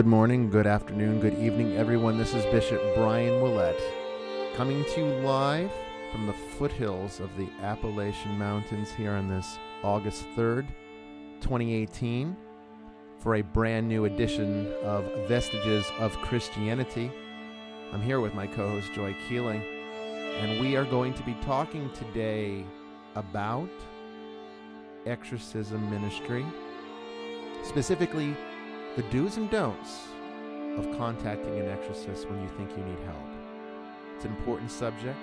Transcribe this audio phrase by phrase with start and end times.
[0.00, 2.16] Good morning, good afternoon, good evening, everyone.
[2.16, 3.78] This is Bishop Brian Willett
[4.56, 5.70] coming to you live
[6.10, 10.68] from the foothills of the Appalachian Mountains here on this August 3rd,
[11.42, 12.34] 2018,
[13.18, 17.12] for a brand new edition of Vestiges of Christianity.
[17.92, 19.62] I'm here with my co host, Joy Keeling,
[20.38, 22.64] and we are going to be talking today
[23.16, 23.68] about
[25.04, 26.46] exorcism ministry,
[27.64, 28.34] specifically
[28.96, 30.08] the do's and don'ts
[30.76, 33.16] of contacting an exorcist when you think you need help.
[34.16, 35.18] It's an important subject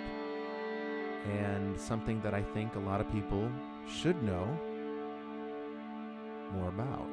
[1.40, 3.52] and something that I think a lot of people
[3.88, 4.48] should know
[6.54, 7.08] more about.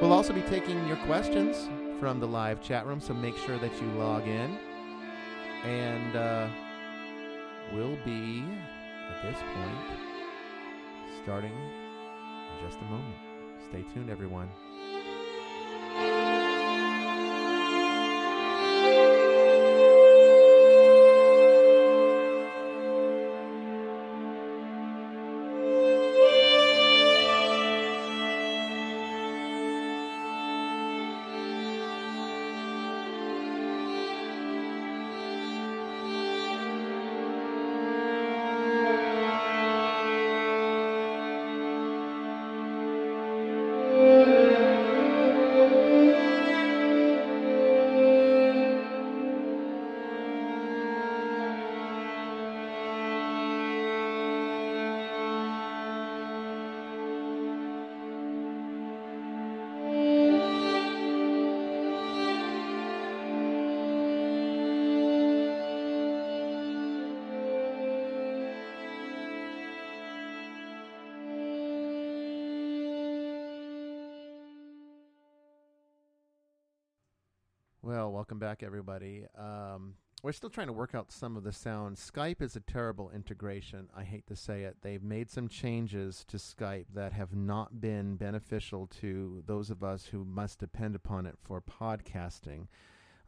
[0.00, 3.72] We'll also be taking your questions from the live chat room, so make sure that
[3.80, 4.58] you log in.
[5.64, 6.48] And uh,
[7.72, 8.44] we'll be,
[9.10, 10.00] at this point,
[11.22, 13.16] starting in just a moment.
[13.70, 14.50] Stay tuned, everyone.
[78.26, 79.24] Welcome back, everybody.
[79.38, 79.94] Um,
[80.24, 81.94] we're still trying to work out some of the sound.
[81.94, 83.88] Skype is a terrible integration.
[83.96, 84.78] I hate to say it.
[84.82, 90.06] They've made some changes to Skype that have not been beneficial to those of us
[90.06, 92.66] who must depend upon it for podcasting.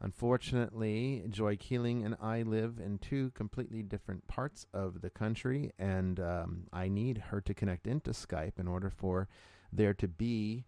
[0.01, 6.19] Unfortunately, Joy Keeling and I live in two completely different parts of the country, and
[6.19, 9.29] um, I need her to connect into Skype in order for
[9.71, 10.65] there to be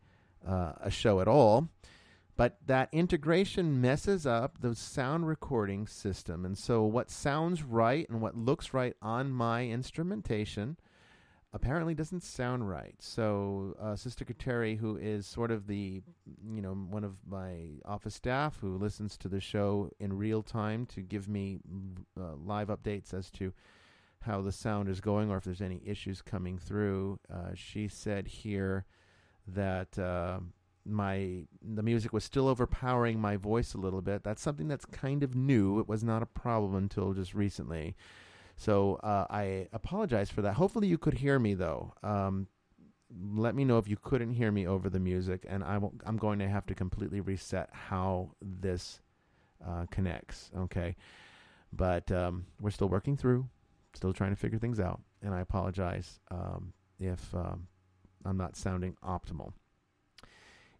[0.48, 1.68] uh, a show at all.
[2.42, 6.44] But that integration messes up the sound recording system.
[6.44, 10.78] And so, what sounds right and what looks right on my instrumentation
[11.54, 12.96] apparently doesn't sound right.
[12.98, 16.02] So uh, Sister Kateri, who is sort of the,
[16.52, 20.88] you know, one of my office staff who listens to the show in real time
[20.88, 21.60] to give me
[22.20, 23.54] uh, live updates as to
[24.22, 28.28] how the sound is going or if there's any issues coming through, uh, she said
[28.28, 28.88] here
[29.46, 30.40] that uh,
[30.86, 34.24] my the music was still overpowering my voice a little bit.
[34.24, 35.80] That's something that's kind of new.
[35.80, 37.96] It was not a problem until just recently.
[38.58, 40.54] So uh, I apologize for that.
[40.54, 41.94] Hopefully you could hear me though.
[42.04, 42.48] Um,
[43.34, 46.40] let me know if you couldn't hear me over the music, and I am going
[46.40, 49.02] to have to completely reset how this
[49.68, 50.50] uh, connects.
[50.58, 50.96] Okay,
[51.74, 53.48] but um, we're still working through,
[53.94, 57.68] still trying to figure things out, and I apologize um, if um,
[58.24, 59.54] I'm not sounding optimal.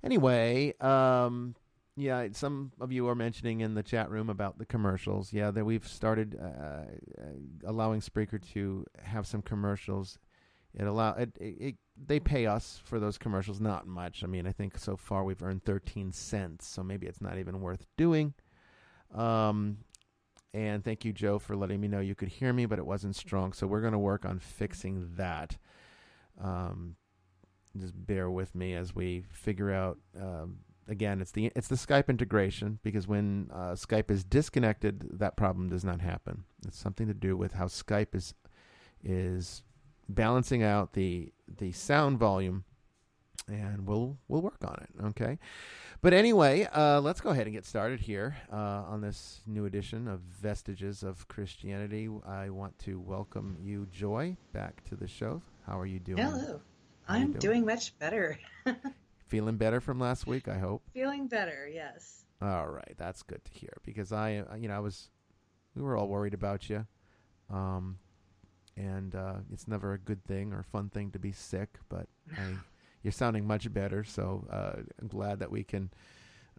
[0.04, 1.56] Anyway, um,
[1.96, 5.32] yeah, some of you are mentioning in the chat room about the commercials.
[5.32, 7.26] Yeah, that we've started uh, uh,
[7.66, 10.18] allowing Spreaker to have some commercials.
[10.74, 14.24] It allow it, it, it, They pay us for those commercials, not much.
[14.24, 17.60] I mean, I think so far we've earned thirteen cents, so maybe it's not even
[17.60, 18.34] worth doing.
[19.14, 19.80] Um,
[20.54, 23.16] and thank you, Joe, for letting me know you could hear me, but it wasn't
[23.16, 23.54] strong.
[23.54, 25.58] So we're going to work on fixing that.
[26.42, 26.96] Um,
[27.80, 30.58] just bear with me as we figure out um,
[30.88, 35.70] again, it's the it's the Skype integration because when uh, Skype is disconnected, that problem
[35.70, 36.44] does not happen.
[36.68, 38.34] It's something to do with how Skype is
[39.04, 39.64] is
[40.10, 42.66] balancing out the the sound volume,
[43.48, 45.06] and we'll we'll work on it.
[45.06, 45.40] Okay,
[46.02, 50.08] but anyway, uh, let's go ahead and get started here uh, on this new edition
[50.08, 52.10] of Vestiges of Christianity.
[52.28, 55.42] I want to welcome you, Joy, back to the show.
[55.66, 56.24] How are you doing?
[56.24, 56.62] Hello.
[57.08, 57.40] I'm doing?
[57.40, 58.38] doing much better.
[59.28, 60.84] Feeling better from last week, I hope.
[60.94, 62.26] Feeling better, yes.
[62.42, 65.10] All right, that's good to hear because I, you know, I was,
[65.76, 66.86] we were all worried about you,
[67.50, 67.98] um,
[68.76, 71.78] and uh, it's never a good thing or fun thing to be sick.
[71.88, 72.08] But
[72.38, 72.56] I,
[73.04, 75.92] you're sounding much better, so uh, I'm glad that we can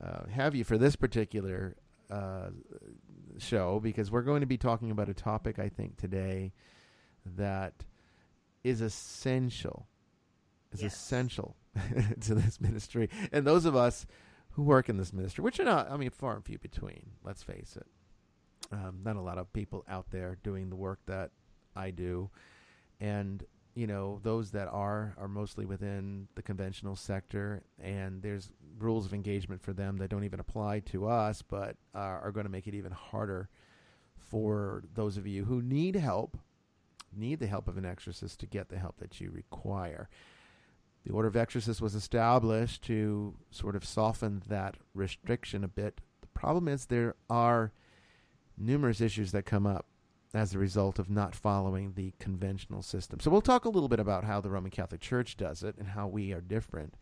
[0.03, 1.77] uh, have you for this particular
[2.11, 2.51] uh,
[3.39, 6.53] show because we're going to be talking about a topic I think today
[7.37, 7.85] that
[8.65, 9.87] is essential.
[10.73, 10.95] Is yes.
[10.95, 11.57] essential
[12.21, 13.09] to this ministry.
[13.31, 14.07] And those of us
[14.53, 17.43] who work in this ministry, which are not, I mean, far and few between, let's
[17.43, 17.87] face it.
[18.71, 21.31] Um, not a lot of people out there doing the work that
[21.75, 22.31] I do.
[23.01, 27.63] And, you know, those that are, are mostly within the conventional sector.
[27.83, 31.99] And there's rules of engagement for them that don't even apply to us, but uh,
[31.99, 33.49] are going to make it even harder
[34.33, 36.39] for those of you who need help,
[37.15, 40.09] need the help of an exorcist to get the help that you require.
[41.05, 46.01] The Order of Exorcists was established to sort of soften that restriction a bit.
[46.21, 47.73] The problem is there are
[48.57, 49.87] numerous issues that come up
[50.35, 53.21] as a result of not following the conventional system.
[53.21, 55.89] So we'll talk a little bit about how the Roman Catholic Church does it and
[55.89, 56.95] how we are different.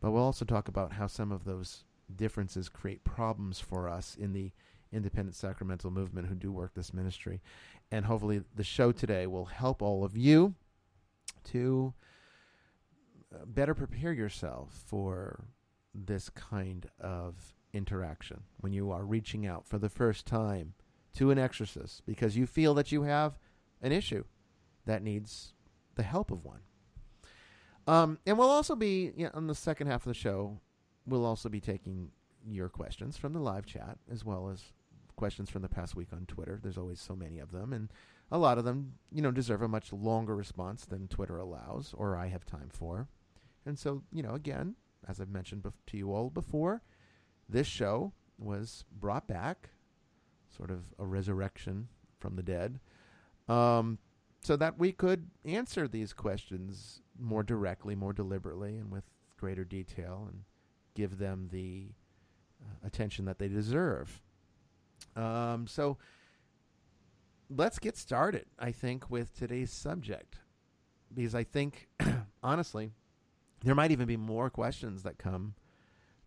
[0.00, 1.84] But we'll also talk about how some of those
[2.14, 4.52] differences create problems for us in the
[4.92, 7.40] independent sacramental movement who do work this ministry.
[7.90, 10.54] And hopefully the show today will help all of you
[11.44, 11.94] to
[13.44, 15.48] better prepare yourself for
[15.94, 20.74] this kind of interaction when you are reaching out for the first time
[21.14, 23.38] to an exorcist because you feel that you have
[23.82, 24.24] an issue
[24.84, 25.54] that needs
[25.94, 26.60] the help of one.
[27.86, 30.60] Um, and we'll also be you know, on the second half of the show.
[31.06, 32.10] We'll also be taking
[32.48, 34.72] your questions from the live chat as well as
[35.16, 36.58] questions from the past week on Twitter.
[36.62, 37.90] There's always so many of them, and
[38.30, 42.16] a lot of them, you know, deserve a much longer response than Twitter allows or
[42.16, 43.08] I have time for.
[43.66, 44.76] And so, you know, again,
[45.08, 46.82] as I've mentioned bef- to you all before,
[47.48, 49.70] this show was brought back,
[50.56, 52.80] sort of a resurrection from the dead,
[53.48, 53.98] um,
[54.42, 59.04] so that we could answer these questions more directly, more deliberately, and with
[59.36, 60.42] greater detail, and
[60.94, 61.88] give them the
[62.62, 64.20] uh, attention that they deserve.
[65.14, 65.98] Um, so
[67.50, 70.36] let's get started, I think, with today's subject.
[71.12, 71.88] Because I think,
[72.42, 72.92] honestly,
[73.64, 75.54] there might even be more questions that come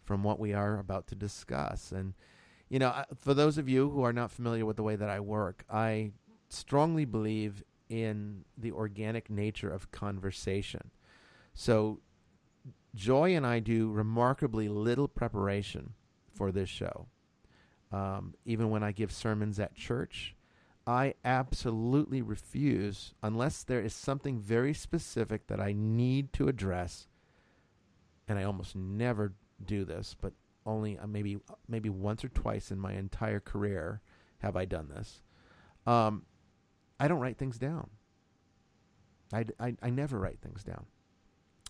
[0.04, 1.92] from what we are about to discuss.
[1.92, 2.14] And
[2.70, 5.20] you know, for those of you who are not familiar with the way that I
[5.20, 6.12] work, I
[6.50, 10.92] strongly believe in the organic nature of conversation.
[11.54, 12.00] So,
[12.96, 15.94] Joy and I do remarkably little preparation
[16.34, 17.08] for this show.
[17.92, 20.36] Um, even when I give sermons at church,
[20.86, 27.08] I absolutely refuse, unless there is something very specific that I need to address,
[28.30, 29.34] and I almost never
[29.66, 30.34] do this, but
[30.66, 34.02] only uh, maybe maybe once or twice in my entire career
[34.40, 35.22] have I done this.
[35.86, 36.24] Um,
[37.00, 37.90] I don't write things down.
[39.34, 40.86] I, I, I never write things down.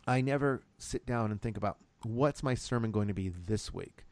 [0.08, 4.06] I never sit down and think about what's my sermon going to be this week.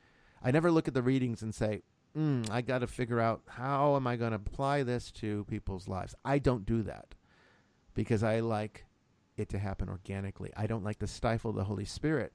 [0.44, 1.82] I never look at the readings and say,
[2.16, 5.88] mm, I got to figure out how am I going to apply this to people's
[5.88, 6.14] lives.
[6.24, 7.16] I don't do that
[7.94, 8.86] because I like
[9.38, 10.52] it to happen organically.
[10.58, 12.34] I don't like to stifle the Holy Spirit.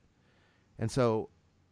[0.78, 1.28] And so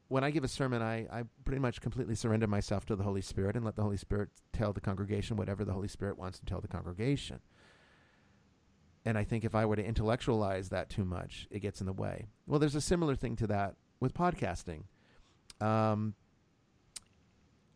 [0.08, 3.20] when I give a sermon, I, I pretty much completely surrender myself to the Holy
[3.20, 6.46] Spirit and let the Holy Spirit tell the congregation whatever the Holy Spirit wants to
[6.46, 7.40] tell the congregation.
[9.04, 11.92] And I think if I were to intellectualize that too much, it gets in the
[11.92, 12.28] way.
[12.46, 14.82] Well, there's a similar thing to that with podcasting.
[15.60, 16.14] Um,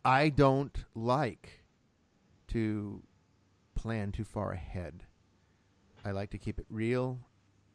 [0.03, 1.63] I don't like
[2.49, 3.01] to
[3.75, 5.03] plan too far ahead.
[6.03, 7.19] I like to keep it real,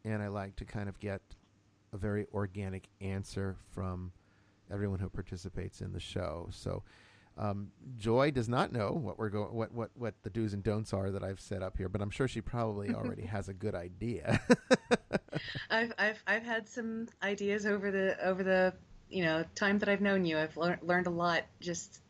[0.04, 1.20] and I like to kind of get
[1.92, 4.12] a very organic answer from
[4.70, 6.48] everyone who participates in the show.
[6.50, 6.82] So,
[7.36, 10.92] um, Joy does not know what we're going, what, what, what the do's and don'ts
[10.92, 13.74] are that I've set up here, but I'm sure she probably already has a good
[13.74, 14.40] idea.
[15.70, 18.74] I've, I've, I've had some ideas over the, over the,
[19.08, 20.38] you know, time that I've known you.
[20.38, 22.00] I've lear- learned a lot just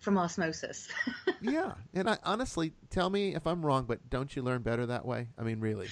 [0.00, 0.88] from osmosis.
[1.40, 5.04] yeah, and I honestly tell me if I'm wrong, but don't you learn better that
[5.04, 5.28] way?
[5.38, 5.88] I mean, really.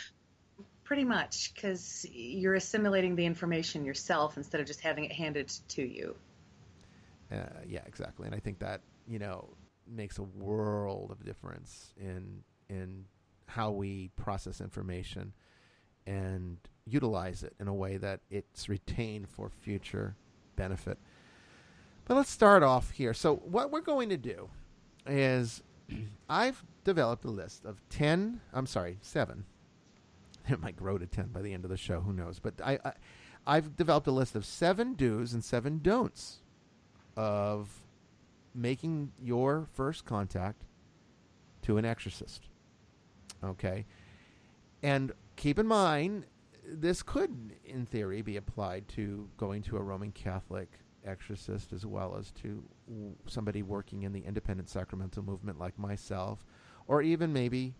[0.84, 5.82] Pretty much, because you're assimilating the information yourself instead of just having it handed to
[5.82, 6.14] you.
[7.32, 7.36] Uh,
[7.66, 9.48] yeah, exactly, and I think that you know
[9.86, 13.06] makes a world of difference in in
[13.46, 15.32] how we process information
[16.06, 20.16] and utilize it in a way that it's retained for future
[20.56, 20.98] benefit.
[22.04, 23.14] But let's start off here.
[23.14, 24.50] So, what we're going to do
[25.06, 25.62] is
[26.28, 29.44] I've developed a list of 10, I'm sorry, 7.
[30.48, 32.38] It might grow to 10 by the end of the show, who knows.
[32.38, 32.92] But I, I
[33.46, 36.40] I've developed a list of 7 do's and 7 don'ts
[37.16, 37.68] of
[38.54, 40.64] making your first contact
[41.62, 42.48] to an exorcist.
[43.42, 43.84] Okay?
[44.82, 46.26] And keep in mind
[46.66, 52.16] this could in theory be applied to going to a Roman Catholic exorcist as well
[52.16, 52.62] as to
[53.26, 56.44] somebody working in the independent sacramental movement like myself,
[56.86, 57.74] or even maybe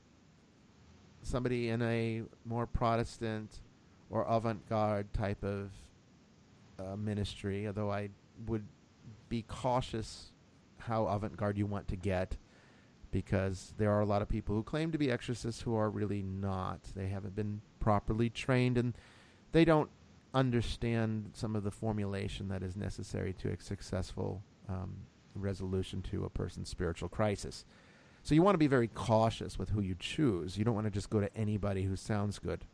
[1.25, 3.61] somebody in a more Protestant
[4.11, 5.71] or avant garde type of
[6.79, 8.11] uh, ministry, although I
[8.47, 8.65] would
[9.29, 10.33] be cautious
[10.79, 12.37] how avant garde you want to get
[13.11, 16.23] because there are a lot of people who claim to be exorcists who are really
[16.23, 16.81] not.
[16.97, 18.93] They haven't been properly trained and
[19.53, 19.89] they don't
[20.35, 24.95] understand some of the formulation that is necessary to a successful um,
[25.37, 27.65] resolution to a person's spiritual crisis.
[28.25, 30.57] So you want to be very cautious with who you choose.
[30.57, 32.65] You don't want to just go to anybody who sounds good.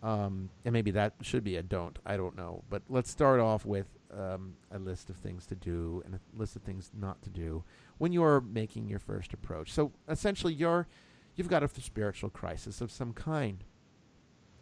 [0.00, 1.98] Um, and maybe that should be a don't.
[2.06, 2.62] I don't know.
[2.70, 6.54] But let's start off with um, a list of things to do and a list
[6.54, 7.64] of things not to do
[7.98, 9.72] when you're making your first approach.
[9.72, 10.86] So essentially, you're
[11.34, 13.64] you've got a spiritual crisis of some kind.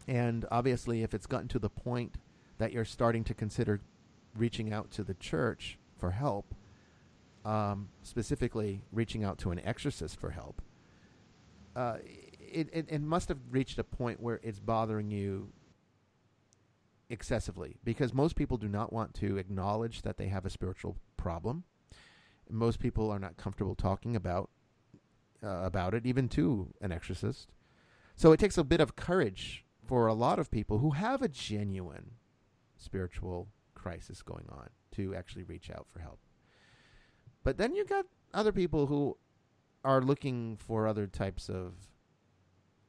[0.07, 2.17] And obviously, if it's gotten to the point
[2.57, 3.83] that you're starting to consider
[4.35, 6.55] reaching out to the church for help,
[7.45, 10.63] um, specifically reaching out to an exorcist for help,
[11.77, 11.99] uh,
[12.41, 15.53] it, it, it must have reached a point where it's bothering you
[17.11, 21.65] excessively because most people do not want to acknowledge that they have a spiritual problem.
[22.51, 24.51] Most people are not comfortable talking about
[25.43, 27.53] uh, about it, even to an exorcist.
[28.17, 31.29] So it takes a bit of courage for a lot of people who have a
[31.29, 32.13] genuine
[32.77, 36.19] spiritual crisis going on to actually reach out for help.
[37.49, 39.17] But then you got other people who
[39.83, 41.73] are looking for other types of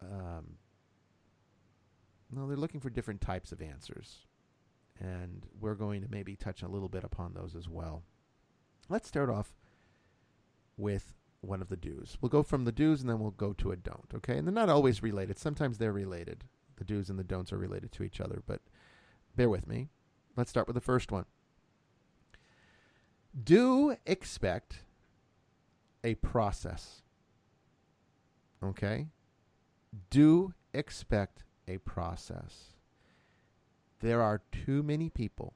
[0.02, 0.58] um,
[2.30, 4.26] no, they're looking for different types of answers.
[5.00, 8.04] And we're going to maybe touch a little bit upon those as well.
[8.90, 9.54] Let's start off
[10.76, 12.18] with one of the do's.
[12.20, 14.38] We'll go from the do's and then we'll go to a don't, okay?
[14.38, 15.40] And they're not always related.
[15.40, 16.44] Sometimes they're related.
[16.76, 18.60] The do's and the don'ts are related to each other, but
[19.38, 19.88] bear with me.
[20.36, 21.28] Let's start with the first one.
[23.44, 24.84] Do expect
[26.04, 27.02] a process.
[28.64, 29.08] Okay?
[30.10, 32.76] Do expect a process.
[34.02, 35.54] There are too many people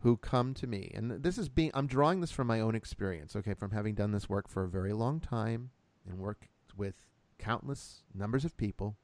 [0.00, 3.36] who come to me, and this is being, I'm drawing this from my own experience,
[3.36, 5.70] okay, from having done this work for a very long time
[6.08, 6.94] and worked with
[7.38, 8.96] countless numbers of people.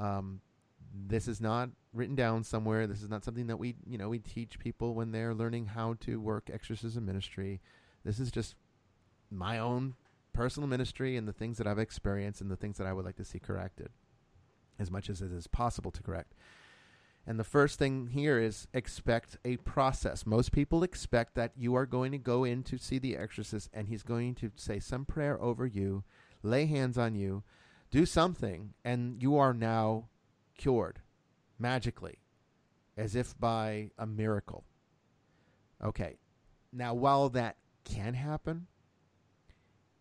[0.00, 0.40] Um,
[0.94, 2.86] this is not written down somewhere.
[2.86, 5.94] This is not something that we, you know, we teach people when they're learning how
[6.00, 7.60] to work exorcism ministry.
[8.04, 8.54] This is just
[9.30, 9.94] my own
[10.32, 13.16] personal ministry and the things that I've experienced and the things that I would like
[13.16, 13.90] to see corrected
[14.78, 16.34] as much as it is possible to correct.
[17.26, 20.24] And the first thing here is expect a process.
[20.24, 23.88] Most people expect that you are going to go in to see the exorcist and
[23.88, 26.04] he's going to say some prayer over you,
[26.42, 27.42] lay hands on you,
[27.90, 30.08] do something, and you are now
[30.58, 31.00] cured
[31.58, 32.18] magically,
[32.96, 34.64] as if by a miracle.
[35.82, 36.18] Okay.
[36.72, 38.66] Now, while that can happen,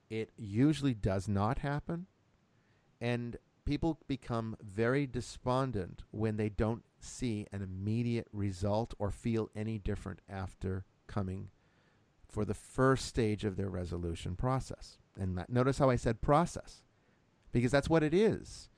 [0.10, 2.08] it usually does not happen.
[3.00, 9.78] And people become very despondent when they don't see an immediate result or feel any
[9.78, 11.50] different after coming
[12.28, 14.98] for the first stage of their resolution process.
[15.18, 16.84] And that, notice how I said process,
[17.52, 18.70] because that's what it is.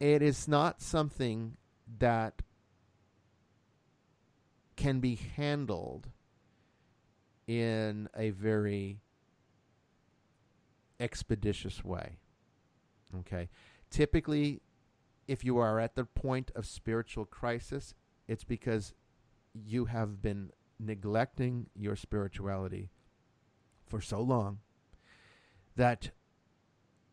[0.00, 1.56] It is not something
[1.98, 2.42] that
[4.76, 6.08] can be handled
[7.46, 9.00] in a very
[11.00, 12.18] expeditious way.
[13.20, 13.48] Okay.
[13.90, 14.60] Typically,
[15.26, 17.94] if you are at the point of spiritual crisis,
[18.26, 18.94] it's because
[19.54, 22.90] you have been neglecting your spirituality
[23.86, 24.58] for so long
[25.76, 26.10] that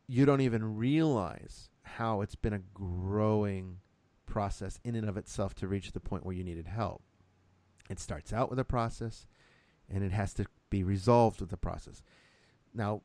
[0.07, 3.77] you don't even realize how it's been a growing
[4.25, 7.01] process in and of itself to reach the point where you needed help.
[7.89, 9.27] It starts out with a process
[9.89, 12.01] and it has to be resolved with the process.
[12.73, 13.01] Now,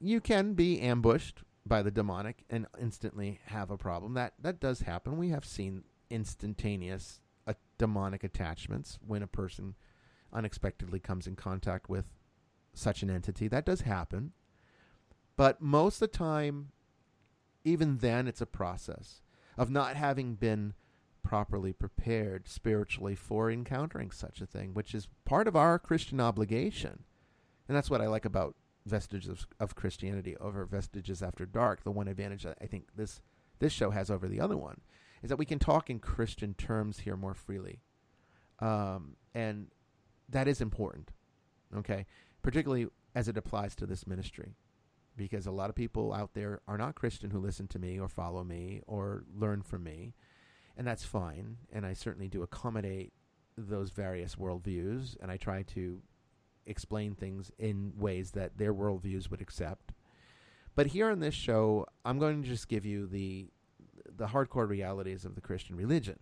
[0.00, 4.14] you can be ambushed by the demonic and instantly have a problem.
[4.14, 5.16] That that does happen.
[5.18, 9.74] We have seen instantaneous uh, demonic attachments when a person
[10.32, 12.06] unexpectedly comes in contact with
[12.72, 13.48] such an entity.
[13.48, 14.32] That does happen.
[15.36, 16.70] But most of the time,
[17.66, 19.20] even then, it's a process
[19.58, 20.74] of not having been
[21.24, 27.02] properly prepared spiritually for encountering such a thing, which is part of our Christian obligation.
[27.66, 28.54] And that's what I like about
[28.86, 31.82] vestiges of, of Christianity over vestiges after dark.
[31.82, 33.20] The one advantage that I think this
[33.58, 34.80] this show has over the other one
[35.22, 37.80] is that we can talk in Christian terms here more freely,
[38.60, 39.68] um, and
[40.28, 41.10] that is important.
[41.76, 42.06] Okay,
[42.42, 44.54] particularly as it applies to this ministry,
[45.16, 48.08] because a lot of people out there are not Christian who listen to me or
[48.08, 50.14] follow me or learn from me,
[50.76, 51.56] and that's fine.
[51.72, 53.12] And I certainly do accommodate
[53.56, 56.00] those various worldviews, and I try to
[56.66, 59.92] explain things in ways that their worldviews would accept.
[60.74, 63.48] But here on this show, I'm going to just give you the
[64.14, 66.18] the hardcore realities of the Christian religion.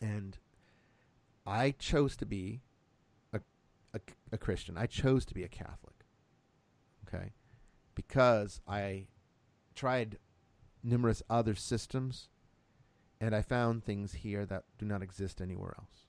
[0.00, 0.36] And
[1.46, 2.62] I chose to be
[3.32, 3.40] a,
[3.94, 4.00] a,
[4.32, 4.76] a Christian.
[4.76, 6.04] I chose to be a Catholic.
[7.06, 7.32] Okay?
[7.94, 9.06] Because I
[9.74, 10.18] tried
[10.82, 12.28] numerous other systems
[13.20, 16.08] and I found things here that do not exist anywhere else.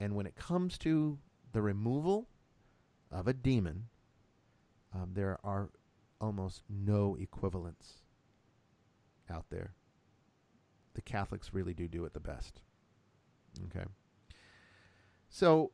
[0.00, 1.18] And when it comes to
[1.52, 2.28] the removal
[3.10, 3.84] of a demon,
[4.94, 5.70] um, there are
[6.20, 7.98] almost no equivalents
[9.30, 9.74] out there.
[10.94, 12.60] The Catholics really do do it the best.
[13.66, 13.86] Okay.
[15.28, 15.72] So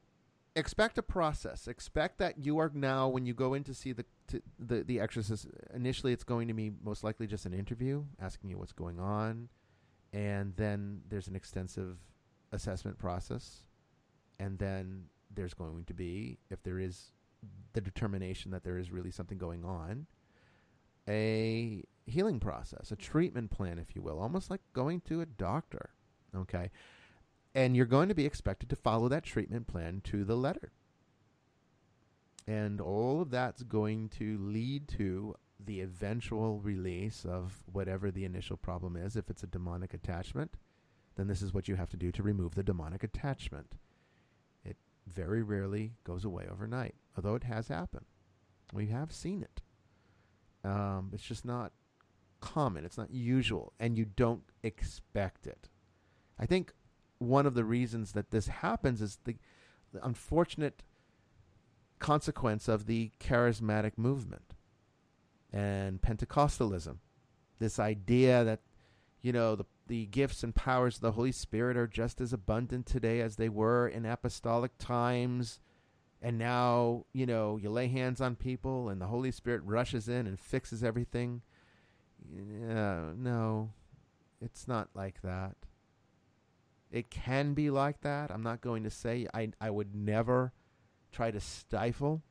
[0.57, 1.69] expect a process.
[1.69, 5.01] Expect that you are now, when you go in to see the to, the the
[5.01, 8.99] exorcist, initially it's going to be most likely just an interview, asking you what's going
[8.99, 9.49] on,
[10.13, 11.99] and then there's an extensive
[12.53, 13.65] assessment process,
[14.39, 17.13] and then there's going to be, if there is
[17.73, 20.07] the determination that there is really something going on,
[21.09, 25.91] a healing process, a treatment plan, if you will, almost like going to a doctor.
[26.35, 26.71] Okay.
[27.59, 30.71] And you're going to be expected to follow that treatment plan to the letter.
[32.47, 38.57] And all of that's going to lead to the eventual release of whatever the initial
[38.57, 39.17] problem is.
[39.17, 40.55] If it's a demonic attachment,
[41.17, 43.75] then this is what you have to do to remove the demonic attachment
[44.65, 44.77] It
[45.09, 48.07] very rarely goes away overnight, although it has happened.
[48.73, 49.63] We have seen it.
[50.63, 51.73] Um, it's just not
[52.41, 52.85] common.
[52.85, 55.71] It's not usual, and you don't expect it.
[56.39, 56.73] I think
[57.19, 59.37] one of the reasons that this happens is the,
[59.93, 60.83] the unfortunate
[61.99, 64.55] consequence of the charismatic movement
[65.53, 66.99] and Pentecostalism.
[67.59, 68.61] This idea that,
[69.21, 72.87] you know, the the gifts and powers of the Holy Spirit are just as abundant
[72.87, 75.61] today as they were in apostolic times.
[76.21, 80.27] And now, you know, you lay hands on people and the Holy Spirit rushes in
[80.27, 81.43] and fixes everything.
[82.31, 83.71] Yeah, no,
[84.41, 85.57] it's not like that.
[86.91, 88.31] It can be like that.
[88.31, 90.53] I'm not going to say I, I would never
[91.13, 92.23] try to stifle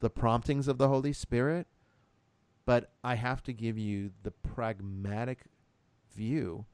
[0.00, 1.66] the promptings of the Holy Spirit,
[2.66, 5.44] but I have to give you the pragmatic
[6.14, 6.66] view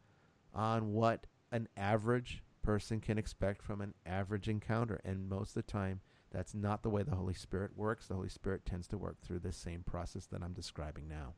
[0.55, 5.01] on what an average person can expect from an average encounter.
[5.05, 8.07] And most of the time, that's not the way the Holy Spirit works.
[8.07, 11.35] The Holy Spirit tends to work through this same process that I'm describing now.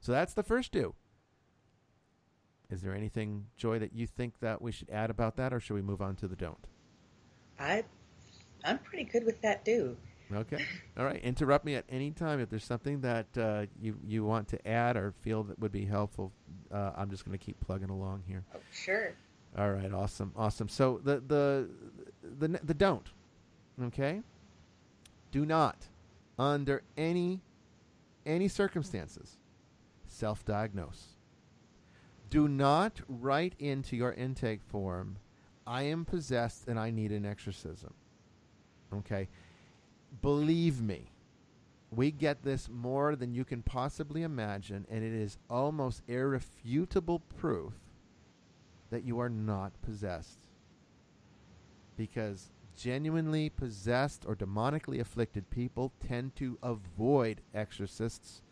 [0.00, 0.94] So that's the first do.
[2.74, 5.74] Is there anything, Joy, that you think that we should add about that, or should
[5.74, 6.58] we move on to the don't?
[7.58, 7.84] I,
[8.64, 9.96] I'm pretty good with that do.
[10.34, 10.64] Okay.
[10.98, 11.22] All right.
[11.22, 14.96] Interrupt me at any time if there's something that uh, you you want to add
[14.96, 16.32] or feel that would be helpful.
[16.72, 18.42] Uh, I'm just going to keep plugging along here.
[18.52, 19.12] Oh, sure.
[19.56, 19.92] All right.
[19.92, 20.32] Awesome.
[20.34, 20.68] Awesome.
[20.68, 21.68] So the the
[22.38, 23.06] the the don't.
[23.80, 24.22] Okay.
[25.30, 25.88] Do not,
[26.38, 27.40] under any
[28.26, 29.36] any circumstances,
[30.08, 31.13] self-diagnose.
[32.34, 35.18] Do not write into your intake form,
[35.64, 37.94] "I am possessed and I need an exorcism."
[38.92, 39.28] Okay
[40.20, 41.10] believe me,
[41.90, 47.74] we get this more than you can possibly imagine, and it is almost irrefutable proof
[48.90, 50.48] that you are not possessed.
[51.96, 58.42] Because genuinely possessed or demonically afflicted people tend to avoid exorcists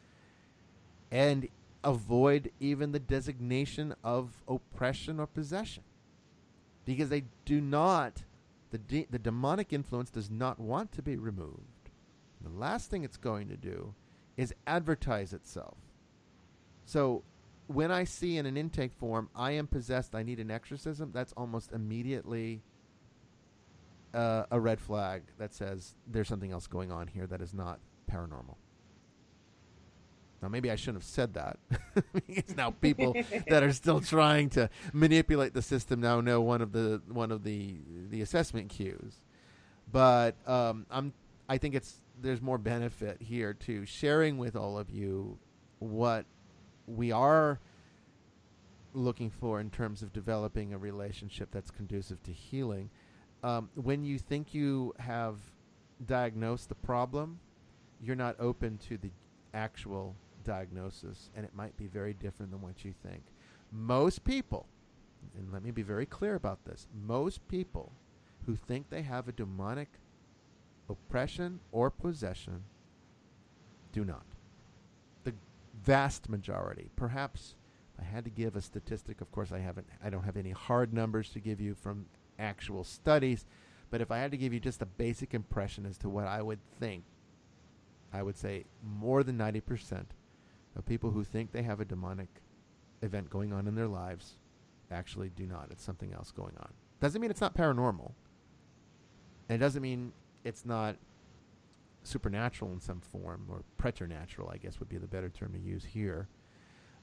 [1.11, 1.49] and
[1.85, 5.83] avoid even the designation of oppression or possession
[6.85, 8.23] because they do not
[8.71, 11.91] the, de- the demonic influence does not want to be removed.
[12.41, 13.95] The last thing it's going to do
[14.37, 15.77] is advertise itself.
[16.87, 17.23] So
[17.67, 21.35] when I see in an intake form, I am possessed, I need an exorcism, that's
[21.35, 22.63] almost immediately
[24.15, 27.79] uh, a red flag that says there's something else going on here that is not
[28.11, 28.57] paranormal.
[30.43, 31.59] Now, maybe I shouldn't have said that.
[32.29, 33.15] it's now people
[33.49, 37.45] that are still trying to manipulate the system now know one of the one of
[37.45, 37.77] the
[38.11, 39.21] the assessment cues.
[39.91, 41.13] But um, I'm
[41.49, 45.39] I think it's there's more benefit here to sharing with all of you
[45.79, 46.27] what
[46.87, 47.61] we are
[48.95, 52.91] looking for in terms of developing a relationship that's conducive to healing.
[53.43, 55.37] Um, when you think you have
[56.05, 57.41] diagnosed the problem,
[58.01, 59.11] you're not open to the
[59.55, 63.23] actual diagnosis, and it might be very different than what you think.
[63.71, 64.67] Most people,
[65.37, 67.93] and let me be very clear about this, most people
[68.47, 69.89] who think they have a demonic
[70.89, 72.65] oppression or possession
[73.93, 74.25] do not.
[75.25, 75.35] The
[75.85, 77.55] vast majority, perhaps
[78.01, 80.93] I had to give a statistic, of course I haven't I don't have any hard
[80.93, 82.07] numbers to give you from
[82.39, 83.47] actual studies,
[83.91, 86.43] but if I had to give you just a basic impression as to what I
[86.43, 87.05] would think,
[88.13, 90.05] I would say more than 90%
[90.77, 92.29] of people who think they have a demonic
[93.03, 94.37] event going on in their lives
[94.91, 95.69] actually do not.
[95.71, 96.73] It's something else going on.
[97.01, 98.13] Doesn't mean it's not paranormal.
[99.49, 100.13] And it doesn't mean
[100.45, 100.97] it's not
[102.05, 105.85] supernatural in some form, or preternatural, I guess would be the better term to use
[105.85, 106.29] here.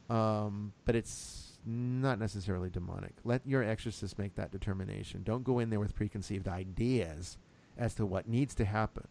[0.10, 3.14] Um, but it's not necessarily demonic.
[3.24, 5.24] Let your exorcist make that determination.
[5.24, 7.38] Don't go in there with preconceived ideas
[7.78, 9.08] as to what needs to happen.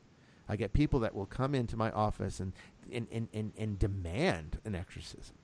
[0.48, 2.52] I get people that will come into my office and,
[2.90, 5.36] and, and, and, and demand an exorcism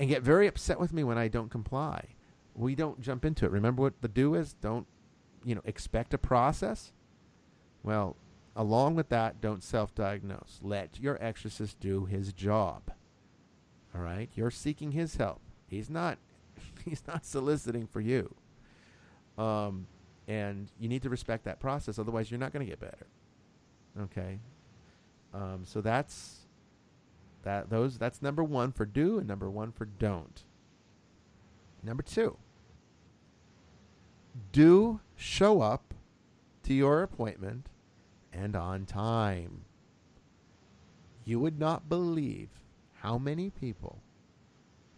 [0.00, 2.02] and get very upset with me when I don't comply.
[2.54, 3.50] We don't jump into it.
[3.50, 4.54] Remember what the do is?
[4.54, 4.86] Don't,
[5.44, 6.92] you know, expect a process.
[7.82, 8.16] Well,
[8.56, 10.58] along with that, don't self diagnose.
[10.62, 12.90] Let your exorcist do his job.
[13.94, 14.30] All right?
[14.34, 15.40] You're seeking his help.
[15.68, 16.18] He's not
[16.84, 18.34] he's not soliciting for you.
[19.36, 19.86] Um,
[20.26, 23.06] and you need to respect that process, otherwise you're not going to get better.
[23.98, 24.38] Okay.
[25.32, 26.40] Um, so that's
[27.42, 30.44] that those that's number one for do and number one for don't.
[31.82, 32.36] Number two.
[34.52, 35.94] Do show up
[36.64, 37.66] to your appointment
[38.32, 39.64] and on time.
[41.24, 42.48] You would not believe
[42.94, 44.02] how many people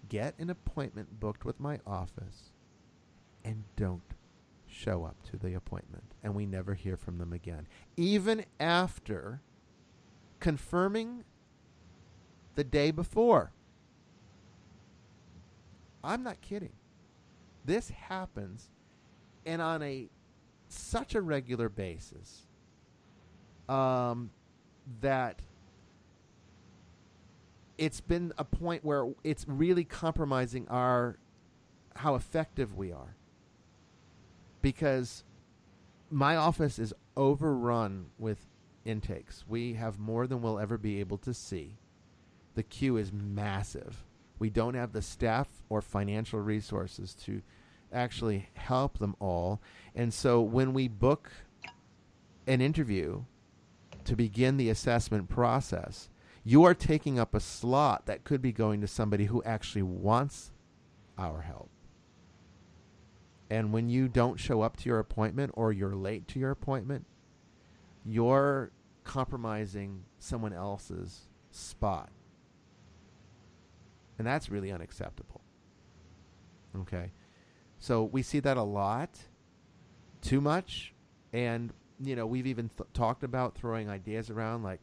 [0.08, 2.50] get an appointment booked with my office
[3.44, 4.02] and don't
[4.72, 7.66] show up to the appointment and we never hear from them again.
[7.96, 9.40] Even after
[10.40, 11.24] confirming
[12.54, 13.52] the day before.
[16.04, 16.72] I'm not kidding.
[17.64, 18.68] This happens
[19.46, 20.08] and on a
[20.68, 22.46] such a regular basis
[23.68, 24.30] um,
[25.00, 25.40] that
[27.78, 31.18] it's been a point where it's really compromising our
[31.96, 33.14] how effective we are
[34.62, 35.24] because
[36.10, 38.46] my office is overrun with
[38.84, 39.44] intakes.
[39.48, 41.78] We have more than we'll ever be able to see.
[42.54, 44.04] The queue is massive.
[44.38, 47.42] We don't have the staff or financial resources to
[47.92, 49.60] actually help them all.
[49.94, 51.30] And so when we book
[52.46, 53.22] an interview
[54.04, 56.08] to begin the assessment process,
[56.44, 60.50] you are taking up a slot that could be going to somebody who actually wants
[61.16, 61.70] our help.
[63.52, 67.04] And when you don't show up to your appointment or you're late to your appointment,
[68.02, 68.70] you're
[69.04, 72.08] compromising someone else's spot.
[74.16, 75.42] And that's really unacceptable.
[76.80, 77.12] Okay.
[77.78, 79.18] So we see that a lot,
[80.22, 80.94] too much.
[81.34, 84.80] And, you know, we've even th- talked about throwing ideas around like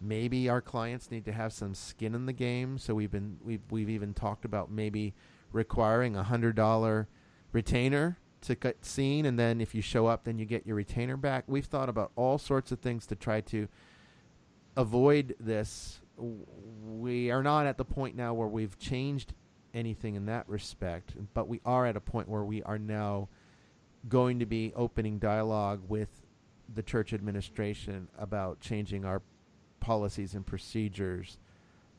[0.00, 2.78] maybe our clients need to have some skin in the game.
[2.78, 5.12] So we've been, we've, we've even talked about maybe
[5.52, 7.06] requiring a $100
[7.52, 9.26] retainer to cut scene.
[9.26, 11.44] And then if you show up, then you get your retainer back.
[11.46, 13.68] We've thought about all sorts of things to try to
[14.76, 16.00] avoid this.
[16.18, 19.34] We are not at the point now where we've changed
[19.74, 23.28] anything in that respect, but we are at a point where we are now
[24.08, 26.22] going to be opening dialogue with
[26.72, 29.22] the church administration about changing our
[29.80, 31.38] policies and procedures.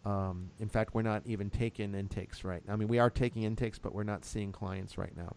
[0.07, 2.63] Um, in fact, we're not even taking intakes right.
[2.69, 5.35] I mean, we are taking intakes, but we're not seeing clients right now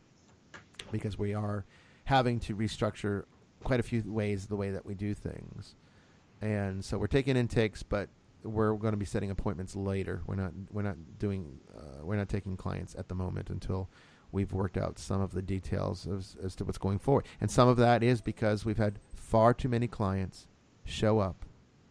[0.92, 1.64] because we are
[2.04, 3.24] having to restructure
[3.64, 5.74] quite a few ways the way that we do things.
[6.40, 8.10] And so we're taking intakes, but
[8.44, 10.22] we're going to be setting appointments later.
[10.26, 13.90] We're not we're not doing uh, we're not taking clients at the moment until
[14.30, 17.26] we've worked out some of the details as, as to what's going forward.
[17.40, 20.46] And some of that is because we've had far too many clients
[20.84, 21.44] show up.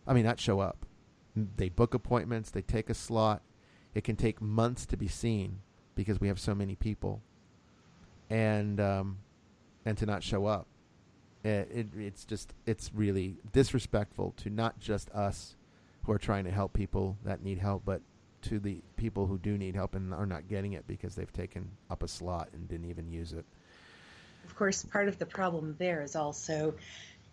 [0.07, 0.85] I mean, not show up.
[1.57, 2.51] They book appointments.
[2.51, 3.41] They take a slot.
[3.93, 5.59] It can take months to be seen
[5.95, 7.21] because we have so many people,
[8.29, 9.17] and um,
[9.85, 10.67] and to not show up.
[11.43, 15.55] It, it, it's just it's really disrespectful to not just us
[16.03, 18.01] who are trying to help people that need help, but
[18.41, 21.69] to the people who do need help and are not getting it because they've taken
[21.89, 23.45] up a slot and didn't even use it.
[24.45, 26.73] Of course, part of the problem there is also,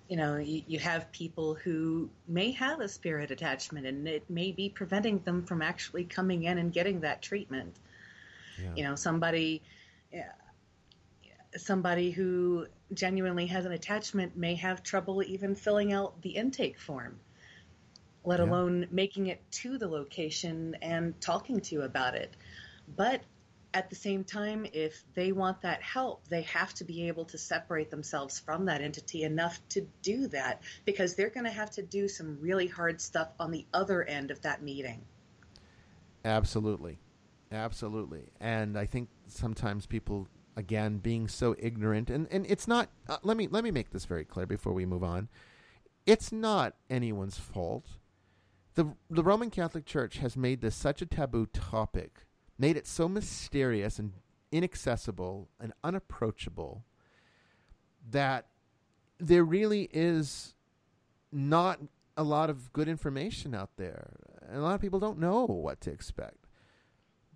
[0.08, 4.52] you know, you, you have people who may have a spirit attachment and it may
[4.52, 7.74] be preventing them from actually coming in and getting that treatment.
[8.60, 8.70] Yeah.
[8.76, 9.62] You know, somebody.
[11.56, 17.18] Somebody who genuinely has an attachment may have trouble even filling out the intake form
[18.26, 18.46] let yeah.
[18.46, 22.34] alone making it to the location and talking to you about it.
[22.94, 23.22] But
[23.76, 27.36] at the same time, if they want that help, they have to be able to
[27.36, 31.82] separate themselves from that entity enough to do that because they're going to have to
[31.82, 35.04] do some really hard stuff on the other end of that meeting.
[36.24, 36.98] Absolutely.
[37.52, 38.30] Absolutely.
[38.40, 43.36] And I think sometimes people again being so ignorant and and it's not uh, let
[43.36, 45.28] me let me make this very clear before we move on.
[46.06, 47.86] It's not anyone's fault
[48.76, 52.25] the the Roman Catholic Church has made this such a taboo topic,
[52.58, 54.12] made it so mysterious and
[54.52, 56.84] inaccessible and unapproachable
[58.10, 58.46] that
[59.18, 60.54] there really is
[61.32, 61.80] not
[62.16, 64.10] a lot of good information out there.
[64.48, 66.46] And a lot of people don't know what to expect.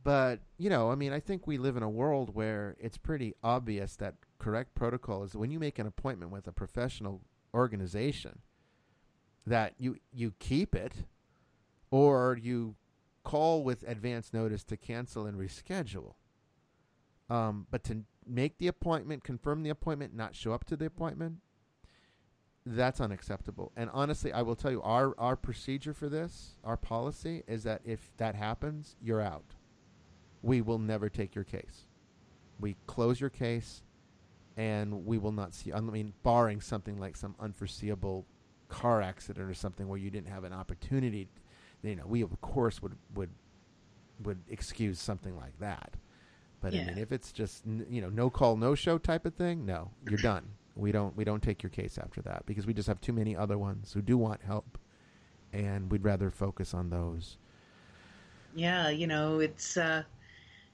[0.03, 3.35] But, you know, I mean, I think we live in a world where it's pretty
[3.43, 7.21] obvious that correct protocol is when you make an appointment with a professional
[7.53, 8.39] organization
[9.47, 10.93] that you you keep it
[11.91, 12.77] or you
[13.23, 16.15] call with advance notice to cancel and reschedule.
[17.29, 21.37] Um, but to make the appointment, confirm the appointment, not show up to the appointment,
[22.67, 23.73] that's unacceptable.
[23.77, 27.81] And honestly, I will tell you, our our procedure for this, our policy, is that
[27.85, 29.55] if that happens, you're out.
[30.43, 31.87] We will never take your case.
[32.59, 33.83] We close your case,
[34.57, 35.73] and we will not see.
[35.73, 38.27] I mean, barring something like some unforeseeable
[38.69, 41.29] car accident or something where you didn't have an opportunity
[41.83, 43.31] you know, we of course would would
[44.23, 45.95] would excuse something like that.
[46.61, 46.83] But yeah.
[46.83, 49.91] I mean, if it's just you know no call no show type of thing, no,
[50.09, 50.47] you're done.
[50.77, 53.37] We don't we don't take your case after that because we just have too many
[53.37, 54.79] other ones who do want help,
[55.53, 57.39] and we'd rather focus on those.
[58.55, 60.03] Yeah, you know, it's uh,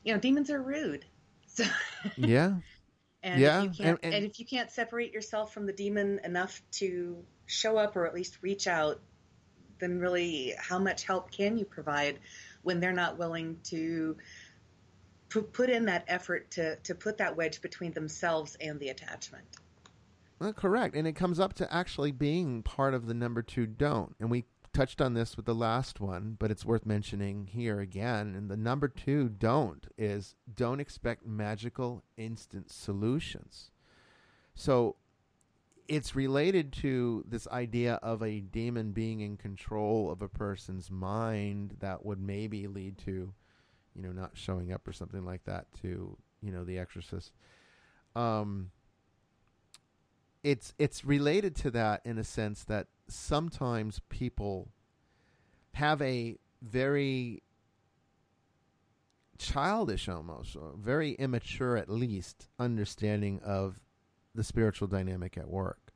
[0.05, 1.05] you know, demons are rude.
[1.49, 1.64] So
[2.19, 2.57] yeah.
[3.23, 6.61] And yeah, if and, and, and if you can't separate yourself from the demon enough
[6.73, 9.01] to show up or at least reach out,
[9.79, 12.19] then really how much help can you provide
[12.62, 14.17] when they're not willing to
[15.29, 19.45] put in that effort to, to put that wedge between themselves and the attachment?
[20.39, 20.95] Well, correct.
[20.95, 24.15] And it comes up to actually being part of the number two don't.
[24.21, 28.35] And we touched on this with the last one, but it's worth mentioning here again.
[28.37, 33.71] And the number two don't is don't expect magical instant solutions.
[34.55, 34.97] So
[35.88, 41.77] it's related to this idea of a demon being in control of a person's mind
[41.81, 43.33] that would maybe lead to,
[43.94, 47.33] you know, not showing up or something like that to, you know, the exorcist.
[48.14, 48.70] um,
[50.42, 54.68] it's it's related to that in a sense that sometimes people
[55.75, 57.42] have a very
[59.38, 63.81] childish almost very immature at least understanding of
[64.37, 65.92] the spiritual dynamic at work.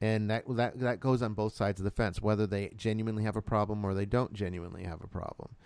[0.00, 3.36] And that that that goes on both sides of the fence whether they genuinely have
[3.36, 5.56] a problem or they don't genuinely have a problem.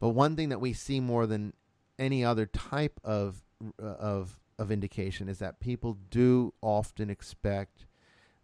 [0.00, 1.52] But one thing that we see more than
[1.98, 3.42] any other type of
[3.80, 7.86] uh, of of indication is that people do often expect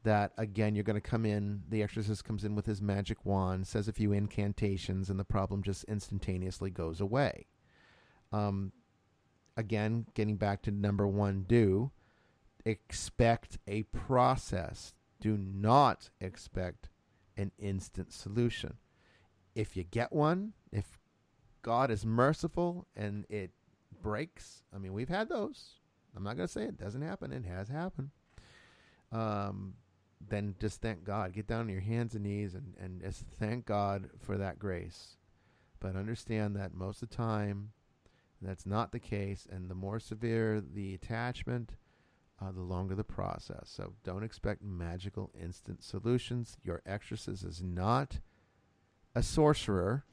[0.04, 3.66] that again you're going to come in the exorcist comes in with his magic wand
[3.66, 7.46] says a few incantations and the problem just instantaneously goes away.
[8.32, 8.72] Um,
[9.56, 11.90] again getting back to number one do
[12.68, 16.90] expect a process do not expect
[17.36, 18.74] an instant solution
[19.54, 20.98] if you get one if
[21.62, 23.50] god is merciful and it
[24.02, 25.80] breaks i mean we've had those
[26.16, 28.10] i'm not going to say it doesn't happen it has happened
[29.12, 29.74] um,
[30.26, 31.32] then just thank God.
[31.32, 35.16] Get down on your hands and knees and, and just thank God for that grace.
[35.80, 37.70] But understand that most of the time,
[38.42, 39.46] that's not the case.
[39.50, 41.74] And the more severe the attachment,
[42.40, 43.64] uh, the longer the process.
[43.64, 46.56] So don't expect magical instant solutions.
[46.62, 48.20] Your exorcist is not
[49.14, 50.04] a sorcerer,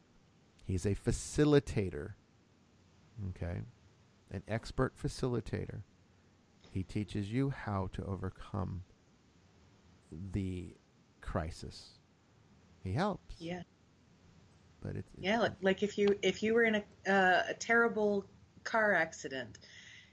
[0.64, 2.14] he's a facilitator.
[3.30, 3.62] Okay?
[4.32, 5.82] An expert facilitator.
[6.72, 8.84] He teaches you how to overcome
[10.12, 10.76] the
[11.22, 12.00] crisis.
[12.84, 13.36] He helps.
[13.40, 13.62] Yeah.
[14.82, 18.26] But it's, yeah, like, like if you if you were in a uh, a terrible
[18.64, 19.58] car accident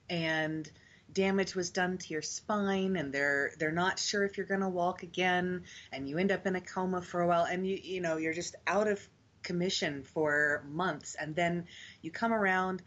[0.08, 0.70] and
[1.14, 4.68] damage was done to your spine and they're they're not sure if you're going to
[4.68, 8.00] walk again and you end up in a coma for a while and you you
[8.00, 9.00] know you're just out of
[9.42, 11.66] commission for months and then
[12.00, 12.82] you come around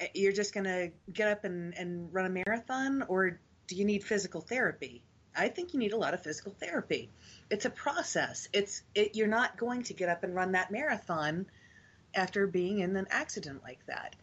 [0.00, 3.84] eh, you're just going to get up and, and run a marathon or do you
[3.84, 5.02] need physical therapy
[5.34, 7.10] I think you need a lot of physical therapy.
[7.50, 8.48] It's a process.
[8.52, 11.46] It's it, you're not going to get up and run that marathon
[12.14, 14.14] after being in an accident like that.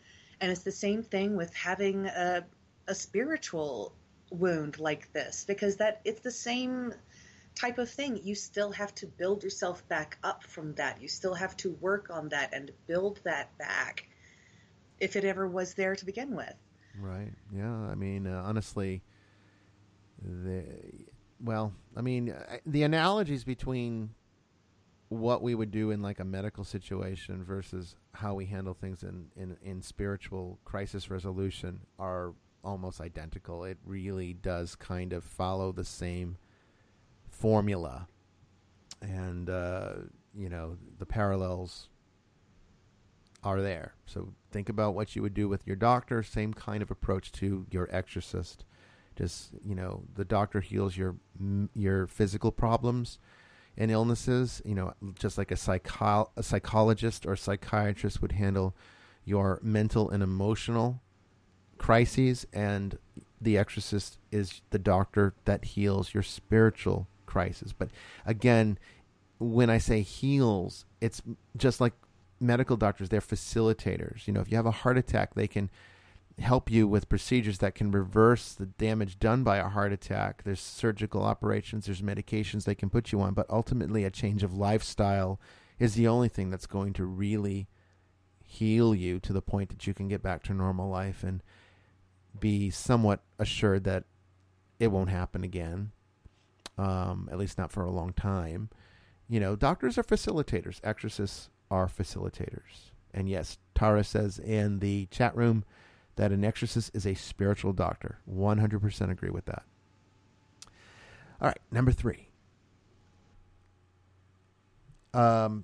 [0.42, 2.46] And it's the same thing with having a,
[2.90, 3.94] a spiritual
[4.32, 6.94] wound like this because that it's the same
[7.56, 8.20] type of thing.
[8.24, 11.02] You still have to build yourself back up from that.
[11.02, 14.08] You still have to work on that and build that back
[15.00, 16.54] if it ever was there to begin with.
[17.00, 17.32] Right.
[17.56, 17.72] Yeah.
[17.72, 19.04] I mean, uh, honestly,
[20.22, 20.66] the
[21.42, 24.10] well, I mean, the analogies between
[25.08, 29.28] what we would do in like a medical situation versus how we handle things in,
[29.36, 33.64] in, in spiritual crisis resolution are almost identical.
[33.64, 36.38] It really does kind of follow the same
[37.30, 38.08] formula.
[39.02, 39.94] And, uh,
[40.36, 41.90] you know, the parallels
[43.44, 43.94] are there.
[44.06, 47.66] So think about what you would do with your doctor, same kind of approach to
[47.72, 48.66] your exorcist
[49.20, 51.16] just you know the doctor heals your
[51.76, 53.20] your physical problems
[53.78, 58.74] and illnesses you know just like a psycho- a psychologist or psychiatrist would handle
[59.26, 61.02] your mental and emotional
[61.80, 62.98] crises and
[63.42, 67.74] the exorcist is the doctor that heals your spiritual crisis.
[67.74, 67.90] But
[68.26, 68.78] again
[69.42, 71.22] when i say heals it's
[71.56, 71.94] just like
[72.42, 74.28] medical doctors they're facilitators.
[74.28, 75.70] You know if you have a heart attack they can
[76.40, 80.44] help you with procedures that can reverse the damage done by a heart attack.
[80.44, 84.54] There's surgical operations, there's medications they can put you on, but ultimately a change of
[84.54, 85.40] lifestyle
[85.80, 87.68] is the only thing that's going to really
[88.44, 91.24] heal you to the point that you can get back to normal life.
[91.24, 91.44] And
[92.40, 94.06] be somewhat assured that
[94.80, 95.92] it won't happen again.
[96.78, 98.70] Um, at least not for a long time.
[99.28, 102.92] You know, doctors are facilitators, exorcists are facilitators.
[103.14, 105.66] And yes, Tara says in the chat room,
[106.20, 108.20] that an exorcist is a spiritual doctor.
[108.30, 109.64] 100% agree with that.
[111.40, 112.28] All right, number three.
[115.14, 115.64] Um,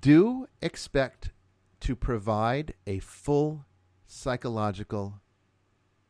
[0.00, 1.30] do expect
[1.78, 3.64] to provide a full
[4.08, 5.20] psychological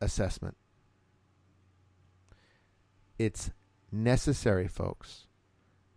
[0.02, 0.56] assessment.
[3.18, 3.50] It's
[3.90, 5.26] necessary, folks.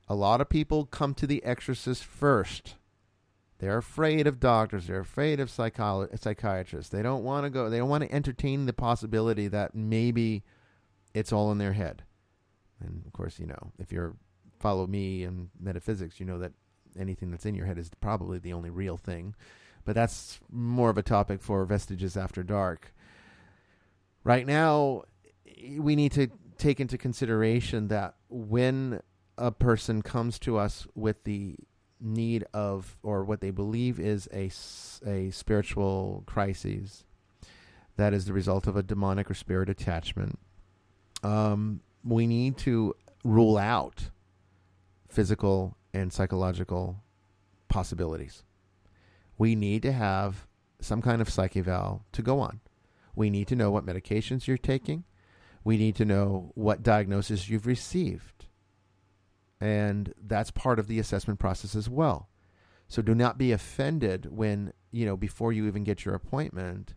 [0.08, 2.76] A lot of people come to the exorcist first
[3.60, 4.88] they're afraid of doctors.
[4.88, 6.90] They're afraid of psycholo- psychiatrists.
[6.92, 7.70] They don't want to go.
[7.70, 10.44] They don't want to entertain the possibility that maybe
[11.14, 12.04] it's all in their head.
[12.82, 14.16] And of course, you know, if you're
[14.60, 16.52] follow me in metaphysics, you know that
[17.00, 19.36] anything that's in your head is probably the only real thing.
[19.86, 22.94] But that's more of a topic for Vestiges After Dark.
[24.26, 25.04] Right now,
[25.78, 29.02] we need to take into consideration that when
[29.38, 31.56] a person comes to us with the
[32.02, 34.52] need of or what they believe is a,
[35.10, 37.06] a spiritual crisis
[37.96, 40.38] that is the result of a demonic or spirit attachment
[41.24, 44.10] um, we need to rule out
[45.08, 47.02] physical and psychological
[47.68, 48.44] possibilities.
[49.38, 50.46] We need to have
[50.80, 52.60] some kind of psych eval to go on.
[53.16, 55.04] We need to know what medications you're taking.
[55.64, 58.46] We need to know what diagnosis you've received.
[59.60, 62.30] And that's part of the assessment process as well.
[62.88, 66.94] So do not be offended when, you know, before you even get your appointment,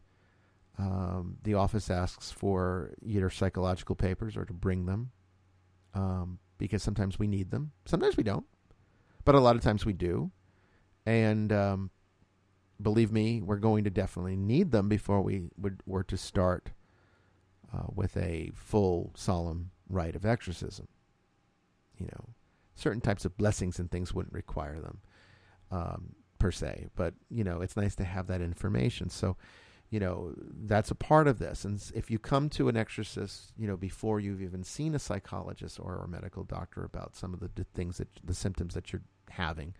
[0.79, 5.11] um, the office asks for either psychological papers or to bring them
[5.95, 7.73] um, because sometimes we need them.
[7.87, 8.47] Sometimes we don't,
[9.25, 10.31] but a lot of times we do.
[11.07, 11.91] And um,
[12.81, 16.71] believe me, we're going to definitely need them before we would, were to start
[17.73, 20.89] uh, with a full solemn rite of exorcism.
[21.99, 22.29] You know,
[22.75, 24.99] certain types of blessings and things wouldn't require them
[25.71, 29.11] um, per se, but you know, it's nice to have that information.
[29.11, 29.37] So
[29.91, 30.35] you know
[30.67, 34.21] that's a part of this and if you come to an exorcist you know before
[34.21, 37.99] you've even seen a psychologist or a medical doctor about some of the, the things
[37.99, 39.75] that the symptoms that you're having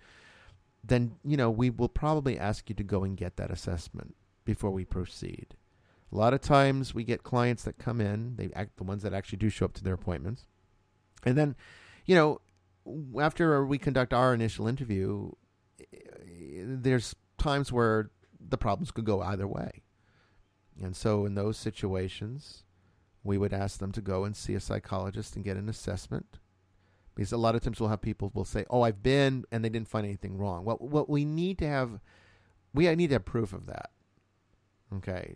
[0.85, 4.15] then you know we will probably ask you to go and get that assessment
[4.45, 5.57] before we proceed.
[6.11, 9.13] A lot of times we get clients that come in they act the ones that
[9.13, 10.47] actually do show up to their appointments.
[11.25, 11.57] And then
[12.07, 12.41] you know
[13.21, 15.33] after we conduct our initial interview
[16.61, 18.11] there's times where
[18.41, 19.83] the problems could go either way.
[20.81, 22.65] And so, in those situations,
[23.25, 26.39] we would ask them to go and see a psychologist and get an assessment.
[27.19, 29.69] Because a lot of times we'll have people will say, "Oh, I've been," and they
[29.69, 30.65] didn't find anything wrong.
[30.65, 31.99] Well, what we need to have,
[32.73, 33.91] we need to have proof of that.
[34.95, 35.35] Okay,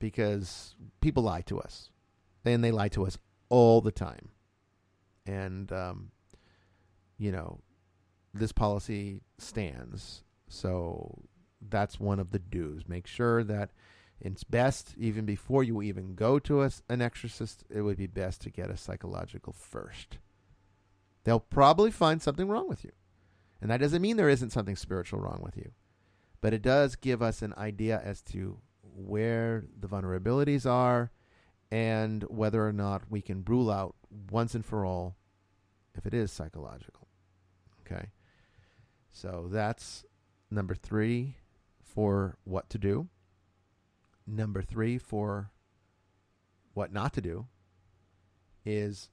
[0.00, 1.90] because people lie to us,
[2.44, 3.16] and they lie to us
[3.48, 4.30] all the time.
[5.24, 6.10] And um,
[7.16, 7.60] you know,
[8.34, 10.24] this policy stands.
[10.48, 11.22] So
[11.60, 12.88] that's one of the do's.
[12.88, 13.70] Make sure that
[14.20, 18.40] it's best, even before you even go to a, an exorcist, it would be best
[18.40, 20.18] to get a psychological first.
[21.28, 22.92] They'll probably find something wrong with you.
[23.60, 25.72] And that doesn't mean there isn't something spiritual wrong with you.
[26.40, 31.12] But it does give us an idea as to where the vulnerabilities are
[31.70, 33.94] and whether or not we can rule out
[34.30, 35.16] once and for all
[35.94, 37.08] if it is psychological.
[37.80, 38.06] Okay.
[39.10, 40.06] So that's
[40.50, 41.36] number three
[41.84, 43.06] for what to do.
[44.26, 45.50] Number three for
[46.72, 47.48] what not to do
[48.64, 49.10] is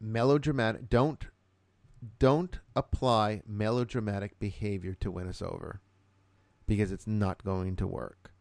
[0.00, 0.88] melodramatic.
[0.88, 1.26] Don't
[2.18, 5.80] don't apply melodramatic behavior to win us over
[6.66, 8.32] because it's not going to work.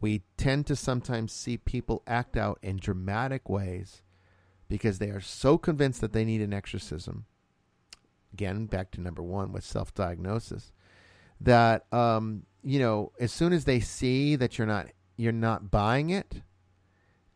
[0.00, 4.02] We tend to sometimes see people act out in dramatic ways
[4.68, 7.26] because they are so convinced that they need an exorcism.
[8.32, 10.72] Again, back to number one with self diagnosis,
[11.40, 16.10] that um, you know, as soon as they see that you're not you're not buying
[16.10, 16.42] it,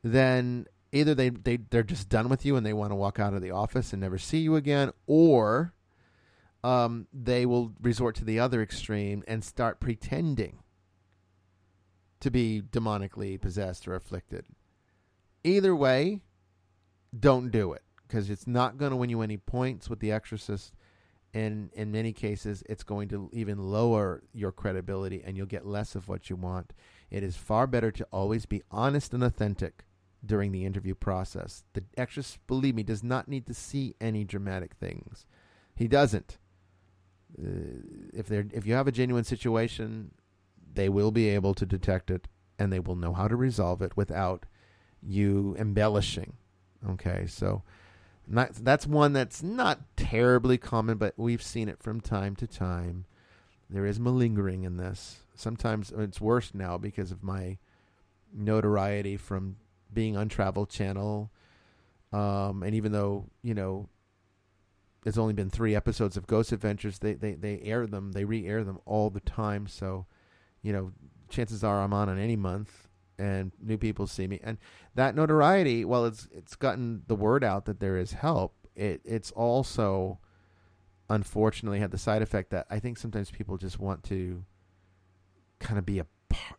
[0.04, 3.34] then either they, they they're just done with you and they want to walk out
[3.34, 5.72] of the office and never see you again, or
[6.62, 10.58] um, they will resort to the other extreme and start pretending
[12.20, 14.46] to be demonically possessed or afflicted.
[15.42, 16.20] Either way,
[17.18, 20.72] don't do it because it's not going to win you any points with the exorcist
[21.34, 25.94] and in many cases it's going to even lower your credibility and you'll get less
[25.94, 26.72] of what you want
[27.10, 29.84] it is far better to always be honest and authentic
[30.24, 34.74] during the interview process the exorcist believe me does not need to see any dramatic
[34.74, 35.26] things
[35.74, 36.38] he doesn't
[37.38, 37.46] uh,
[38.12, 40.12] if they if you have a genuine situation
[40.74, 43.96] they will be able to detect it and they will know how to resolve it
[43.96, 44.46] without
[45.02, 46.34] you embellishing
[46.88, 47.62] okay so
[48.26, 53.04] not, that's one that's not terribly common, but we've seen it from time to time.
[53.68, 55.20] There is malingering in this.
[55.34, 57.58] Sometimes it's worse now because of my
[58.32, 59.56] notoriety from
[59.92, 61.30] being on Travel Channel.
[62.12, 63.88] Um, and even though, you know,
[65.04, 68.46] it's only been three episodes of Ghost Adventures, they, they, they air them, they re
[68.46, 69.66] air them all the time.
[69.66, 70.06] So,
[70.62, 70.92] you know,
[71.28, 72.88] chances are I'm on in any month
[73.18, 74.40] and new people see me.
[74.42, 74.58] And
[74.94, 78.54] that notoriety, well, it's it's gotten the word out that there is help.
[78.74, 80.18] It it's also
[81.08, 84.44] unfortunately had the side effect that I think sometimes people just want to
[85.58, 86.06] kind of be a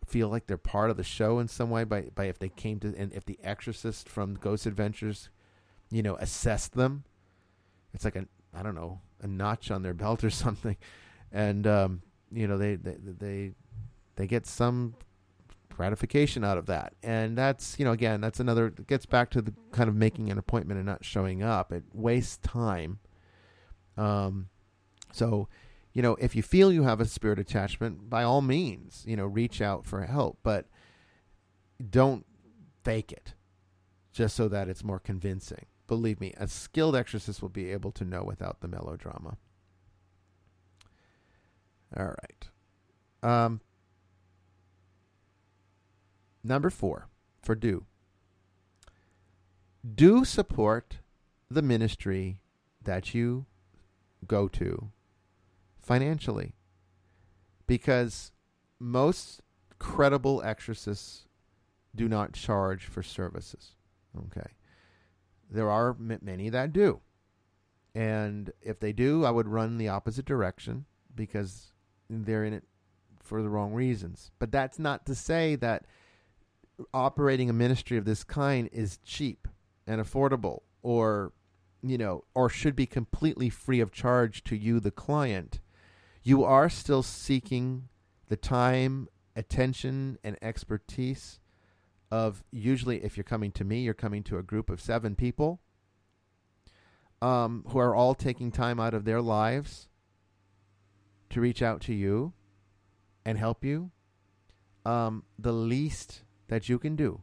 [0.06, 2.80] feel like they're part of the show in some way by by if they came
[2.80, 5.30] to and if the exorcist from Ghost Adventures,
[5.92, 7.04] you know, assessed them.
[7.94, 10.78] It's like a I don't know a notch on their belt or something,
[11.32, 12.02] and um,
[12.32, 13.52] you know they they they
[14.16, 14.96] they get some
[15.76, 16.94] gratification out of that.
[17.04, 20.32] And that's, you know, again, that's another, it gets back to the kind of making
[20.32, 21.72] an appointment and not showing up.
[21.72, 23.00] It wastes time.
[23.98, 24.50] Um,
[25.12, 25.48] so,
[25.94, 29.26] you know, if you feel you have a spirit attachment, by all means, you know,
[29.26, 30.68] reach out for help, but
[31.90, 32.26] don't
[32.84, 33.34] fake it.
[34.14, 35.66] just so that it's more convincing.
[35.88, 39.38] Believe me, a skilled exorcist will be able to know without the melodrama.
[41.98, 42.50] All right.
[43.22, 43.62] Um,
[46.44, 47.08] number four
[47.42, 47.86] for do.
[49.96, 51.00] Do support
[51.50, 52.40] the ministry
[52.82, 53.46] that you
[54.26, 54.92] go to
[55.84, 56.56] financially.
[57.68, 58.32] Because
[58.80, 59.42] most
[59.80, 61.28] credible exorcists
[61.96, 63.76] do not charge for services.
[64.18, 64.52] Okay.
[65.50, 67.02] There are many that do.
[67.96, 71.74] And if they do, I would run the opposite direction because
[72.10, 72.64] they're in it
[73.20, 74.32] for the wrong reasons.
[74.40, 75.86] But that's not to say that
[76.94, 79.48] operating a ministry of this kind is cheap
[79.86, 81.32] and affordable or
[81.84, 85.60] you know or should be completely free of charge to you the client
[86.24, 87.90] you are still seeking
[88.30, 91.40] the time attention and expertise
[92.12, 95.60] of usually if you're coming to me you're coming to a group of 7 people
[97.22, 99.88] um, who are all taking time out of their lives
[101.30, 102.34] to reach out to you
[103.26, 103.92] and help you
[104.86, 107.22] um, the least that you can do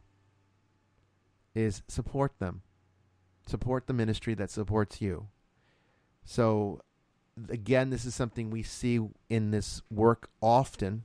[1.53, 2.61] is support them.
[3.47, 5.27] Support the ministry that supports you.
[6.23, 6.81] So,
[7.49, 11.03] again, this is something we see in this work often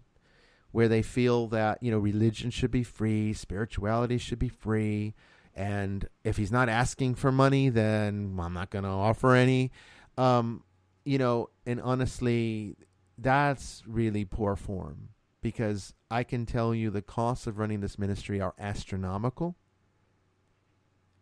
[0.72, 5.14] where they feel that, you know, religion should be free, spirituality should be free.
[5.54, 9.72] And if he's not asking for money, then I'm not going to offer any.
[10.18, 10.64] Um,
[11.04, 12.76] you know, and honestly,
[13.16, 15.10] that's really poor form
[15.40, 19.56] because I can tell you the costs of running this ministry are astronomical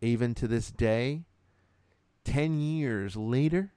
[0.01, 1.23] even to this day,
[2.23, 3.73] 10 years later,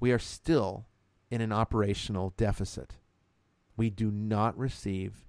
[0.00, 0.86] we are still
[1.30, 2.96] in an operational deficit.
[3.76, 5.24] We do not receive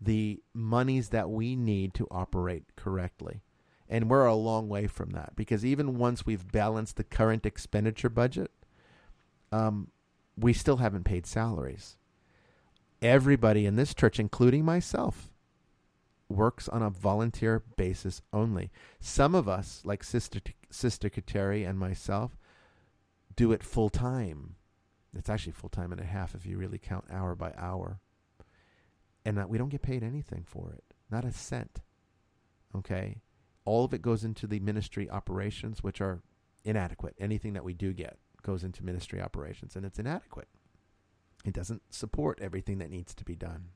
[0.00, 3.42] the monies that we need to operate correctly.
[3.88, 8.08] And we're a long way from that because even once we've balanced the current expenditure
[8.08, 8.50] budget,
[9.52, 9.90] um,
[10.36, 11.96] we still haven't paid salaries.
[13.02, 15.30] Everybody in this church, including myself,
[16.28, 18.70] works on a volunteer basis only.
[19.00, 20.40] Some of us, like Sister
[20.70, 22.36] Sister Kateri and myself,
[23.36, 24.56] do it full time.
[25.16, 28.00] It's actually full time and a half if you really count hour by hour.
[29.24, 31.80] And uh, we don't get paid anything for it, not a cent.
[32.76, 33.22] Okay,
[33.64, 36.22] all of it goes into the ministry operations, which are
[36.64, 37.14] inadequate.
[37.18, 40.48] Anything that we do get goes into ministry operations, and it's inadequate.
[41.44, 43.68] It doesn't support everything that needs to be done.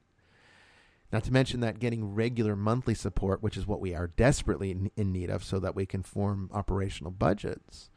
[1.11, 4.90] Not to mention that getting regular monthly support, which is what we are desperately in,
[4.96, 7.88] in need of so that we can form operational budgets,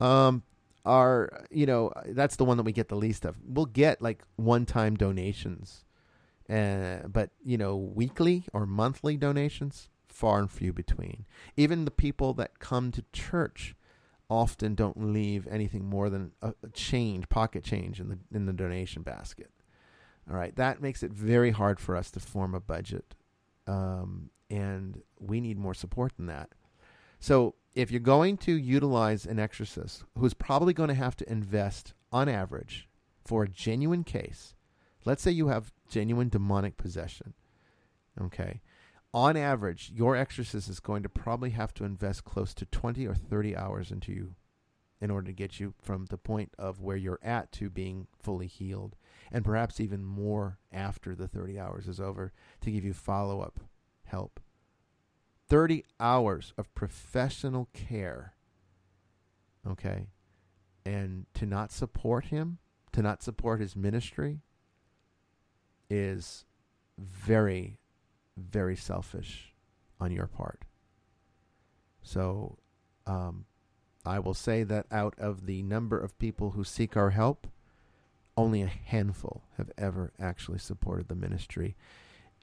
[0.00, 0.44] um,
[0.84, 3.36] are, you know, that's the one that we get the least of.
[3.46, 5.84] We'll get like one time donations,
[6.48, 11.24] uh, but, you know, weekly or monthly donations, far and few between.
[11.56, 13.74] Even the people that come to church
[14.30, 19.02] often don't leave anything more than a, change, pocket change in the in the donation
[19.02, 19.50] basket.
[20.28, 23.14] All right, that makes it very hard for us to form a budget,
[23.66, 26.50] um, and we need more support than that.
[27.20, 31.94] So, if you're going to utilize an exorcist who's probably going to have to invest,
[32.12, 32.88] on average,
[33.24, 34.54] for a genuine case,
[35.04, 37.34] let's say you have genuine demonic possession,
[38.20, 38.60] okay,
[39.12, 43.14] on average, your exorcist is going to probably have to invest close to 20 or
[43.14, 44.34] 30 hours into you
[45.00, 48.46] in order to get you from the point of where you're at to being fully
[48.46, 48.96] healed
[49.30, 53.60] and perhaps even more after the 30 hours is over to give you follow up
[54.04, 54.40] help.
[55.48, 58.34] 30 hours of professional care.
[59.68, 60.08] Okay?
[60.84, 62.58] And to not support him,
[62.92, 64.40] to not support his ministry,
[65.90, 66.44] is
[66.98, 67.78] very,
[68.36, 69.54] very selfish
[70.00, 70.64] on your part.
[72.02, 72.58] So,
[73.06, 73.46] um,
[74.04, 77.46] I will say that out of the number of people who seek our help,
[78.36, 81.76] only a handful have ever actually supported the ministry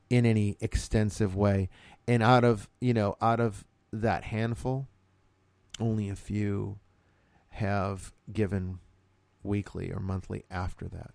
[0.10, 1.70] in any extensive way.
[2.12, 4.90] And out of, you know, out of that handful,
[5.80, 6.78] only a few
[7.52, 8.80] have given
[9.44, 11.12] weekly or monthly after that.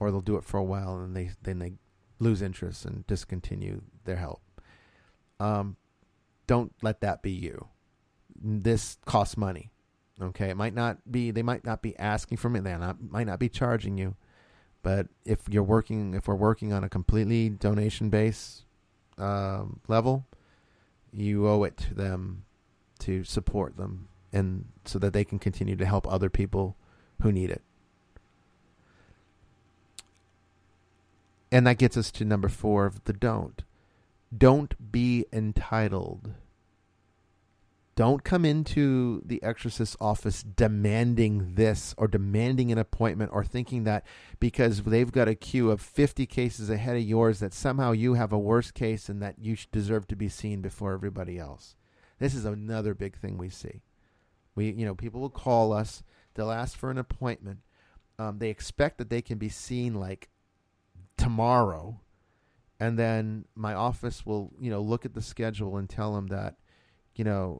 [0.00, 1.74] Or they'll do it for a while and they then they
[2.18, 4.42] lose interest and discontinue their help.
[5.38, 5.76] Um,
[6.48, 7.68] don't let that be you.
[8.34, 9.70] This costs money.
[10.20, 11.30] Okay, it might not be.
[11.30, 14.16] They might not be asking for it They not, might not be charging you.
[14.82, 18.64] But if you're working, if we're working on a completely donation base
[19.18, 20.26] um, level,
[21.12, 22.44] you owe it to them
[23.00, 26.76] to support them, and so that they can continue to help other people
[27.22, 27.62] who need it.
[31.50, 33.62] And that gets us to number four of the don't.
[34.36, 36.34] Don't be entitled
[37.98, 44.06] Don't come into the exorcist's office demanding this or demanding an appointment or thinking that
[44.38, 48.32] because they've got a queue of 50 cases ahead of yours that somehow you have
[48.32, 51.74] a worse case and that you deserve to be seen before everybody else.
[52.20, 53.82] This is another big thing we see.
[54.54, 57.62] We, you know, people will call us, they'll ask for an appointment.
[58.16, 60.28] Um, they expect that they can be seen like
[61.16, 61.98] tomorrow,
[62.78, 66.58] and then my office will, you know, look at the schedule and tell them that,
[67.16, 67.58] you know,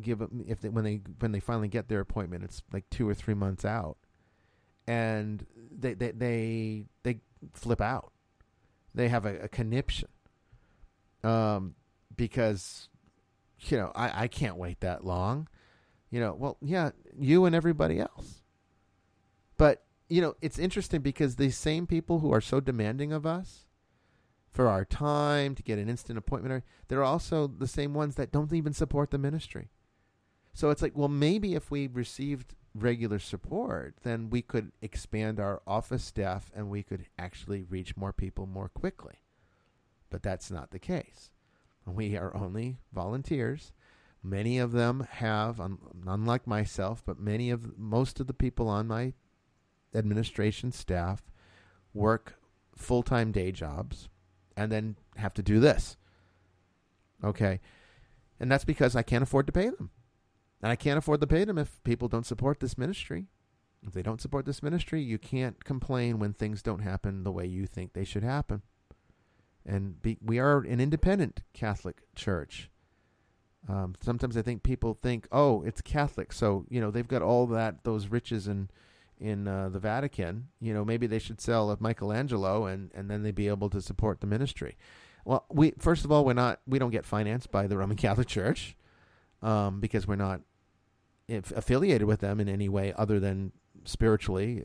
[0.00, 3.08] give them if they, when they when they finally get their appointment, it's like two
[3.08, 3.96] or three months out,
[4.86, 7.18] and they they they, they
[7.52, 8.12] flip out.
[8.94, 10.08] They have a, a conniption,
[11.22, 11.74] um,
[12.16, 12.88] because
[13.60, 15.48] you know I I can't wait that long,
[16.10, 16.34] you know.
[16.34, 18.42] Well, yeah, you and everybody else,
[19.56, 23.63] but you know it's interesting because these same people who are so demanding of us
[24.54, 26.62] for our time to get an instant appointment.
[26.86, 29.68] They're also the same ones that don't even support the ministry.
[30.54, 35.60] So it's like, well, maybe if we received regular support, then we could expand our
[35.66, 39.16] office staff and we could actually reach more people more quickly.
[40.08, 41.30] But that's not the case.
[41.84, 43.72] We are only volunteers.
[44.22, 45.60] Many of them have,
[46.06, 49.14] unlike myself, but many of most of the people on my
[49.92, 51.24] administration staff
[51.92, 52.36] work
[52.76, 54.08] full time day jobs
[54.56, 55.96] and then have to do this.
[57.22, 57.60] Okay.
[58.40, 59.90] And that's because I can't afford to pay them.
[60.62, 63.26] And I can't afford to pay them if people don't support this ministry.
[63.86, 67.46] If they don't support this ministry, you can't complain when things don't happen the way
[67.46, 68.62] you think they should happen.
[69.66, 72.70] And be, we are an independent Catholic church.
[73.68, 77.46] Um, sometimes I think people think, oh, it's Catholic, so you know they've got all
[77.46, 78.70] that those riches and
[79.20, 83.22] in uh, the Vatican, you know, maybe they should sell a Michelangelo and, and then
[83.22, 84.76] they'd be able to support the ministry.
[85.24, 88.28] Well, we first of all, we're not we don't get financed by the Roman Catholic
[88.28, 88.76] Church
[89.42, 90.42] um, because we're not
[91.28, 93.52] affiliated with them in any way other than
[93.84, 94.64] spiritually,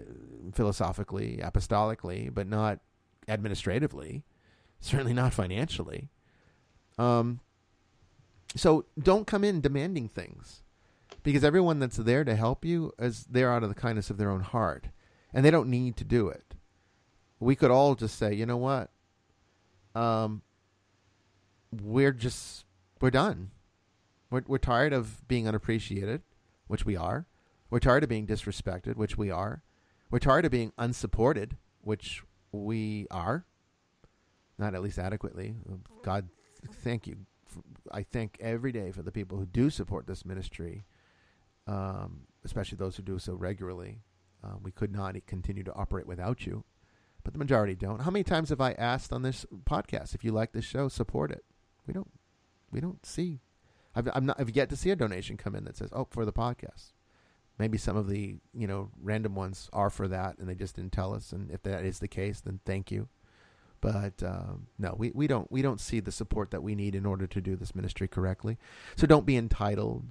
[0.54, 2.80] philosophically, apostolically, but not
[3.28, 4.24] administratively.
[4.82, 6.10] Certainly not financially.
[6.98, 7.40] Um,
[8.56, 10.64] so don't come in demanding things
[11.30, 14.32] because everyone that's there to help you is there out of the kindness of their
[14.32, 14.88] own heart
[15.32, 16.56] and they don't need to do it.
[17.40, 18.90] We could all just say you know what?
[19.94, 20.42] Um
[21.72, 22.66] we're just
[23.00, 23.52] we're done.
[24.32, 26.24] We're, we're tired of being unappreciated
[26.66, 27.28] which we are.
[27.70, 29.62] We're tired of being disrespected which we are.
[30.10, 33.46] We're tired of being unsupported which we are.
[34.58, 35.58] Not at least adequately.
[36.02, 36.30] God
[36.82, 37.18] thank you.
[37.92, 40.86] I thank every day for the people who do support this ministry
[41.70, 44.00] um, especially those who do so regularly.
[44.44, 46.64] Uh, we could not continue to operate without you,
[47.24, 48.02] but the majority don't.
[48.02, 51.32] How many times have I asked on this podcast if you like this show, support
[51.32, 51.44] it?
[51.86, 52.12] We don't.
[52.72, 53.40] We don't see.
[53.96, 54.40] I've, I'm not.
[54.40, 56.94] I've yet to see a donation come in that says, "Oh, for the podcast."
[57.58, 60.94] Maybe some of the you know random ones are for that, and they just didn't
[60.94, 61.34] tell us.
[61.34, 63.10] And if that is the case, then thank you.
[63.82, 67.06] But um, no, we, we don't we don't see the support that we need in
[67.06, 68.58] order to do this ministry correctly.
[68.96, 70.06] So don't be entitled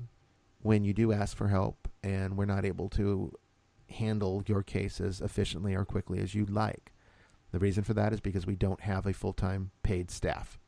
[0.63, 3.33] when you do ask for help and we're not able to
[3.91, 6.93] handle your case as efficiently or quickly as you'd like.
[7.53, 10.59] The reason for that is because we don't have a full-time paid staff.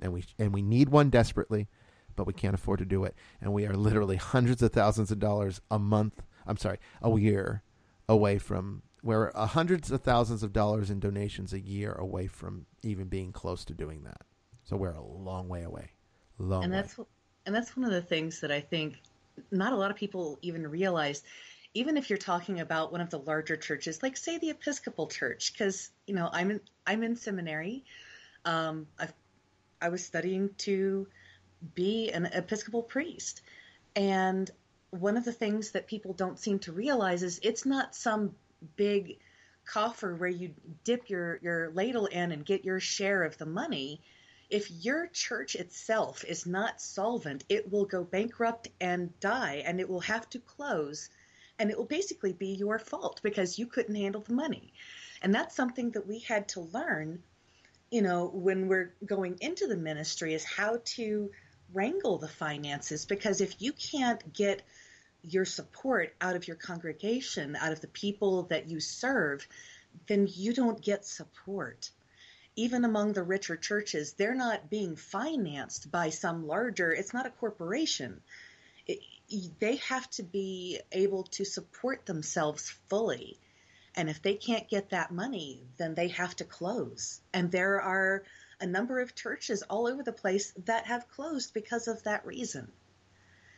[0.00, 1.68] And we and we need one desperately,
[2.16, 3.14] but we can't afford to do it.
[3.40, 7.62] And we are literally hundreds of thousands of dollars a month, I'm sorry, a year
[8.08, 13.06] away from we're hundreds of thousands of dollars in donations a year away from even
[13.06, 14.22] being close to doing that.
[14.64, 15.90] So we're a long way away.
[16.38, 17.04] Long and that's way.
[17.44, 18.96] and that's one of the things that I think
[19.50, 21.22] not a lot of people even realize
[21.76, 25.52] even if you're talking about one of the larger churches like say the episcopal church
[25.52, 27.84] because you know i'm in i'm in seminary.
[28.44, 29.08] Um, i
[29.80, 31.06] i was studying to
[31.74, 33.42] be an episcopal priest.
[33.96, 34.50] And
[34.90, 38.34] one of the things that people don't seem to realize is it's not some
[38.76, 39.18] big
[39.64, 40.52] coffer where you
[40.84, 44.00] dip your your ladle in and get your share of the money
[44.50, 49.88] if your church itself is not solvent, it will go bankrupt and die, and it
[49.88, 51.10] will have to close.
[51.58, 54.72] And it will basically be your fault because you couldn't handle the money.
[55.22, 57.22] And that's something that we had to learn,
[57.90, 61.30] you know, when we're going into the ministry is how to
[61.72, 63.06] wrangle the finances.
[63.06, 64.62] Because if you can't get
[65.22, 69.46] your support out of your congregation, out of the people that you serve,
[70.06, 71.90] then you don't get support
[72.56, 77.30] even among the richer churches, they're not being financed by some larger, it's not a
[77.30, 78.20] corporation.
[78.86, 79.00] It,
[79.58, 83.38] they have to be able to support themselves fully.
[83.96, 87.20] And if they can't get that money, then they have to close.
[87.32, 88.24] And there are
[88.60, 92.70] a number of churches all over the place that have closed because of that reason.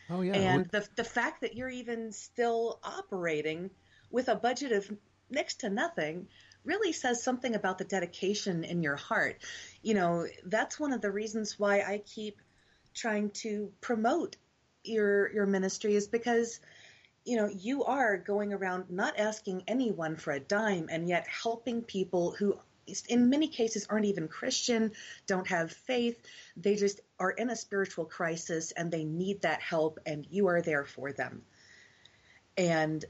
[0.08, 0.34] Oh yeah.
[0.34, 3.70] And the the fact that you're even still operating
[4.10, 4.90] with a budget of
[5.30, 6.28] next to nothing
[6.66, 9.38] really says something about the dedication in your heart.
[9.82, 12.40] You know, that's one of the reasons why I keep
[12.94, 14.36] trying to promote
[14.84, 16.60] your your ministry is because
[17.24, 21.82] you know, you are going around not asking anyone for a dime and yet helping
[21.82, 22.56] people who
[23.08, 24.92] in many cases aren't even Christian,
[25.26, 26.20] don't have faith.
[26.56, 30.62] They just are in a spiritual crisis and they need that help, and you are
[30.62, 31.42] there for them.
[32.56, 33.04] And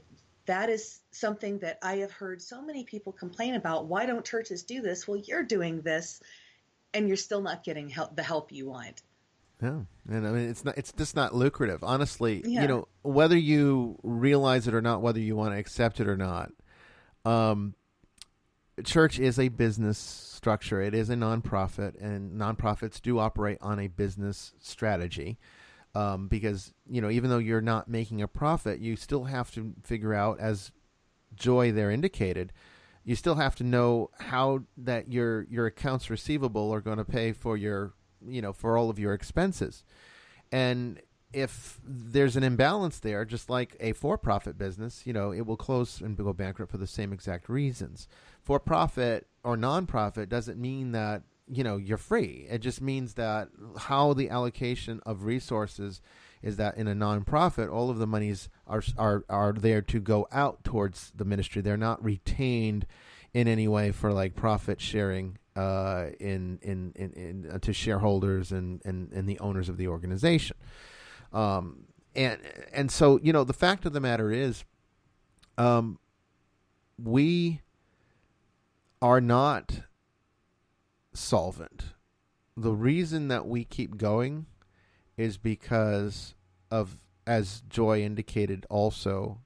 [0.47, 3.85] that is something that I have heard so many people complain about.
[3.85, 5.07] Why don't churches do this?
[5.07, 6.21] Well, you're doing this,
[6.93, 9.03] and you're still not getting help, the help you want.
[9.61, 11.83] Yeah, and I mean it's not it's just not lucrative.
[11.83, 12.61] Honestly, Yeah.
[12.61, 16.15] you know whether you realize it or not, whether you want to accept it or
[16.17, 16.51] not.
[17.25, 17.73] Um,
[18.83, 20.79] church is a business structure.
[20.79, 25.39] It is a nonprofit, and nonprofits do operate on a business strategy.
[25.97, 29.73] Um, because you know, even though you're not making a profit, you still have to
[29.83, 30.71] figure out, as
[31.33, 32.53] Joy there indicated,
[33.03, 37.31] you still have to know how that your your accounts receivable are going to pay
[37.31, 37.93] for your
[38.23, 39.83] you know for all of your expenses.
[40.51, 41.01] And
[41.33, 45.99] if there's an imbalance there just like a for-profit business you know it will close
[45.99, 48.07] and go bankrupt for the same exact reasons.
[48.43, 53.49] For profit or non-profit doesn't mean that you know you're free it just means that
[53.77, 56.01] how the allocation of resources
[56.41, 60.27] is that in a non-profit all of the monies are are are there to go
[60.31, 62.85] out towards the ministry they're not retained
[63.33, 68.51] in any way for like profit sharing uh, in, in in in uh, to shareholders
[68.51, 70.55] and, and and the owners of the organization.
[71.33, 71.85] Um,
[72.15, 72.39] and
[72.71, 74.63] and so you know the fact of the matter is,
[75.57, 75.99] um,
[77.01, 77.61] we
[79.01, 79.81] are not
[81.17, 81.93] solvent.
[82.55, 84.45] The reason that we keep going
[85.15, 86.35] is because
[86.71, 89.41] of, as Joy indicated, also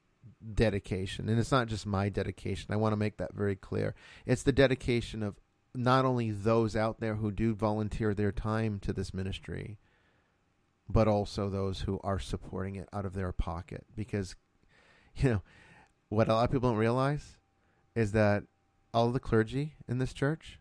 [0.53, 1.29] dedication.
[1.29, 2.73] And it's not just my dedication.
[2.73, 3.95] I want to make that very clear.
[4.25, 5.39] It's the dedication of
[5.73, 9.77] not only those out there who do volunteer their time to this ministry,
[10.89, 13.85] but also those who are supporting it out of their pocket.
[13.95, 14.35] Because,
[15.15, 15.41] you know,
[16.09, 17.37] what a lot of people don't realize
[17.95, 18.43] is that
[18.93, 20.59] all the clergy in this church,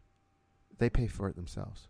[0.80, 1.88] they pay for it themselves.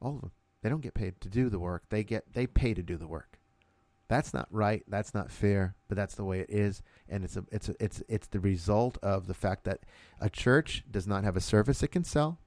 [0.00, 0.30] All of them.
[0.62, 1.84] They don't get paid to do the work.
[1.88, 3.38] They get they pay to do the work.
[4.08, 4.82] That's not right.
[4.88, 5.76] That's not fair.
[5.88, 8.98] But that's the way it is, and it's a it's a, it's it's the result
[9.02, 9.80] of the fact that
[10.20, 12.38] a church does not have a service it can sell.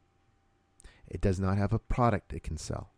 [1.07, 2.91] It does not have a product it can sell.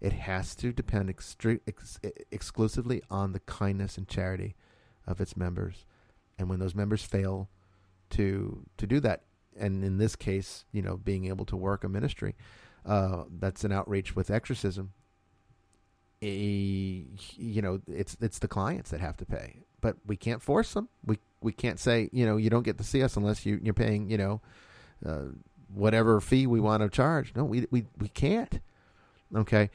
[0.00, 1.98] It has to depend extre- ex-
[2.30, 4.54] exclusively on the kindness and charity
[5.06, 5.86] of its members,
[6.38, 7.48] and when those members fail
[8.10, 9.22] to to do that,
[9.58, 12.34] and in this case, you know, being able to work a ministry,
[12.84, 14.92] uh, that's an outreach with exorcism
[16.24, 19.62] a, you know it's it's the clients that have to pay.
[19.80, 20.88] But we can't force them.
[21.04, 23.74] We we can't say you know you don't get to see us unless you you're
[23.74, 24.40] paying you know
[25.04, 25.26] uh,
[25.72, 27.34] whatever fee we want to charge.
[27.36, 28.60] No we we we can't.
[29.34, 29.70] Okay?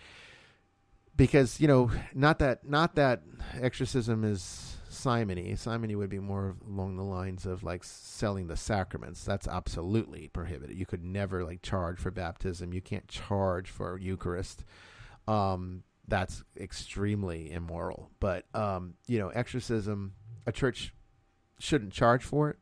[1.16, 3.22] Because you know not that not that
[3.62, 5.56] exorcism is simony.
[5.56, 9.24] Simony would be more along the lines of like selling the sacraments.
[9.24, 10.78] That's absolutely prohibited.
[10.78, 12.74] You could never like charge for baptism.
[12.74, 14.64] You can't charge for eucharist.
[15.28, 18.10] Um that's extremely immoral.
[18.20, 20.14] But um, you know, exorcism,
[20.46, 20.94] a church
[21.60, 22.58] shouldn't charge for it,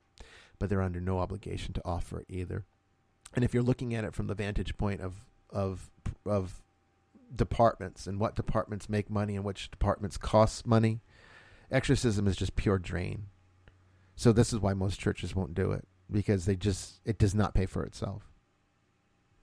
[0.59, 2.65] but they're under no obligation to offer it either.
[3.33, 5.15] And if you're looking at it from the vantage point of
[5.49, 5.89] of
[6.25, 6.61] of
[7.33, 11.01] departments and what departments make money and which departments cost money,
[11.71, 13.27] exorcism is just pure drain.
[14.15, 17.53] So this is why most churches won't do it because they just it does not
[17.53, 18.23] pay for itself.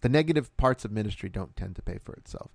[0.01, 2.51] The negative parts of ministry don't tend to pay for itself.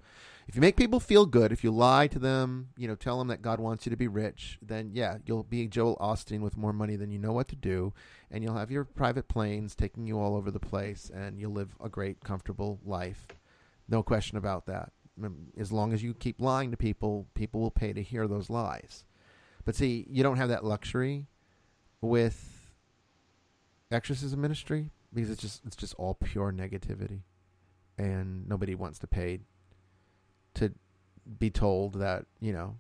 [0.47, 3.27] If you make people feel good, if you lie to them, you know, tell them
[3.29, 6.73] that God wants you to be rich, then yeah, you'll be Joel Osteen with more
[6.73, 7.93] money than you know what to do,
[8.29, 11.75] and you'll have your private planes taking you all over the place, and you'll live
[11.83, 13.27] a great, comfortable life.
[13.87, 14.91] No question about that.
[15.57, 19.05] As long as you keep lying to people, people will pay to hear those lies.
[19.69, 21.27] But see, you don't have that luxury
[22.01, 22.73] with
[23.91, 27.19] exorcism ministry because it's just it's just all pure negativity
[27.95, 29.41] and nobody wants to pay
[30.55, 30.73] to
[31.37, 32.77] be told that you know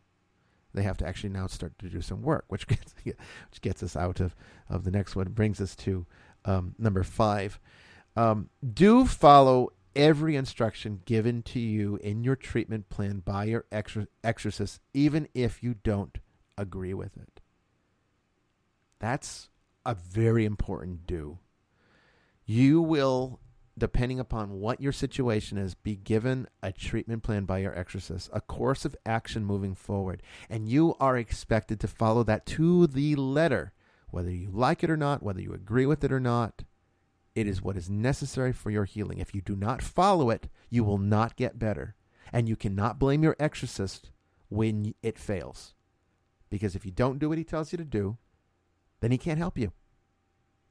[0.73, 3.95] they have to actually now start to do some work, which gets which gets us
[3.95, 4.35] out of
[4.67, 5.27] of the next one.
[5.27, 6.07] Brings us to
[6.45, 7.59] um, number five.
[8.15, 14.07] Um, do follow every instruction given to you in your treatment plan by your exor-
[14.23, 16.17] exorcist, even if you don't
[16.59, 17.41] agree with it.
[18.99, 19.49] That's
[19.85, 21.39] a very important do.
[22.45, 23.39] You will
[23.79, 28.41] depending upon what your situation is, be given a treatment plan by your exorcist, a
[28.41, 30.21] course of action moving forward.
[30.49, 33.71] And you are expected to follow that to the letter,
[34.11, 36.63] whether you like it or not, whether you agree with it or not.
[37.35, 39.19] It is what is necessary for your healing.
[39.19, 41.95] If you do not follow it, you will not get better.
[42.33, 44.11] And you cannot blame your exorcist
[44.49, 45.73] when it fails.
[46.49, 48.17] Because if you don't do what he tells you to do,
[49.01, 49.71] then he can't help you.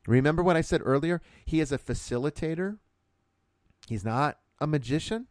[0.07, 1.21] Remember what I said earlier?
[1.45, 2.79] He is a facilitator.
[3.89, 5.27] He's not a magician.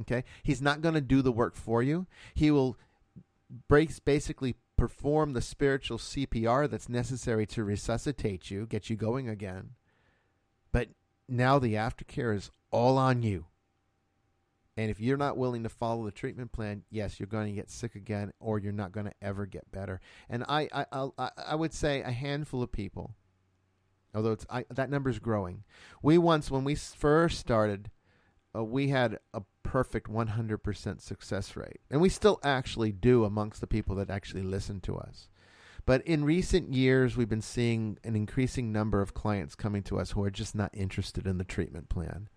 [0.00, 0.24] Okay?
[0.42, 2.06] He's not going to do the work for you.
[2.34, 2.76] He will
[3.68, 9.70] basically perform the spiritual CPR that's necessary to resuscitate you, get you going again.
[10.72, 10.88] But
[11.28, 13.46] now the aftercare is all on you.
[14.78, 17.68] And if you're not willing to follow the treatment plan, yes, you're going to get
[17.68, 20.00] sick again, or you're not going to ever get better.
[20.30, 23.16] And I, I, I, I would say a handful of people,
[24.14, 25.64] although it's I, that number is growing.
[26.00, 27.90] We once, when we first started,
[28.54, 33.66] uh, we had a perfect 100% success rate, and we still actually do amongst the
[33.66, 35.28] people that actually listen to us.
[35.86, 40.12] But in recent years, we've been seeing an increasing number of clients coming to us
[40.12, 42.28] who are just not interested in the treatment plan.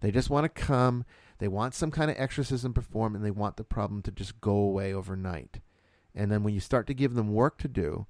[0.00, 1.04] They just want to come,
[1.40, 4.52] they want some kind of exorcism performed, and they want the problem to just go
[4.52, 5.60] away overnight.
[6.14, 8.06] And then when you start to give them work to do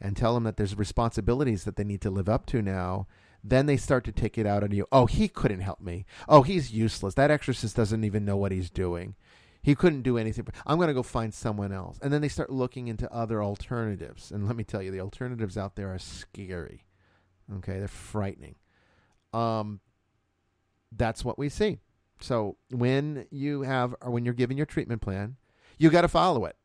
[0.00, 3.06] and tell them that there's responsibilities that they need to live up to now,
[3.42, 4.86] then they start to take it out on you.
[4.92, 6.04] Oh, he couldn't help me.
[6.28, 7.14] Oh, he's useless.
[7.14, 9.14] That exorcist doesn't even know what he's doing.
[9.62, 10.46] He couldn't do anything.
[10.66, 11.98] I'm going to go find someone else.
[12.02, 14.30] And then they start looking into other alternatives.
[14.30, 16.84] And let me tell you, the alternatives out there are scary.
[17.56, 18.56] Okay, they're frightening.
[19.32, 19.80] Um,
[20.92, 21.78] that's what we see.
[22.24, 25.36] So when you have, or when you're given your treatment plan,
[25.78, 26.56] you got to follow it.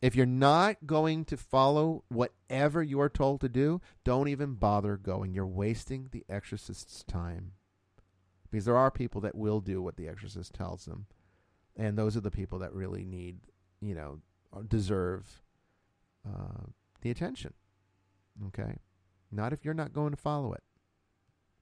[0.00, 4.96] If you're not going to follow whatever you are told to do, don't even bother
[4.96, 5.34] going.
[5.34, 7.52] You're wasting the exorcist's time.
[8.50, 11.06] Because there are people that will do what the exorcist tells them
[11.76, 13.38] and those are the people that really need,
[13.80, 14.20] you know,
[14.68, 15.42] deserve
[16.28, 16.66] uh,
[17.00, 17.54] the attention.
[18.48, 18.78] Okay,
[19.32, 20.62] not if you're not going to follow it.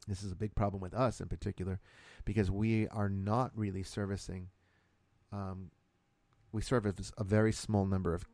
[0.07, 1.81] This is a big problem with us in particular,
[2.29, 4.49] because we are not really servicing.
[5.33, 5.71] Um,
[6.53, 8.27] we service a very small number of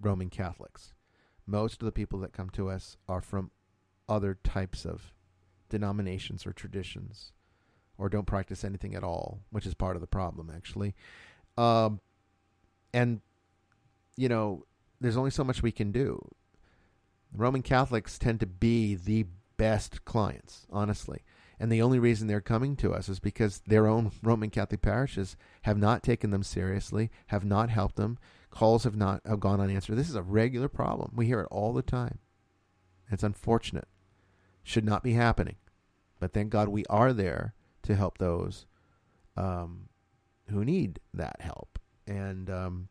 [0.00, 0.94] Roman Catholics.
[1.46, 3.50] Most of the people that come to us are from
[4.08, 5.12] other types of
[5.68, 7.32] denominations or traditions
[7.98, 10.94] or don't practice anything at all, which is part of the problem, actually.
[11.58, 12.00] Um,
[12.94, 13.20] and,
[14.16, 14.64] you know,
[15.02, 16.18] there's only so much we can do.
[17.30, 19.26] Roman Catholics tend to be the
[19.58, 21.20] best clients, honestly.
[21.62, 25.36] And the only reason they're coming to us is because their own Roman Catholic parishes
[25.62, 28.18] have not taken them seriously, have not helped them.
[28.50, 29.96] Calls have not have gone unanswered.
[29.96, 31.12] This is a regular problem.
[31.14, 32.18] We hear it all the time.
[33.12, 33.86] It's unfortunate.
[34.64, 35.54] Should not be happening.
[36.18, 37.54] But thank God we are there
[37.84, 38.66] to help those
[39.36, 39.88] um,
[40.48, 41.78] who need that help.
[42.08, 42.88] And um,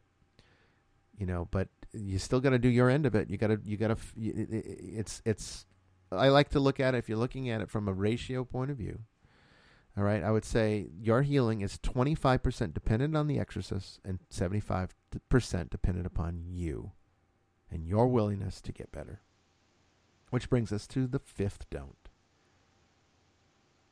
[1.18, 3.30] you know, but you still got to do your end of it.
[3.30, 5.66] You got to you got to it's it's
[6.12, 8.72] I like to look at it if you're looking at it from a ratio point
[8.72, 9.00] of view.
[9.98, 14.90] All right, I would say your healing is 25% dependent on the exorcist and 75%
[15.70, 16.92] dependent upon you
[17.70, 19.22] and your willingness to get better.
[20.30, 22.10] Which brings us to the fifth don't.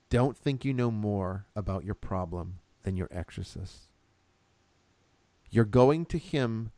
[0.09, 3.89] Don't think you know more about your problem than your exorcist.
[5.51, 6.72] You're going to him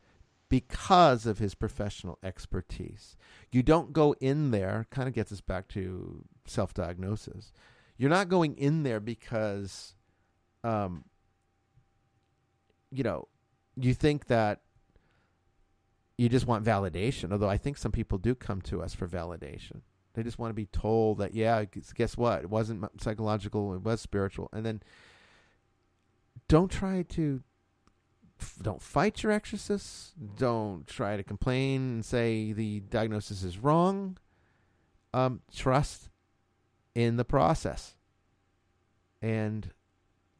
[0.51, 3.15] because of his professional expertise.
[3.53, 7.53] You don't go in there, kind of gets us back to self diagnosis.
[7.97, 9.95] You're not going in there because,
[10.65, 11.05] um,
[12.91, 13.29] you know,
[13.77, 14.59] you think that
[16.17, 19.83] you just want validation, although I think some people do come to us for validation.
[20.15, 21.63] They just want to be told that, yeah,
[21.95, 22.41] guess what?
[22.41, 24.49] It wasn't psychological, it was spiritual.
[24.51, 24.83] And then
[26.49, 27.41] don't try to,
[28.61, 30.13] don't fight your exorcists.
[30.37, 34.17] Don't try to complain and say the diagnosis is wrong.
[35.13, 36.09] Um, trust
[36.95, 37.95] in the process
[39.21, 39.71] and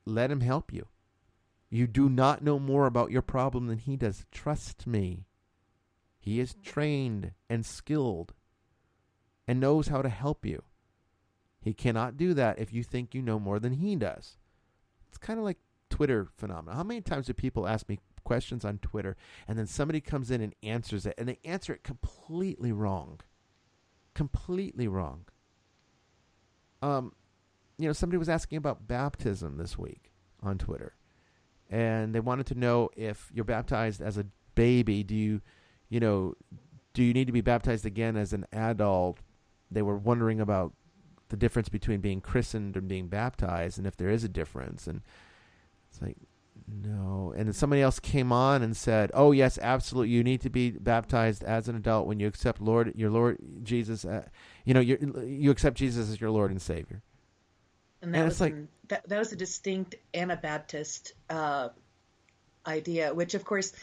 [0.05, 0.87] let him help you.
[1.69, 4.25] You do not know more about your problem than he does.
[4.31, 5.25] Trust me.
[6.19, 8.33] He is trained and skilled
[9.47, 10.63] and knows how to help you.
[11.61, 14.37] He cannot do that if you think you know more than he does.
[15.07, 15.59] It's kind of like
[15.91, 16.75] Twitter phenomenon.
[16.75, 19.15] How many times do people ask me questions on Twitter
[19.47, 23.19] and then somebody comes in and answers it and they answer it completely wrong?
[24.15, 25.25] Completely wrong.
[26.81, 27.13] Um,
[27.77, 30.11] you know, somebody was asking about baptism this week
[30.41, 30.95] on Twitter.
[31.69, 34.25] And they wanted to know if you're baptized as a
[34.55, 35.41] baby, do you,
[35.89, 36.33] you know,
[36.93, 39.19] do you need to be baptized again as an adult
[39.71, 40.73] they were wondering about
[41.29, 44.85] the difference between being christened and being baptized, and if there is a difference.
[44.85, 45.01] And
[46.01, 46.17] like,
[46.67, 47.33] no.
[47.35, 50.13] And then somebody else came on and said, "Oh yes, absolutely.
[50.13, 54.05] You need to be baptized as an adult when you accept Lord your Lord Jesus.
[54.05, 54.25] Uh,
[54.65, 57.01] you know, you you accept Jesus as your Lord and Savior."
[58.01, 61.69] And that and was like an, that, that was a distinct Anabaptist uh,
[62.65, 63.73] idea, which of course,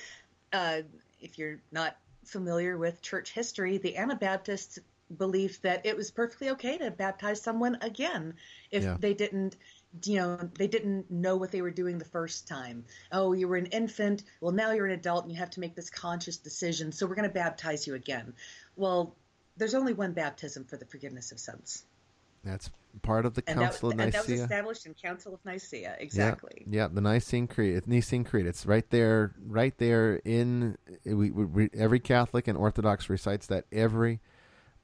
[0.52, 0.82] uh,
[1.20, 4.78] if you're not familiar with church history, the Anabaptists
[5.16, 8.34] believed that it was perfectly okay to baptize someone again
[8.70, 8.96] if yeah.
[8.98, 9.56] they didn't
[10.04, 13.56] you know they didn't know what they were doing the first time oh you were
[13.56, 16.92] an infant well now you're an adult and you have to make this conscious decision
[16.92, 18.32] so we're going to baptize you again
[18.76, 19.14] well
[19.56, 21.84] there's only one baptism for the forgiveness of sins
[22.44, 22.70] that's
[23.02, 24.20] part of the and Council that, of Nicaea.
[24.20, 26.64] And that was established in Council of Nicaea, exactly.
[26.68, 28.46] Yeah, yeah, the Nicene Creed, Nicene Creed.
[28.46, 34.20] It's right there, right there in we, we, every Catholic and Orthodox recites that every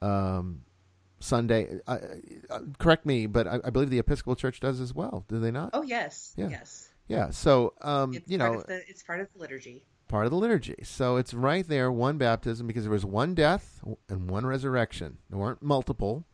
[0.03, 0.63] um,
[1.25, 1.81] Sunday.
[1.87, 1.99] Uh,
[2.51, 5.25] uh, correct me, but I, I, believe the Episcopal Church does as well.
[5.29, 5.71] Do they not?
[5.73, 6.49] Oh yes, yeah.
[6.49, 6.91] yes.
[7.07, 9.83] Yeah, so um, you know, the, it's part of the liturgy.
[10.09, 10.77] Part of the liturgy.
[10.85, 15.19] So it's right there, one baptism, because there was one death and one resurrection.
[15.29, 16.25] There weren't multiple.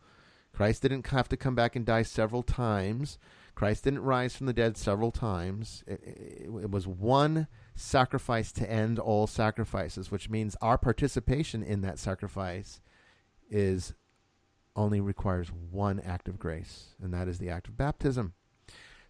[0.53, 3.18] Christ didn't have to come back and die several times.
[3.55, 5.82] Christ didn't rise from the dead several times.
[5.86, 11.80] It, it, it, was one sacrifice to end all sacrifices, which means our participation in
[11.82, 12.80] that sacrifice
[13.51, 13.95] is
[14.80, 18.34] only requires one act of grace, and that is the act of baptism.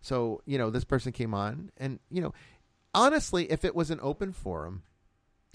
[0.00, 2.32] So, you know, this person came on, and, you know,
[2.94, 4.82] honestly, if it was an open forum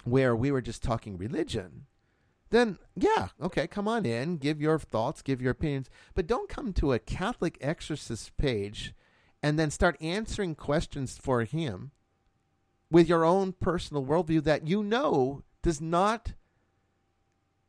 [0.04, 1.86] where we were just talking religion,
[2.52, 6.74] then yeah, okay, come on in, give your thoughts, give your opinions, but don't come
[6.74, 8.94] to a Catholic exorcist page
[9.42, 11.92] and then start answering questions for him
[12.92, 16.34] with your own personal worldview that you know does not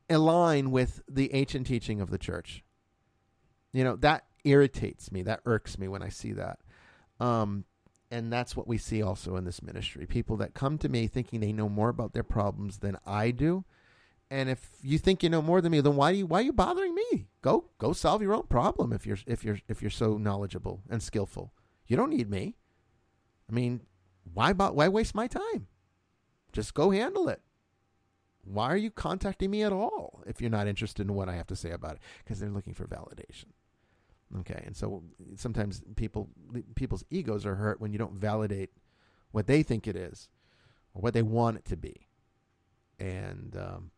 [0.08, 2.62] align with the ancient teaching of the church.
[3.72, 6.60] You know, that irritates me, that irks me when I see that.
[7.20, 7.64] Um,
[8.10, 10.06] and that's what we see also in this ministry.
[10.06, 13.64] People that come to me thinking they know more about their problems than I do
[14.30, 16.42] and if you think you know more than me, then why are you why are
[16.42, 17.28] you bothering me?
[17.42, 21.02] Go go solve your own problem if you're if you're if you're so knowledgeable and
[21.02, 21.52] skillful.
[21.86, 22.56] You don't need me.
[23.48, 23.82] I mean,
[24.34, 25.68] why why waste my time?
[26.52, 27.40] Just go handle it.
[28.46, 31.48] Why are you contacting me at all if you're not interested in what I have
[31.48, 32.00] to say about it?
[32.24, 33.46] Because they're looking for validation.
[34.40, 35.02] Okay, and so
[35.36, 36.28] sometimes people
[36.74, 38.70] people's egos are hurt when you don't validate
[39.30, 40.28] what they think it is
[40.94, 42.08] or what they want it to be.
[42.98, 43.90] And um,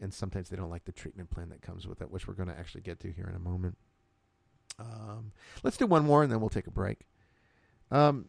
[0.00, 2.48] and sometimes they don't like the treatment plan that comes with it, which we're going
[2.48, 3.76] to actually get to here in a moment.
[4.78, 5.32] Um,
[5.62, 7.06] let's do one more and then we'll take a break.
[7.90, 8.26] Um,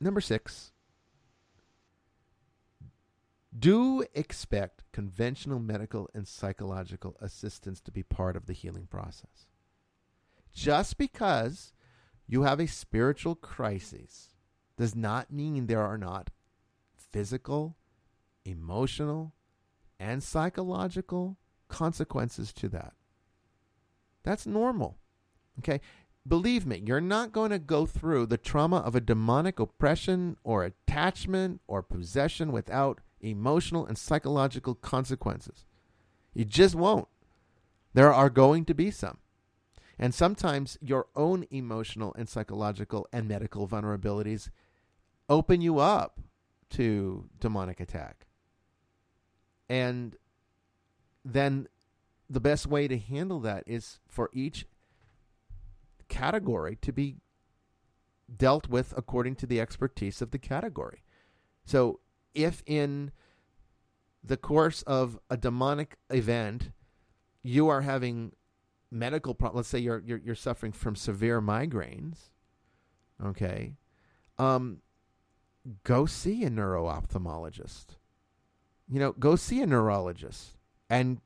[0.00, 0.72] number six.
[3.56, 9.48] Do expect conventional medical and psychological assistance to be part of the healing process.
[10.52, 11.72] Just because
[12.26, 14.34] you have a spiritual crisis
[14.76, 16.30] does not mean there are not
[16.94, 17.76] physical,
[18.44, 19.34] emotional,
[19.98, 21.38] and psychological
[21.68, 22.92] consequences to that.
[24.24, 24.98] That's normal.
[25.58, 25.80] Okay?
[26.26, 30.64] Believe me, you're not going to go through the trauma of a demonic oppression or
[30.64, 35.64] attachment or possession without emotional and psychological consequences.
[36.34, 37.08] You just won't.
[37.94, 39.18] There are going to be some.
[39.98, 44.50] And sometimes your own emotional and psychological and medical vulnerabilities
[45.28, 46.20] open you up
[46.70, 48.26] to demonic attack.
[49.68, 50.16] And
[51.24, 51.66] then
[52.30, 54.66] the best way to handle that is for each
[56.08, 57.16] category to be
[58.34, 61.02] dealt with according to the expertise of the category.
[61.64, 62.00] So
[62.34, 63.10] if in
[64.22, 66.70] the course of a demonic event
[67.42, 68.32] you are having
[68.90, 72.30] medical problems, let's say you're, you're, you're suffering from severe migraines,
[73.24, 73.74] okay,
[74.38, 74.78] um,
[75.84, 77.96] go see a neuro-ophthalmologist
[78.90, 80.56] you know, go see a neurologist
[80.88, 81.20] and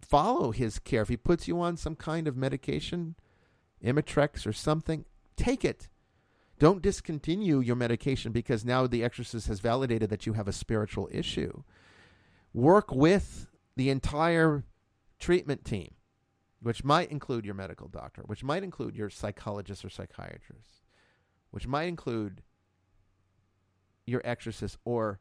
[0.00, 1.02] follow his care.
[1.02, 3.16] If he puts you on some kind of medication,
[3.84, 5.04] Imitrex or something,
[5.36, 5.88] take it.
[6.58, 11.08] Don't discontinue your medication because now the exorcist has validated that you have a spiritual
[11.12, 11.62] issue.
[12.54, 13.46] Work with
[13.76, 14.64] the entire
[15.18, 15.94] treatment team,
[16.60, 20.82] which might include your medical doctor, which might include your psychologist or psychiatrist,
[21.50, 22.42] which might include
[24.06, 25.20] your exorcist or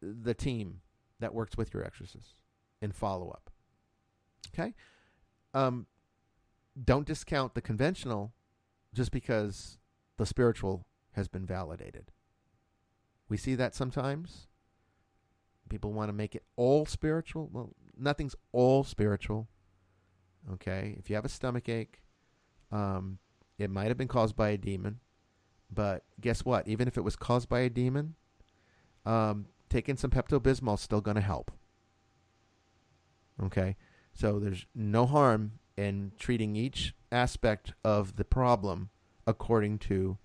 [0.00, 0.80] the team
[1.20, 2.42] that works with your exorcist
[2.82, 3.50] in follow up.
[4.52, 4.74] Okay?
[5.54, 5.86] Um,
[6.82, 8.32] don't discount the conventional
[8.92, 9.78] just because
[10.16, 12.10] the spiritual has been validated.
[13.28, 14.48] We see that sometimes.
[15.68, 17.48] People want to make it all spiritual.
[17.52, 19.48] Well, nothing's all spiritual.
[20.54, 22.02] Okay, if you have a stomach ache,
[22.70, 23.18] um,
[23.58, 25.00] it might have been caused by a demon,
[25.72, 26.68] but guess what?
[26.68, 28.14] Even if it was caused by a demon,
[29.04, 31.50] um, taking some Pepto Bismol is still going to help.
[33.42, 33.76] Okay,
[34.12, 38.90] so there's no harm in treating each aspect of the problem
[39.26, 40.18] according to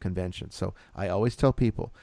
[0.00, 0.50] convention.
[0.50, 1.94] So I always tell people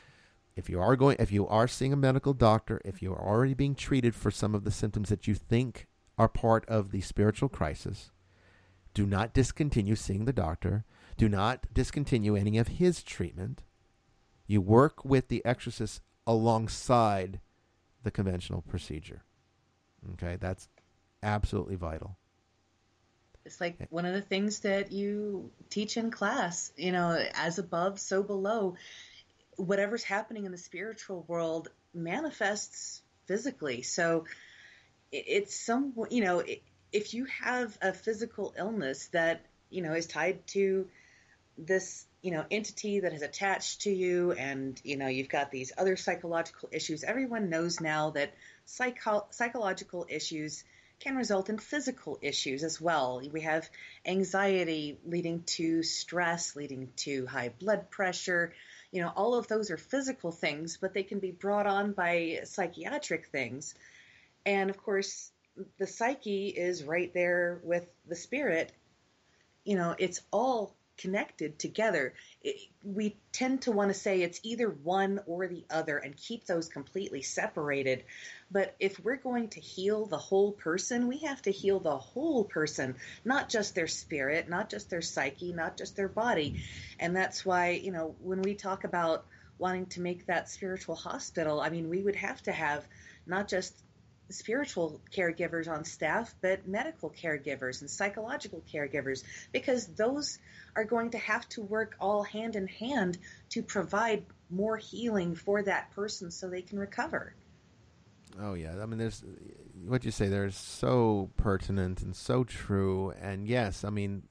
[0.56, 3.54] if you are going if you are seeing a medical doctor, if you are already
[3.54, 5.88] being treated for some of the symptoms that you think
[6.18, 8.12] are part of the spiritual crisis,
[8.94, 10.86] do not discontinue seeing the doctor.
[11.18, 13.64] Do not discontinue any of his treatment.
[14.48, 17.40] You work with the exorcist alongside
[18.04, 19.24] the conventional procedure.
[20.14, 20.70] Okay, that's
[21.24, 22.18] absolutely vital.
[23.46, 28.00] It's like one of the things that you teach in class, you know, as above,
[28.00, 28.76] so below.
[29.56, 33.84] Whatever's happening in the spiritual world manifests physically.
[33.84, 34.26] So
[35.12, 36.44] it's some, you know,
[36.92, 40.88] if you have a physical illness that, you know, is tied to
[41.58, 45.72] this, you know, entity that has attached to you and, you know, you've got these
[45.78, 48.34] other psychological issues, everyone knows now that
[48.66, 50.64] psycho- psychological issues
[51.06, 53.22] can result in physical issues as well.
[53.32, 53.70] We have
[54.08, 58.54] anxiety leading to stress, leading to high blood pressure.
[58.92, 62.40] You know, all of those are physical things, but they can be brought on by
[62.46, 63.76] psychiatric things.
[64.48, 65.32] And of course,
[65.78, 68.72] the psyche is right there with the spirit.
[69.64, 72.14] You know, it's all connected together.
[72.42, 76.46] It, we tend to want to say it's either one or the other and keep
[76.46, 78.04] those completely separated.
[78.52, 82.44] But if we're going to heal the whole person, we have to heal the whole
[82.44, 86.62] person, not just their spirit, not just their psyche, not just their body.
[87.00, 89.26] And that's why, you know, when we talk about
[89.58, 92.86] wanting to make that spiritual hospital, I mean, we would have to have
[93.26, 93.85] not just
[94.30, 100.40] spiritual caregivers on staff, but medical caregivers and psychological caregivers, because those
[100.76, 103.18] are going to have to work all hand in hand
[103.50, 107.36] to provide more healing for that person so they can recover.
[108.42, 109.24] Oh yeah, I mean, there's
[109.86, 110.28] what you say.
[110.28, 113.14] There's so pertinent and so true.
[113.22, 114.24] And yes, I mean,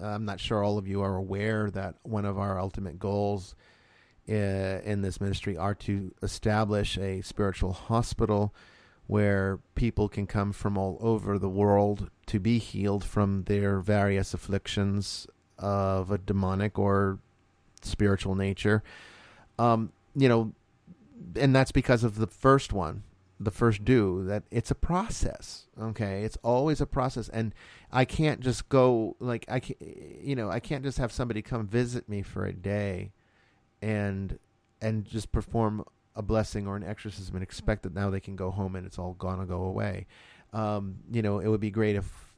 [0.00, 3.56] I'm not sure all of you are aware that one of our ultimate goals
[4.28, 8.54] uh, in this ministry are to establish a spiritual hospital
[9.08, 14.34] where people can come from all over the world to be healed from their various
[14.34, 15.26] afflictions
[15.58, 17.18] of a demonic or
[17.80, 18.82] spiritual nature.
[19.58, 20.52] Um, you know,
[21.34, 23.02] and that's because of the first one,
[23.40, 25.66] the first do, that it's a process.
[25.80, 26.22] Okay.
[26.24, 27.30] It's always a process.
[27.30, 27.54] And
[27.90, 29.80] I can't just go, like, I can't,
[30.20, 33.12] you know, I can't just have somebody come visit me for a day
[33.80, 34.38] and,
[34.82, 35.82] and just perform
[36.18, 38.98] a blessing or an exorcism and expect that now they can go home and it's
[38.98, 40.06] all gonna go away.
[40.52, 42.34] Um, you know, it would be great if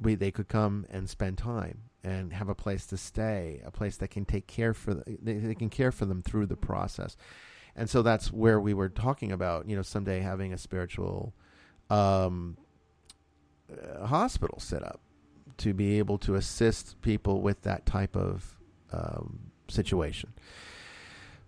[0.00, 3.96] we they could come and spend time and have a place to stay, a place
[3.98, 7.16] that can take care for the, they, they can care for them through the process.
[7.76, 11.32] And so that's where we were talking about, you know, someday having a spiritual
[11.90, 12.56] um,
[13.72, 15.00] uh, hospital set up
[15.58, 18.58] to be able to assist people with that type of
[18.92, 19.38] um,
[19.68, 20.32] situation.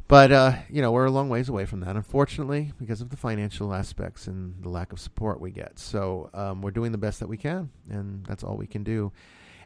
[0.09, 3.17] But uh, you know, we're a long ways away from that, unfortunately, because of the
[3.17, 5.79] financial aspects and the lack of support we get.
[5.79, 9.13] So um, we're doing the best that we can, and that's all we can do.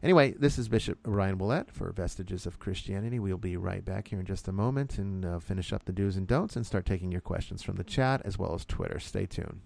[0.03, 3.19] Anyway, this is Bishop Ryan Willett for Vestiges of Christianity.
[3.19, 6.17] We'll be right back here in just a moment and uh, finish up the do's
[6.17, 8.99] and don'ts and start taking your questions from the chat as well as Twitter.
[8.99, 9.61] Stay tuned.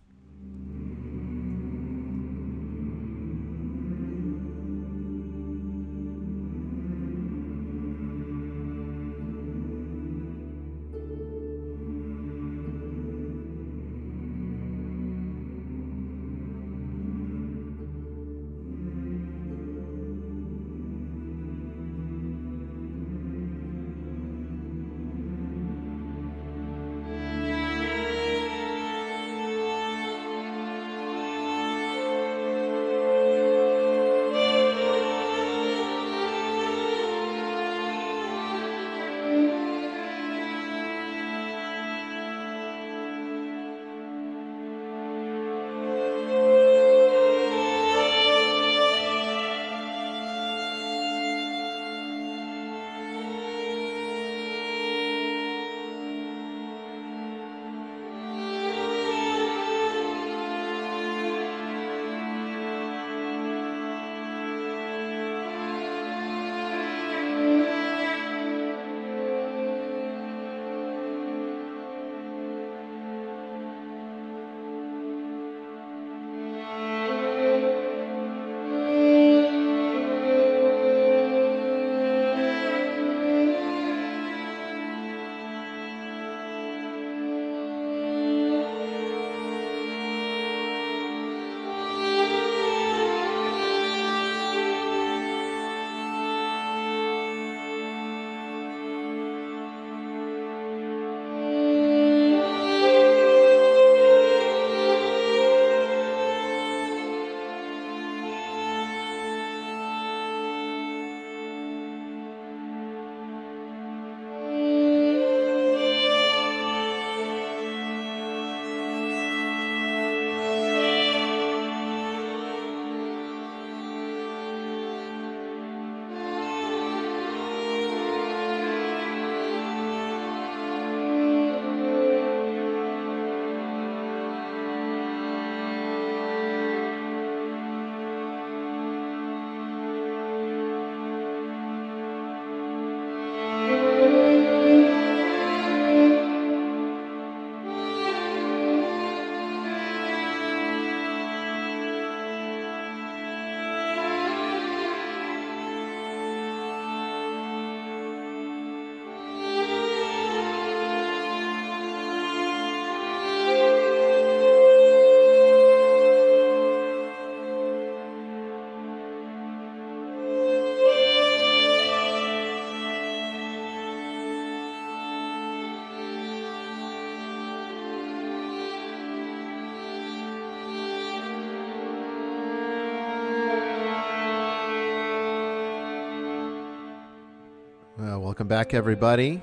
[188.55, 189.43] Back, everybody.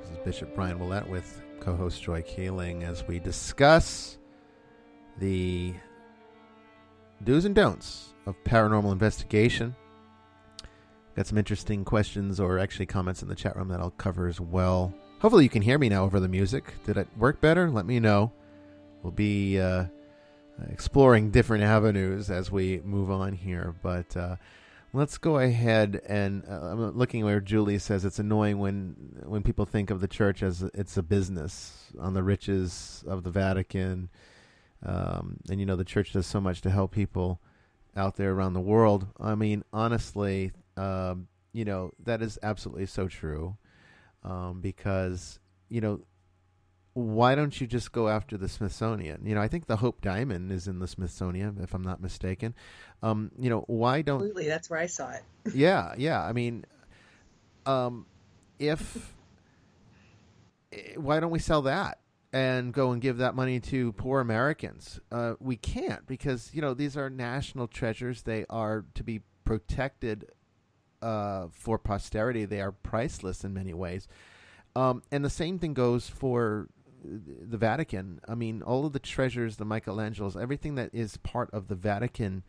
[0.00, 4.18] This is Bishop Brian Willett with co host Joy Keeling as we discuss
[5.20, 5.72] the
[7.22, 9.76] do's and don'ts of paranormal investigation.
[11.14, 14.40] Got some interesting questions or actually comments in the chat room that I'll cover as
[14.40, 14.92] well.
[15.20, 16.74] Hopefully, you can hear me now over the music.
[16.84, 17.70] Did it work better?
[17.70, 18.32] Let me know.
[19.04, 19.84] We'll be uh,
[20.72, 24.16] exploring different avenues as we move on here, but.
[24.16, 24.34] Uh,
[24.92, 29.64] Let's go ahead and uh, I'm looking where Julie says it's annoying when when people
[29.64, 34.08] think of the church as it's a business on the riches of the Vatican,
[34.84, 37.40] um, and you know the church does so much to help people
[37.96, 39.06] out there around the world.
[39.20, 43.56] I mean, honestly, um, you know that is absolutely so true,
[44.24, 45.38] um, because
[45.68, 46.00] you know
[46.94, 49.24] why don't you just go after the Smithsonian?
[49.24, 52.54] You know, I think the Hope Diamond is in the Smithsonian, if I'm not mistaken.
[53.02, 54.16] Um, you know, why don't?
[54.16, 55.22] Absolutely, that's where I saw it.
[55.54, 56.22] yeah, yeah.
[56.22, 56.64] I mean,
[57.64, 58.06] um,
[58.58, 59.14] if
[60.72, 61.98] eh, why don't we sell that
[62.32, 64.98] and go and give that money to poor Americans?
[65.12, 68.22] Uh, we can't because you know these are national treasures.
[68.22, 70.26] They are to be protected
[71.02, 72.44] uh, for posterity.
[72.46, 74.08] They are priceless in many ways.
[74.76, 76.68] Um, and the same thing goes for
[77.02, 78.20] the Vatican.
[78.28, 82.42] I mean, all of the treasures, the Michelangelos, everything that is part of the Vatican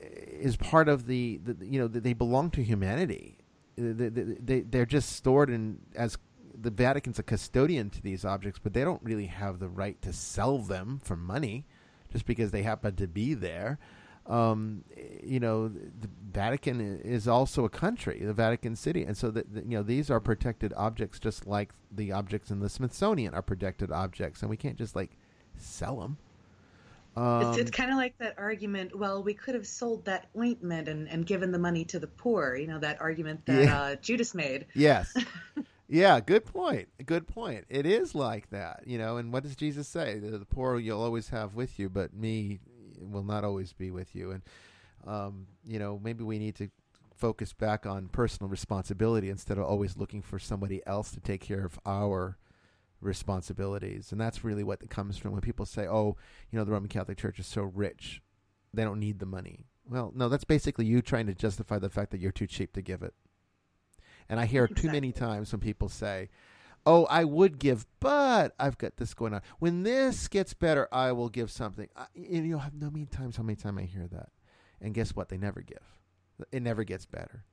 [0.00, 3.38] eh, is part of the, the you know, they belong to humanity.
[3.76, 6.18] They, they, they're just stored in as
[6.54, 10.12] the Vatican's a custodian to these objects, but they don't really have the right to
[10.12, 11.66] sell them for money
[12.12, 13.78] just because they happen to be there
[14.26, 14.84] um,
[15.22, 19.76] you know, the Vatican is also a country, the Vatican City, and so that you
[19.76, 24.40] know these are protected objects, just like the objects in the Smithsonian are protected objects,
[24.42, 25.10] and we can't just like
[25.56, 26.18] sell them.
[27.14, 28.96] Um, it's, it's kind of like that argument.
[28.96, 32.54] Well, we could have sold that ointment and, and given the money to the poor.
[32.54, 33.80] You know that argument that yeah.
[33.80, 34.66] uh, Judas made.
[34.72, 35.14] Yes.
[35.88, 36.88] yeah, good point.
[37.04, 37.64] Good point.
[37.68, 39.16] It is like that, you know.
[39.16, 40.20] And what does Jesus say?
[40.20, 42.60] The, the poor you'll always have with you, but me
[43.10, 44.32] will not always be with you.
[44.32, 44.42] And
[45.06, 46.70] um, you know, maybe we need to
[47.16, 51.64] focus back on personal responsibility instead of always looking for somebody else to take care
[51.64, 52.38] of our
[53.00, 54.12] responsibilities.
[54.12, 56.16] And that's really what it comes from when people say, "Oh,
[56.50, 58.22] you know, the Roman Catholic Church is so rich,
[58.72, 62.12] they don't need the money." Well, no, that's basically you trying to justify the fact
[62.12, 63.14] that you're too cheap to give it.
[64.28, 64.88] And I hear exactly.
[64.88, 66.28] too many times when people say,
[66.86, 69.42] oh, I would give, but I've got this going on.
[69.58, 71.88] When this gets better, I will give something.
[71.96, 74.30] I, and you'll have no many times how many times I hear that.
[74.80, 75.28] And guess what?
[75.28, 75.98] They never give.
[76.50, 77.44] It never gets better.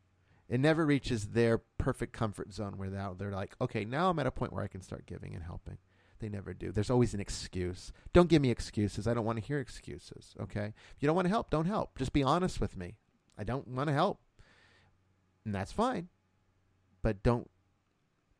[0.50, 4.32] It never reaches their perfect comfort zone where they're like, okay, now I'm at a
[4.32, 5.78] point where I can start giving and helping.
[6.20, 6.72] They never do.
[6.72, 7.94] There's always an excuse.
[8.14, 9.08] Don't give me excuses.
[9.08, 10.34] I don't want to hear excuses.
[10.42, 10.74] Okay.
[10.96, 11.98] If you don't want to help, don't help.
[11.98, 12.98] Just be honest with me.
[13.38, 14.20] I don't want to help.
[15.46, 16.10] And that's fine.
[17.02, 17.50] But don't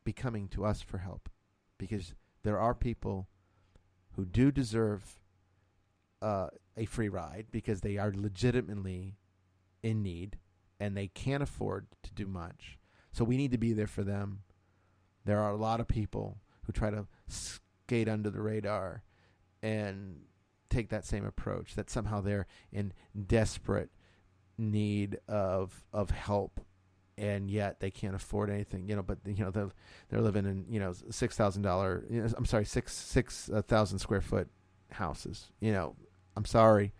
[0.10, 1.30] be coming to us for help
[1.78, 3.28] because there are people
[4.16, 5.20] who do deserve
[6.20, 9.18] uh, a free ride because they are legitimately
[9.84, 10.40] in need
[10.80, 12.80] and they can't afford to do much.
[13.12, 14.40] So we need to be there for them.
[15.26, 19.04] There are a lot of people who try to skate under the radar
[19.62, 20.22] and
[20.72, 22.94] take that same approach that somehow they're in
[23.28, 23.92] desperate
[24.58, 26.62] need of of help
[27.20, 28.88] and yet they can't afford anything.
[28.88, 29.70] You know, but you know they're
[30.10, 32.06] they're living in you know six thousand dollar.
[32.36, 34.48] I'm sorry, six six uh, square foot
[34.92, 35.52] houses.
[35.60, 35.96] You know,
[36.36, 36.94] I'm sorry,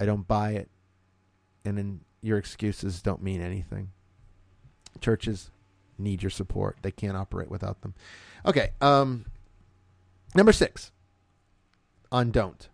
[0.00, 0.70] I don't buy it,
[1.64, 3.90] and then your excuses don't mean anything.
[5.00, 5.50] Churches
[5.98, 7.94] need your support; they can't operate without them.
[8.46, 9.26] Okay, um,
[10.34, 10.90] number six
[12.10, 12.68] on don't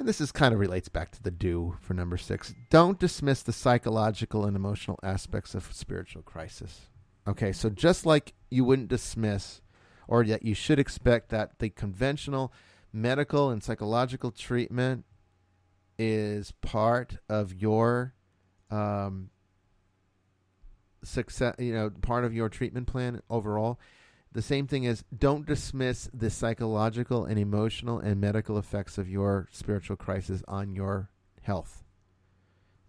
[0.00, 2.54] and this is kind of relates back to the do for number six.
[2.70, 6.88] Don't dismiss the psychological and emotional aspects of spiritual crisis.
[7.28, 9.60] Okay, so just like you wouldn't dismiss,
[10.08, 12.50] or that you should expect that the conventional
[12.94, 15.04] medical and psychological treatment
[15.98, 18.14] is part of your
[18.70, 19.28] um,
[21.04, 23.78] success, you know, part of your treatment plan overall.
[24.32, 29.48] The same thing is don't dismiss the psychological and emotional and medical effects of your
[29.50, 31.10] spiritual crisis on your
[31.42, 31.82] health.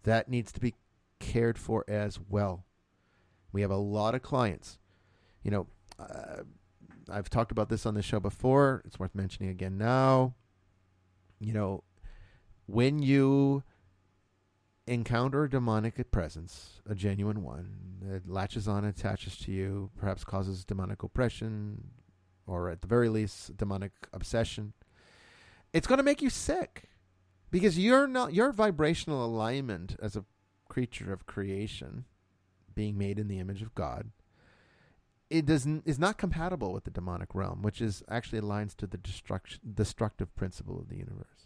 [0.03, 0.75] That needs to be
[1.19, 2.65] cared for as well.
[3.51, 4.77] We have a lot of clients.
[5.43, 5.67] You know,
[5.99, 6.43] uh,
[7.09, 8.83] I've talked about this on the show before.
[8.85, 10.35] It's worth mentioning again now.
[11.39, 11.83] You know,
[12.67, 13.63] when you
[14.91, 20.65] encounter a demonic presence, a genuine one, that latches on attaches to you, perhaps causes
[20.65, 21.91] demonic oppression,
[22.45, 24.73] or at the very least, demonic obsession,
[25.71, 26.89] it's going to make you sick
[27.51, 30.25] because you're not your vibrational alignment as a
[30.67, 32.03] creature of creation
[32.75, 34.11] being made in the image of God,
[35.29, 38.97] it doesn't is not compatible with the demonic realm, which is actually aligns to the
[38.97, 41.40] destructive principle of the universe.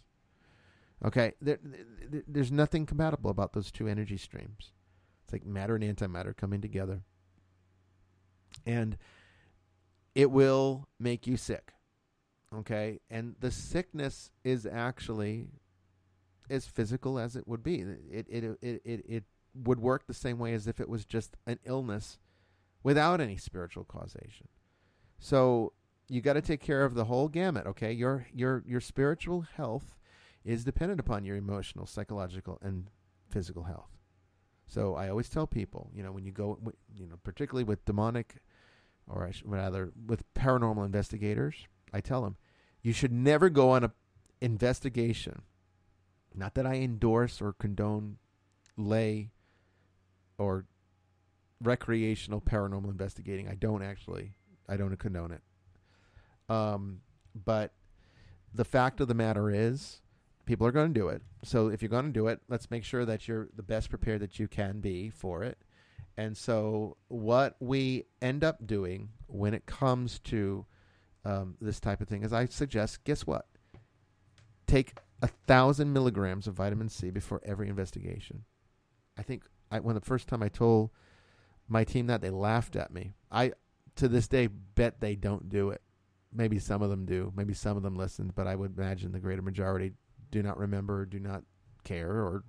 [1.04, 4.72] Okay, there, there, there's nothing compatible about those two energy streams.
[5.24, 7.02] It's like matter and antimatter coming together,
[8.64, 8.96] and
[10.14, 11.72] it will make you sick.
[12.54, 15.48] Okay, and the sickness is actually
[16.48, 17.80] as physical as it would be.
[18.10, 19.24] It it it it, it
[19.54, 22.18] would work the same way as if it was just an illness
[22.82, 24.48] without any spiritual causation.
[25.18, 25.72] So
[26.08, 27.66] you got to take care of the whole gamut.
[27.66, 29.96] Okay, your your your spiritual health
[30.46, 32.88] is dependent upon your emotional, psychological, and
[33.28, 33.90] physical health.
[34.68, 36.58] So I always tell people, you know, when you go,
[36.94, 38.36] you know, particularly with demonic,
[39.08, 42.36] or rather with paranormal investigators, I tell them,
[42.82, 43.92] you should never go on a
[44.40, 45.42] investigation.
[46.34, 48.18] Not that I endorse or condone
[48.76, 49.30] lay
[50.38, 50.66] or
[51.62, 53.48] recreational paranormal investigating.
[53.48, 54.34] I don't actually.
[54.68, 55.42] I don't condone it.
[56.48, 57.00] Um,
[57.44, 57.72] but
[58.52, 60.02] the fact of the matter is,
[60.46, 61.22] people are going to do it.
[61.44, 64.20] So if you're going to do it, let's make sure that you're the best prepared
[64.22, 65.58] that you can be for it.
[66.16, 70.64] And so what we end up doing when it comes to
[71.24, 73.46] um, this type of thing is I suggest, guess what?
[74.66, 78.44] Take a thousand milligrams of vitamin C before every investigation.
[79.18, 80.90] I think I, when the first time I told
[81.68, 83.12] my team that they laughed at me.
[83.30, 83.52] I
[83.96, 85.82] to this day bet they don't do it.
[86.32, 87.32] Maybe some of them do.
[87.34, 89.92] Maybe some of them listen, but I would imagine the greater majority
[90.36, 91.44] do not remember, do not
[91.84, 92.44] care, or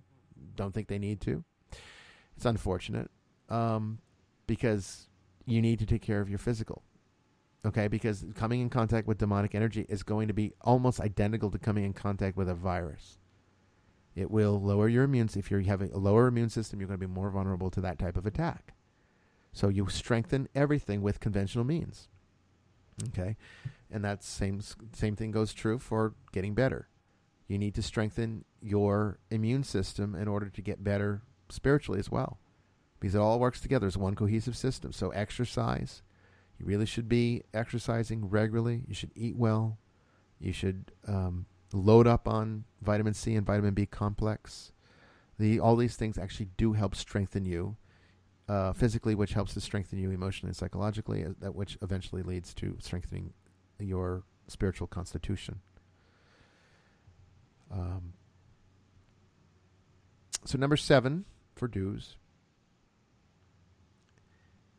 [0.56, 1.44] don't think they need to.
[2.36, 3.10] It's unfortunate
[3.50, 4.00] um,
[4.46, 5.08] because
[5.46, 6.84] you need to take care of your physical.
[7.66, 11.58] Okay, because coming in contact with demonic energy is going to be almost identical to
[11.58, 13.18] coming in contact with a virus.
[14.16, 15.30] It will lower your immune.
[15.36, 18.00] If you have a lower immune system, you're going to be more vulnerable to that
[18.00, 18.74] type of attack.
[19.54, 22.10] So you strengthen everything with conventional means.
[23.10, 23.38] Okay,
[23.92, 24.60] and that same
[24.94, 26.90] same thing goes true for getting better.
[27.48, 32.40] You need to strengthen your immune system in order to get better spiritually as well,
[33.00, 34.92] because it all works together as one cohesive system.
[34.92, 36.02] So exercise,
[36.60, 38.84] you really should be exercising regularly.
[38.88, 39.78] You should eat well.
[40.40, 44.74] You should um, load up on vitamin C and vitamin B complex.
[45.40, 47.78] The all these things actually do help strengthen you
[48.50, 52.54] uh, physically, which helps to strengthen you emotionally and psychologically, uh, that which eventually leads
[52.56, 53.34] to strengthening
[53.80, 55.62] your spiritual constitution.
[57.72, 58.14] Um,
[60.46, 61.26] so number seven
[61.56, 62.16] for do's.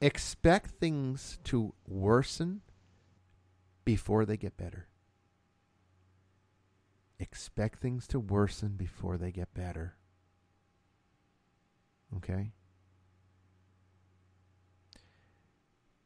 [0.00, 2.60] Expect things to worsen
[3.84, 4.86] before they get better.
[7.18, 9.96] Expect things to worsen before they get better.
[12.16, 12.52] Okay?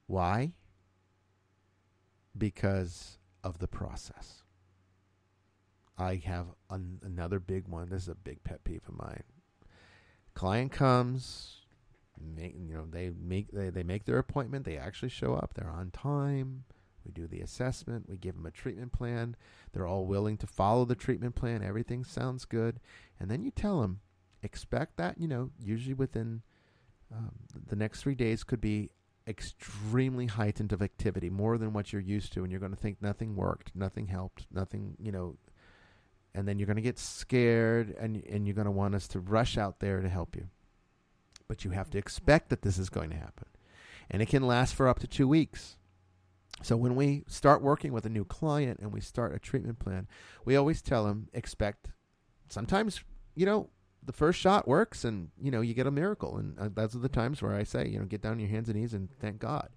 [0.06, 0.52] Why?
[2.36, 4.41] Because of the process.
[5.98, 7.88] I have an, another big one.
[7.88, 9.22] This is a big pet peeve of mine.
[10.34, 11.60] Client comes,
[12.20, 14.64] make, you know, they make they, they make their appointment.
[14.64, 15.54] They actually show up.
[15.54, 16.64] They're on time.
[17.04, 18.08] We do the assessment.
[18.08, 19.36] We give them a treatment plan.
[19.72, 21.62] They're all willing to follow the treatment plan.
[21.62, 22.78] Everything sounds good.
[23.18, 24.00] And then you tell them,
[24.42, 26.42] expect that, you know, usually within
[27.12, 27.32] um,
[27.66, 28.90] the next three days could be
[29.26, 33.00] extremely heightened of activity, more than what you're used to, and you're going to think
[33.00, 35.36] nothing worked, nothing helped, nothing, you know,
[36.34, 39.20] and then you're going to get scared and and you're going to want us to
[39.20, 40.48] rush out there to help you.
[41.48, 43.46] But you have to expect that this is going to happen.
[44.10, 45.76] And it can last for up to 2 weeks.
[46.62, 50.06] So when we start working with a new client and we start a treatment plan,
[50.44, 51.90] we always tell them expect
[52.48, 53.02] sometimes,
[53.34, 53.70] you know,
[54.04, 56.98] the first shot works and you know you get a miracle and uh, those are
[56.98, 59.08] the times where i say you know get down on your hands and knees and
[59.20, 59.68] thank god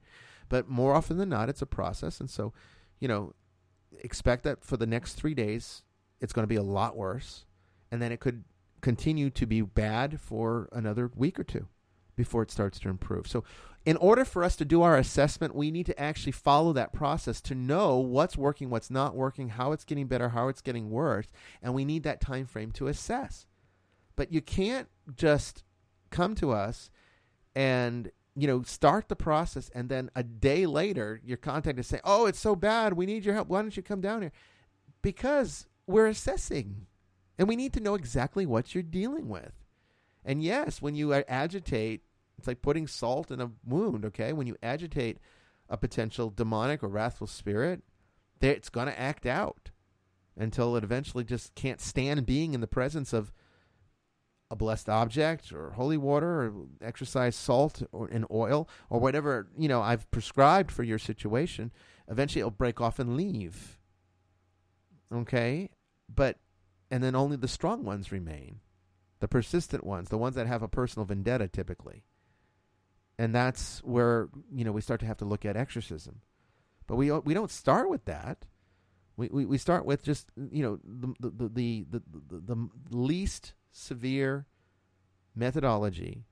[0.49, 2.51] but more often than not it's a process and so
[2.99, 3.33] you know
[3.99, 5.83] expect that for the next three days
[6.21, 7.45] it's going to be a lot worse
[7.91, 8.43] and then it could
[8.81, 11.67] continue to be bad for another week or two
[12.15, 13.43] before it starts to improve so
[13.85, 17.41] in order for us to do our assessment we need to actually follow that process
[17.41, 21.27] to know what's working what's not working how it's getting better how it's getting worse
[21.61, 23.47] and we need that time frame to assess
[24.15, 25.63] but you can't just
[26.09, 26.89] come to us
[27.55, 32.01] and you know start the process and then a day later your contact is saying,
[32.03, 32.93] "Oh, it's so bad.
[32.93, 33.47] We need your help.
[33.47, 34.31] Why don't you come down here?"
[35.01, 36.87] Because we're assessing
[37.37, 39.53] and we need to know exactly what you're dealing with.
[40.23, 42.01] And yes, when you agitate,
[42.37, 44.33] it's like putting salt in a wound, okay?
[44.33, 45.19] When you agitate
[45.69, 47.83] a potential demonic or wrathful spirit,
[48.41, 49.71] it's going to act out
[50.37, 53.31] until it eventually just can't stand being in the presence of
[54.51, 59.67] a blessed object or holy water or exorcised salt or an oil or whatever you
[59.67, 61.71] know I've prescribed for your situation,
[62.07, 63.79] eventually it'll break off and leave.
[65.13, 65.69] Okay,
[66.15, 66.37] but
[66.91, 68.59] and then only the strong ones remain,
[69.19, 72.03] the persistent ones, the ones that have a personal vendetta typically.
[73.17, 76.21] And that's where you know we start to have to look at exorcism,
[76.87, 78.45] but we we don't start with that.
[79.17, 83.53] We, we, we start with just you know the the the the, the, the least
[83.71, 84.47] severe
[85.33, 86.25] methodology,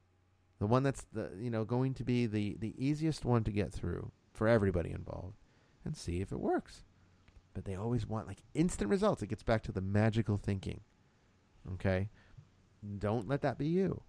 [0.60, 3.72] the one that's the you know going to be the the easiest one to get
[3.72, 5.38] through for everybody involved,
[5.86, 6.84] and see if it works.
[7.54, 9.22] But they always want like instant results.
[9.22, 10.82] It gets back to the magical thinking.
[11.74, 12.10] Okay,
[13.00, 14.02] don't let that be you.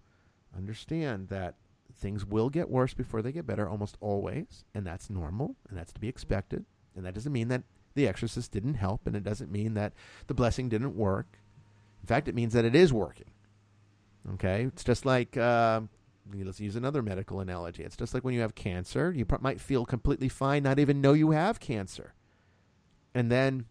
[0.55, 1.55] Understand that
[1.93, 5.93] things will get worse before they get better, almost always, and that's normal, and that's
[5.93, 6.65] to be expected.
[6.95, 7.63] And that doesn't mean that
[7.93, 9.93] the exorcist didn't help, and it doesn't mean that
[10.27, 11.39] the blessing didn't work.
[12.01, 13.29] In fact, it means that it is working.
[14.33, 15.81] Okay, it's just like uh,
[16.33, 17.83] let's use another medical analogy.
[17.83, 21.13] It's just like when you have cancer, you might feel completely fine, not even know
[21.13, 22.13] you have cancer,
[23.15, 23.65] and then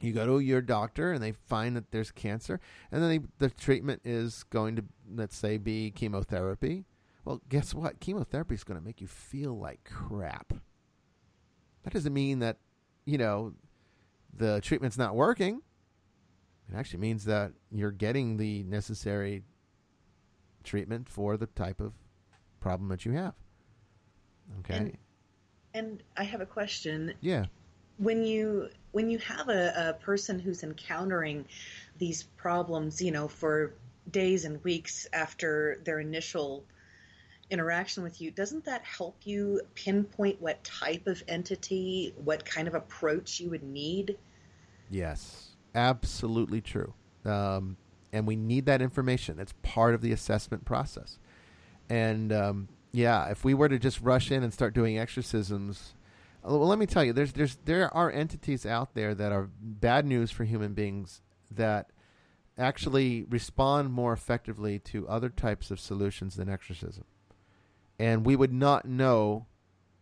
[0.00, 2.60] you go to your doctor and they find that there's cancer,
[2.90, 4.84] and then they, the treatment is going to
[5.14, 6.84] let's say be chemotherapy.
[7.24, 7.98] Well, guess what?
[8.00, 10.54] Chemotherapy is going to make you feel like crap.
[11.82, 12.58] That doesn't mean that
[13.04, 13.52] you know
[14.32, 15.60] the treatment's not working.
[16.72, 19.42] It actually means that you're getting the necessary
[20.64, 21.92] treatment for the type of
[22.60, 23.34] problem that you have.
[24.60, 24.76] Okay.
[24.76, 24.98] And,
[25.74, 27.14] and I have a question.
[27.20, 27.46] Yeah.
[27.98, 31.44] When you when you have a, a person who's encountering
[31.98, 33.74] these problems, you know, for
[34.10, 36.64] days and weeks after their initial
[37.50, 42.74] interaction with you, doesn't that help you pinpoint what type of entity, what kind of
[42.74, 44.16] approach you would need?
[44.90, 46.94] Yes, absolutely true.
[47.24, 47.76] Um,
[48.12, 49.38] and we need that information.
[49.38, 51.18] It's part of the assessment process.
[51.88, 55.92] And um, yeah, if we were to just rush in and start doing exorcisms,
[56.46, 60.06] well, let me tell you, there's there's there are entities out there that are bad
[60.06, 61.20] news for human beings
[61.50, 61.90] that
[62.58, 67.04] actually respond more effectively to other types of solutions than exorcism.
[67.98, 69.46] And we would not know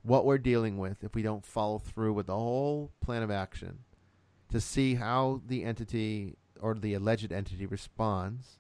[0.03, 3.79] what we're dealing with if we don't follow through with the whole plan of action
[4.51, 8.59] to see how the entity or the alleged entity responds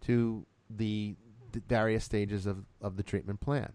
[0.00, 1.14] to the,
[1.66, 3.72] various stages of, of the treatment plan.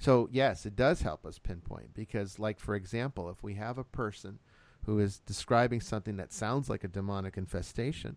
[0.00, 3.84] So, yes, it does help us pinpoint because, like, for example, if we have a
[3.84, 4.40] person
[4.86, 8.16] who is describing something that sounds like a demonic infestation,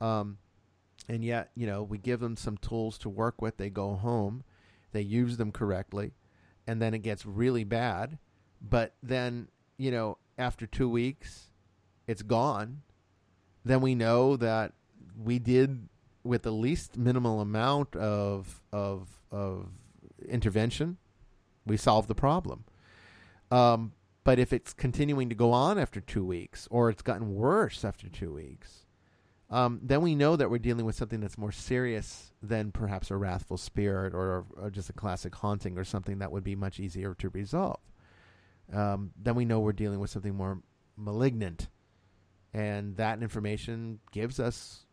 [0.00, 0.38] um,
[1.08, 4.44] and yet, you know, we give them some tools to work with, they go home,
[4.92, 6.12] they use them correctly,
[6.66, 8.18] and then it gets really bad.
[8.62, 11.50] But then, you know, after two weeks,
[12.06, 12.82] it's gone
[13.68, 14.72] then we know that
[15.22, 15.88] we did
[16.24, 19.68] with the least minimal amount of of of
[20.26, 20.96] intervention,
[21.68, 22.64] we solved the problem.
[23.50, 23.92] Um,
[24.24, 28.08] but if it's continuing to go on after two weeks, or it's gotten worse after
[28.08, 28.84] two weeks,
[29.50, 33.16] um, then we know that we're dealing with something that's more serious than perhaps a
[33.16, 37.14] wrathful spirit or, or just a classic haunting or something that would be much easier
[37.14, 37.80] to resolve.
[38.70, 40.60] Um, then we know we're dealing with something more
[40.98, 41.68] malignant
[42.52, 44.84] and that information gives us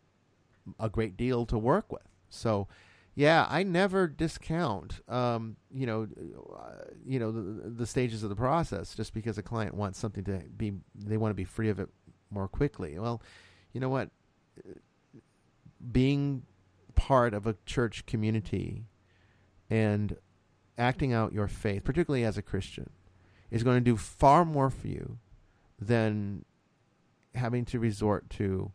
[0.79, 2.07] a great deal to work with.
[2.29, 2.67] So,
[3.15, 6.07] yeah, I never discount, um, you know,
[6.53, 10.25] uh, you know the, the, stages of the process just because a client wants something
[10.25, 11.87] to be, they want to be free of it
[12.29, 12.99] more quickly.
[12.99, 13.21] Well,
[13.71, 14.09] you know what,
[15.91, 16.43] being
[16.95, 18.83] part of a church community
[19.69, 20.17] and
[20.77, 22.89] acting out your faith, particularly as a Christian,
[23.49, 25.19] is going to do far more for you
[25.79, 26.43] than
[27.33, 28.73] having to resort to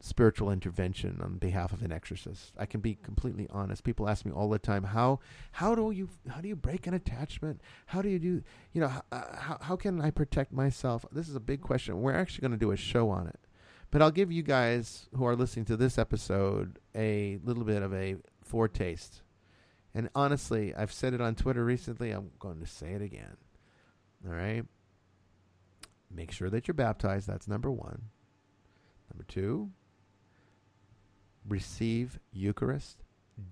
[0.00, 2.52] spiritual intervention on behalf of an exorcist.
[2.56, 3.84] I can be completely honest.
[3.84, 5.20] People ask me all the time, how
[5.52, 7.60] how do you how do you break an attachment?
[7.86, 8.42] How do you do
[8.72, 11.04] you know uh, how how can I protect myself?
[11.10, 12.00] This is a big question.
[12.00, 13.40] We're actually going to do a show on it.
[13.90, 17.94] But I'll give you guys who are listening to this episode a little bit of
[17.94, 19.22] a foretaste.
[19.94, 22.10] And honestly, I've said it on Twitter recently.
[22.10, 23.38] I'm going to say it again.
[24.26, 24.64] All right?
[26.10, 27.26] Make sure that you're baptized.
[27.26, 28.02] That's number one.
[29.10, 29.70] Number two,
[31.48, 32.98] receive Eucharist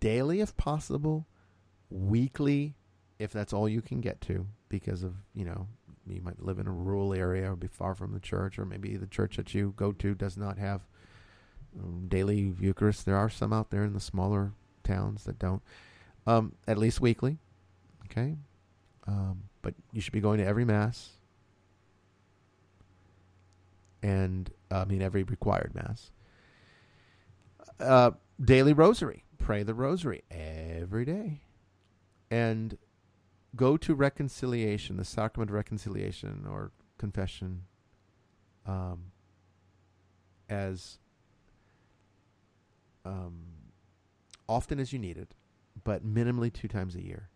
[0.00, 1.26] daily if possible,
[1.90, 2.74] weekly
[3.18, 5.66] if that's all you can get to because of, you know,
[6.06, 8.96] you might live in a rural area or be far from the church, or maybe
[8.96, 10.82] the church that you go to does not have
[11.80, 13.06] um, daily Eucharist.
[13.06, 14.52] There are some out there in the smaller
[14.84, 15.62] towns that don't.
[16.26, 17.38] Um, at least weekly,
[18.06, 18.36] okay?
[19.06, 21.16] Um, but you should be going to every Mass
[24.06, 26.10] and uh, I mean every required mass.
[27.78, 28.12] Uh,
[28.42, 29.24] daily rosary.
[29.38, 31.42] Pray the rosary every day.
[32.30, 32.78] And
[33.54, 37.62] go to reconciliation, the sacrament of reconciliation or confession,
[38.66, 39.12] um,
[40.48, 40.98] as
[43.04, 43.42] um,
[44.48, 45.34] often as you need it,
[45.84, 47.28] but minimally two times a year.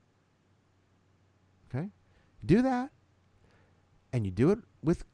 [1.68, 1.88] Okay?
[2.44, 2.90] Do that,
[4.12, 5.04] and you do it with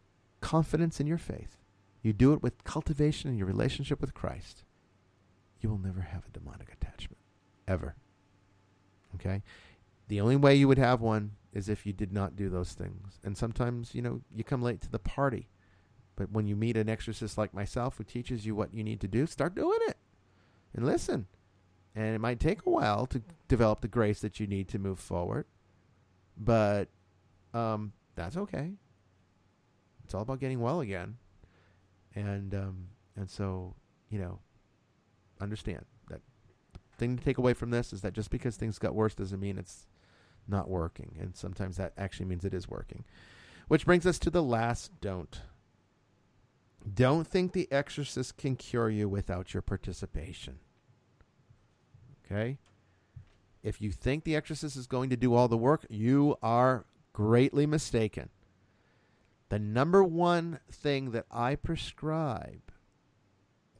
[0.40, 1.58] confidence in your faith.
[2.02, 4.64] You do it with cultivation in your relationship with Christ.
[5.60, 7.18] You will never have a demonic attachment.
[7.66, 7.96] Ever.
[9.14, 9.42] Okay?
[10.08, 13.18] The only way you would have one is if you did not do those things.
[13.24, 15.48] And sometimes, you know, you come late to the party.
[16.14, 19.08] But when you meet an exorcist like myself who teaches you what you need to
[19.08, 19.96] do, start doing it
[20.74, 21.26] and listen.
[21.94, 24.98] And it might take a while to develop the grace that you need to move
[24.98, 25.46] forward.
[26.36, 26.88] But
[27.54, 28.72] um, that's okay.
[30.04, 31.16] It's all about getting well again.
[32.14, 33.74] And um, and so,
[34.10, 34.40] you know,
[35.40, 36.20] understand that
[36.98, 39.58] thing to take away from this is that just because things got worse doesn't mean
[39.58, 39.86] it's
[40.48, 41.16] not working.
[41.20, 43.04] And sometimes that actually means it is working.
[43.68, 45.40] Which brings us to the last don't.
[46.94, 50.60] Don't think the exorcist can cure you without your participation.
[52.24, 52.58] Okay?
[53.62, 57.66] If you think the exorcist is going to do all the work, you are greatly
[57.66, 58.30] mistaken.
[59.48, 62.65] The number one thing that I prescribe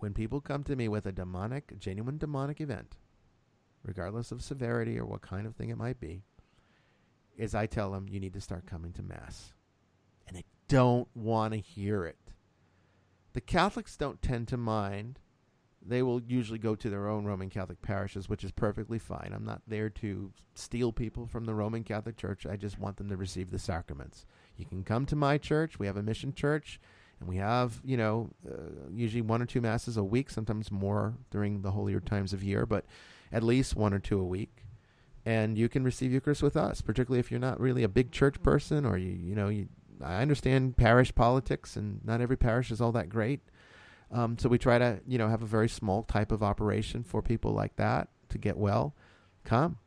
[0.06, 2.96] when people come to me with a demonic, genuine demonic event,
[3.82, 6.22] regardless of severity or what kind of thing it might be,
[7.36, 9.52] is I tell them you need to start coming to Mass.
[10.28, 12.20] And they don't want to hear it.
[13.32, 15.18] The Catholics don't tend to mind.
[15.84, 19.32] They will usually go to their own Roman Catholic parishes, which is perfectly fine.
[19.34, 22.46] I'm not there to steal people from the Roman Catholic Church.
[22.46, 24.24] I just want them to receive the sacraments.
[24.56, 25.80] You can come to my church.
[25.80, 26.78] We have a mission church,
[27.20, 31.14] and we have, you know, uh, usually one or two masses a week, sometimes more
[31.30, 32.84] during the holier times of year, but
[33.32, 34.66] at least one or two a week
[35.26, 38.40] and you can receive Eucharist with us, particularly if you're not really a big church
[38.42, 39.68] person or you you know you.
[40.02, 43.40] I understand parish politics, and not every parish is all that great.
[44.12, 47.20] Um, so we try to you know have a very small type of operation for
[47.20, 48.94] people like that to get well.
[49.44, 49.78] Come,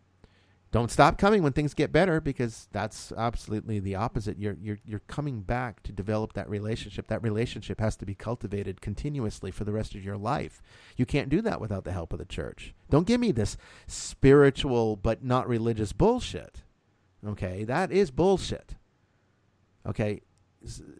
[0.71, 4.37] don't stop coming when things get better because that's absolutely the opposite.
[4.37, 7.07] You're you're you're coming back to develop that relationship.
[7.07, 10.61] That relationship has to be cultivated continuously for the rest of your life.
[10.95, 12.75] You can't do that without the help of the church.
[12.89, 16.61] Don't give me this spiritual but not religious bullshit.
[17.27, 18.75] Okay, that is bullshit.
[19.87, 20.21] Okay,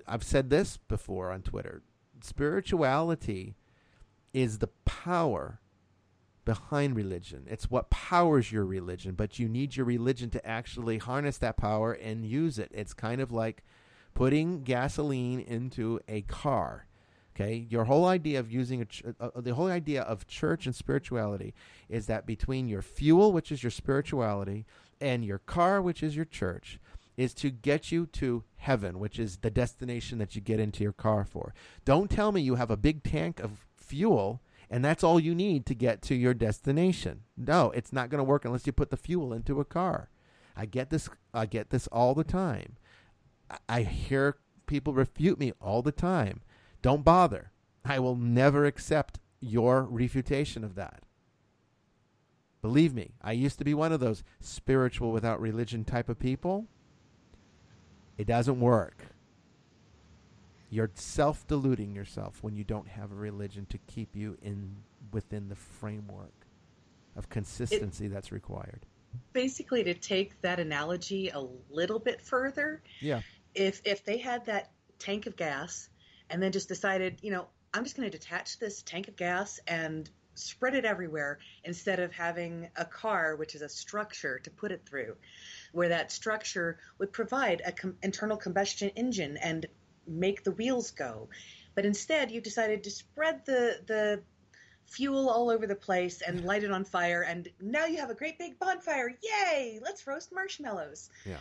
[0.07, 1.83] I've said this before on Twitter.
[2.21, 3.55] Spirituality
[4.33, 5.59] is the power
[6.49, 7.45] behind religion.
[7.47, 11.93] It's what powers your religion, but you need your religion to actually harness that power
[11.93, 12.71] and use it.
[12.73, 13.63] It's kind of like
[14.15, 16.87] putting gasoline into a car.
[17.35, 20.73] Okay, your whole idea of using ch- uh, uh, the whole idea of church and
[20.73, 21.53] spirituality
[21.87, 24.65] is that between your fuel, which is your spirituality,
[24.99, 26.79] and your car, which is your church,
[27.15, 30.93] is to get you to heaven, which is the destination that you get into your
[30.93, 31.53] car for.
[31.85, 35.65] Don't tell me you have a big tank of fuel and that's all you need
[35.65, 37.21] to get to your destination.
[37.35, 40.09] No, it's not going to work unless you put the fuel into a car.
[40.55, 42.75] I get this I get this all the time.
[43.67, 44.37] I hear
[44.67, 46.41] people refute me all the time.
[46.81, 47.51] Don't bother.
[47.83, 51.03] I will never accept your refutation of that.
[52.61, 56.67] Believe me, I used to be one of those spiritual without religion type of people.
[58.17, 59.07] It doesn't work.
[60.69, 64.75] You're self deluding yourself when you don't have a religion to keep you in
[65.11, 66.45] within the framework
[67.15, 68.85] of consistency it, that's required.
[69.33, 73.21] Basically, to take that analogy a little bit further, yeah.
[73.55, 75.89] If if they had that tank of gas
[76.29, 79.59] and then just decided, you know, I'm just going to detach this tank of gas
[79.67, 84.71] and spread it everywhere instead of having a car, which is a structure to put
[84.71, 85.15] it through,
[85.71, 89.65] where that structure would provide an com- internal combustion engine and
[90.07, 91.29] make the wheels go.
[91.75, 94.23] But instead, you decided to spread the the
[94.85, 98.15] fuel all over the place and light it on fire, and now you have a
[98.15, 99.15] great big bonfire.
[99.21, 99.79] Yay!
[99.83, 101.09] Let's roast marshmallows.
[101.25, 101.37] Yeah.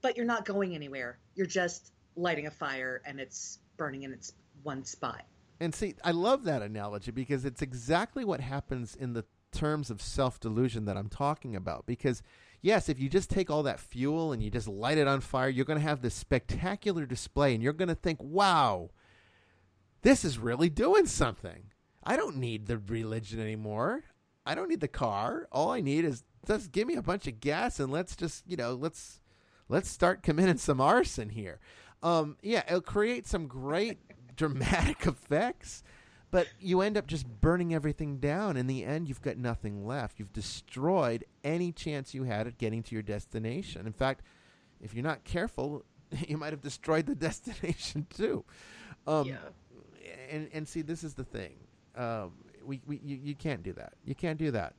[0.00, 1.18] But you're not going anywhere.
[1.34, 5.24] You're just lighting a fire, and it's burning in its one spot.
[5.60, 10.02] And see, I love that analogy because it's exactly what happens in the terms of
[10.02, 11.86] self delusion that I'm talking about.
[11.86, 12.22] Because
[12.64, 15.50] yes, if you just take all that fuel and you just light it on fire,
[15.50, 18.88] you're going to have this spectacular display and you're going to think, wow,
[20.00, 21.70] this is really doing something.
[22.02, 24.04] I don't need the religion anymore.
[24.46, 25.46] I don't need the car.
[25.52, 28.56] All I need is just give me a bunch of gas and let's just, you
[28.56, 29.20] know, let's
[29.68, 31.60] let's start committing some arson here.
[32.02, 33.98] Um, yeah, it'll create some great
[34.36, 35.82] dramatic effects,
[36.34, 38.56] but you end up just burning everything down.
[38.56, 40.18] In the end, you've got nothing left.
[40.18, 43.86] You've destroyed any chance you had at getting to your destination.
[43.86, 44.22] In fact,
[44.80, 45.84] if you're not careful,
[46.26, 48.44] you might have destroyed the destination too.
[49.06, 49.36] Um, yeah.
[50.28, 51.54] And and see, this is the thing.
[51.94, 52.32] Um,
[52.64, 53.92] we, we you, you can't do that.
[54.04, 54.74] You can't do that.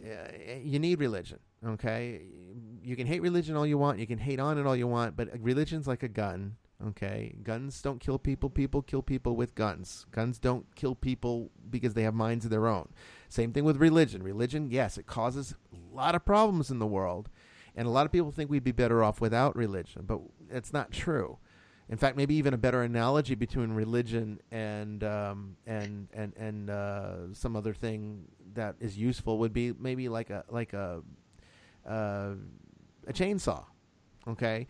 [0.00, 1.40] Uh, you need religion.
[1.66, 2.20] Okay,
[2.84, 3.98] you can hate religion all you want.
[3.98, 6.54] You can hate on it all you want, but religion's like a gun.
[6.84, 8.50] Okay, guns don't kill people.
[8.50, 10.04] People kill people with guns.
[10.10, 12.88] Guns don't kill people because they have minds of their own.
[13.30, 14.22] Same thing with religion.
[14.22, 17.30] Religion, yes, it causes a lot of problems in the world,
[17.74, 20.20] and a lot of people think we'd be better off without religion, but
[20.50, 21.38] it's not true.
[21.88, 27.32] In fact, maybe even a better analogy between religion and um, and and and uh,
[27.32, 28.24] some other thing
[28.54, 31.02] that is useful would be maybe like a like a
[31.88, 32.32] uh,
[33.06, 33.64] a chainsaw.
[34.28, 34.66] Okay,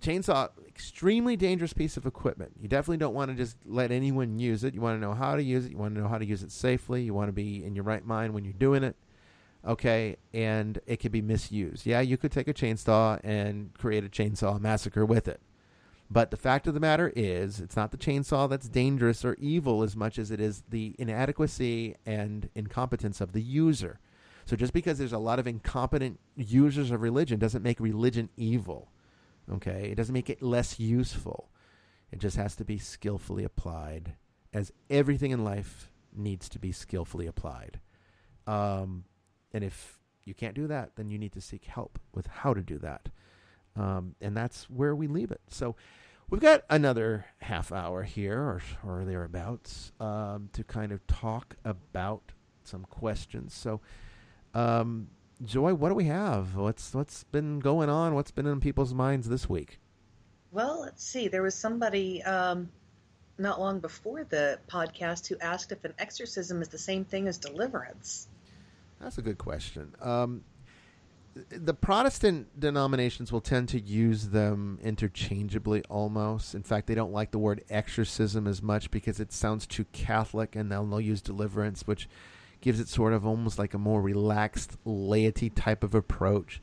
[0.00, 2.52] chainsaw extremely dangerous piece of equipment.
[2.60, 4.74] You definitely don't want to just let anyone use it.
[4.74, 5.72] You want to know how to use it.
[5.72, 7.02] You want to know how to use it safely.
[7.02, 8.96] You want to be in your right mind when you're doing it.
[9.66, 11.84] Okay, and it could be misused.
[11.84, 15.40] Yeah, you could take a chainsaw and create a chainsaw massacre with it.
[16.10, 19.82] But the fact of the matter is, it's not the chainsaw that's dangerous or evil
[19.82, 24.00] as much as it is the inadequacy and incompetence of the user.
[24.46, 28.88] So just because there's a lot of incompetent users of religion doesn't make religion evil.
[29.52, 29.90] Okay?
[29.90, 31.50] It doesn't make it less useful.
[32.12, 34.14] It just has to be skillfully applied,
[34.52, 37.80] as everything in life needs to be skillfully applied.
[38.46, 39.04] Um,
[39.52, 42.62] and if you can't do that, then you need to seek help with how to
[42.62, 43.08] do that.
[43.76, 45.40] Um, and that's where we leave it.
[45.48, 45.76] So
[46.28, 52.32] we've got another half hour here or, or thereabouts um, to kind of talk about
[52.64, 53.54] some questions.
[53.54, 53.80] So,
[54.54, 55.08] um,
[55.44, 56.54] Joy, what do we have?
[56.54, 58.14] What's what's been going on?
[58.14, 59.78] What's been in people's minds this week?
[60.52, 61.28] Well, let's see.
[61.28, 62.68] There was somebody um,
[63.38, 67.38] not long before the podcast who asked if an exorcism is the same thing as
[67.38, 68.28] deliverance.
[69.00, 69.94] That's a good question.
[70.00, 70.44] Um,
[71.48, 76.54] the Protestant denominations will tend to use them interchangeably almost.
[76.54, 80.54] In fact, they don't like the word exorcism as much because it sounds too Catholic,
[80.54, 82.08] and they'll, they'll use deliverance, which
[82.60, 86.60] gives it sort of almost like a more relaxed laity type of approach.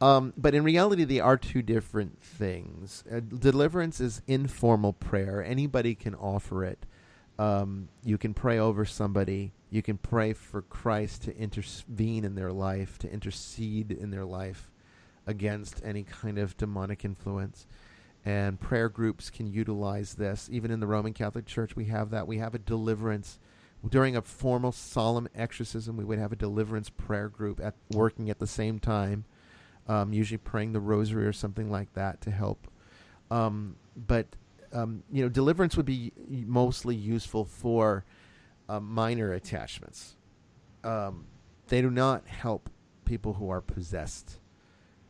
[0.00, 3.02] Um, but in reality, they are two different things.
[3.10, 6.84] Uh, deliverance is informal prayer, anybody can offer it.
[7.38, 9.52] Um, you can pray over somebody.
[9.70, 14.70] You can pray for Christ to intervene in their life, to intercede in their life
[15.26, 17.66] against any kind of demonic influence.
[18.24, 20.48] And prayer groups can utilize this.
[20.50, 22.26] Even in the Roman Catholic Church, we have that.
[22.26, 23.38] We have a deliverance
[23.88, 28.38] during a formal solemn exorcism, we would have a deliverance prayer group at working at
[28.38, 29.24] the same time,
[29.88, 32.68] um, usually praying the rosary or something like that to help.
[33.30, 34.26] Um, but
[34.72, 38.04] um, you know, deliverance would be mostly useful for
[38.68, 40.16] uh, minor attachments.
[40.84, 41.26] Um,
[41.68, 42.68] they do not help
[43.04, 44.38] people who are possessed,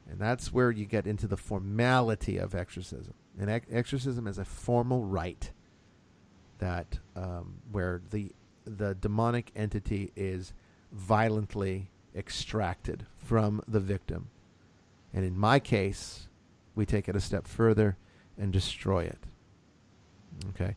[0.09, 3.15] and that's where you get into the formality of exorcism.
[3.39, 5.53] And ex- exorcism is a formal rite
[6.59, 8.33] that um, where the
[8.67, 10.53] the demonic entity is
[10.93, 14.29] violently extracted from the victim.
[15.13, 16.29] And in my case,
[16.75, 17.97] we take it a step further
[18.39, 19.19] and destroy it.
[20.51, 20.77] Okay.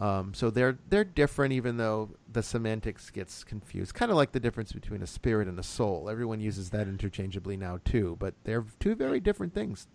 [0.00, 3.94] Um, so they're they're different, even though the semantics gets confused.
[3.94, 6.08] Kind of like the difference between a spirit and a soul.
[6.08, 9.88] Everyone uses that interchangeably now too, but they're two very different things,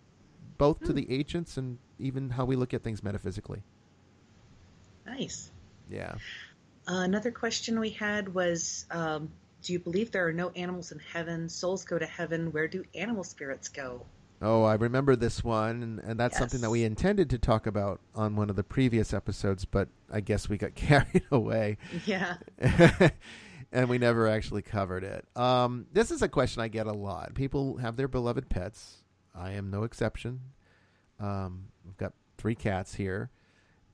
[0.58, 0.94] both to hmm.
[0.94, 3.62] the ancients and even how we look at things metaphysically.
[5.04, 5.50] Nice.
[5.90, 6.14] Yeah.
[6.88, 9.28] Uh, another question we had was um,
[9.62, 11.48] Do you believe there are no animals in heaven?
[11.48, 12.52] Souls go to heaven.
[12.52, 14.06] Where do animal spirits go?
[14.42, 16.38] Oh, I remember this one, and, and that's yes.
[16.40, 20.20] something that we intended to talk about on one of the previous episodes, but I
[20.20, 21.78] guess we got carried away.
[22.04, 22.36] Yeah.
[23.72, 25.24] and we never actually covered it.
[25.34, 27.34] Um, this is a question I get a lot.
[27.34, 28.98] People have their beloved pets.
[29.34, 30.40] I am no exception.
[31.18, 33.30] Um, I've got three cats here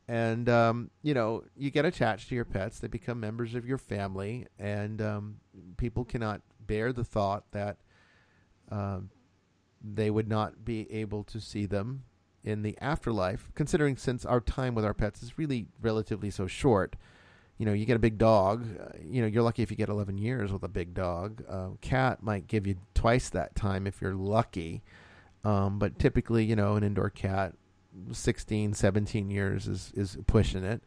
[0.08, 2.80] and um, you know you get attached to your pets.
[2.80, 4.46] They become members of your family.
[4.58, 5.36] And um,
[5.76, 7.78] people cannot bear the thought that
[8.70, 9.10] um,
[9.82, 12.04] they would not be able to see them
[12.44, 16.96] in the afterlife considering since our time with our pets is really relatively so short
[17.56, 19.88] you know you get a big dog uh, you know you're lucky if you get
[19.88, 21.44] 11 years with a big dog.
[21.48, 24.82] Uh, cat might give you twice that time if you're lucky.
[25.44, 27.54] Um, but typically you know an indoor cat
[28.12, 30.82] 16, 17 years is, is pushing it.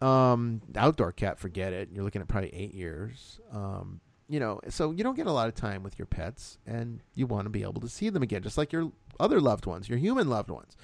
[0.00, 1.90] Um, outdoor cat, forget it.
[1.92, 3.40] You're looking at probably eight years.
[3.52, 7.02] Um, you know, so you don't get a lot of time with your pets, and
[7.14, 9.88] you want to be able to see them again, just like your other loved ones,
[9.88, 10.76] your human loved ones.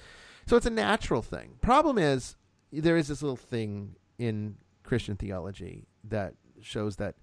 [0.46, 1.54] So it's a natural thing.
[1.60, 2.36] Problem is,
[2.72, 7.14] there is this little thing in Christian theology that shows that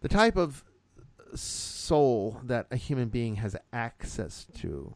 [0.00, 0.64] the type of
[1.34, 4.94] soul that a human being has access to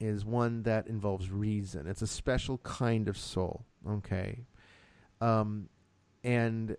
[0.00, 1.86] is one that involves reason.
[1.86, 3.64] It's a special kind of soul.
[3.88, 4.46] Okay.
[5.20, 5.68] Um,
[6.24, 6.76] and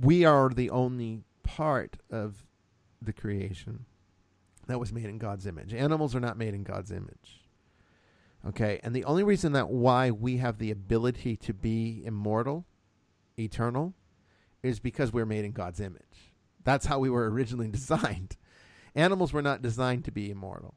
[0.00, 2.44] we are the only part of
[3.00, 3.86] the creation
[4.66, 5.72] that was made in God's image.
[5.72, 7.40] Animals are not made in God's image.
[8.46, 12.64] Okay, and the only reason that why we have the ability to be immortal,
[13.38, 13.92] eternal,
[14.62, 16.32] is because we're made in God's image.
[16.64, 18.36] That's how we were originally designed.
[18.94, 20.74] Animals were not designed to be immortal.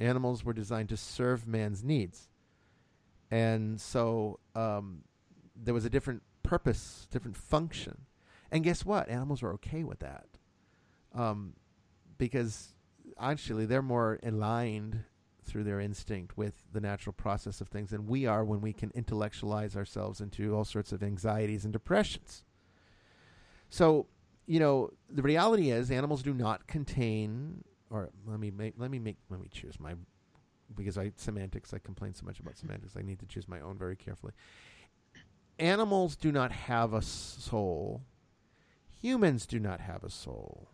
[0.00, 2.28] Animals were designed to serve man's needs.
[3.30, 5.02] And so um,
[5.56, 8.06] there was a different purpose, different function.
[8.50, 9.08] And guess what?
[9.08, 10.26] Animals are okay with that.
[11.14, 11.54] Um,
[12.16, 12.74] because
[13.18, 15.04] actually they're more aligned
[15.44, 18.92] through their instinct with the natural process of things than we are when we can
[18.94, 22.44] intellectualize ourselves into all sorts of anxieties and depressions.
[23.70, 24.06] So,
[24.46, 28.98] you know, the reality is animals do not contain or let me make let me
[28.98, 29.94] make let me choose my
[30.74, 33.78] because I semantics I complain so much about semantics I need to choose my own
[33.78, 34.32] very carefully.
[35.58, 38.02] Animals do not have a soul.
[39.00, 40.68] Humans do not have a soul.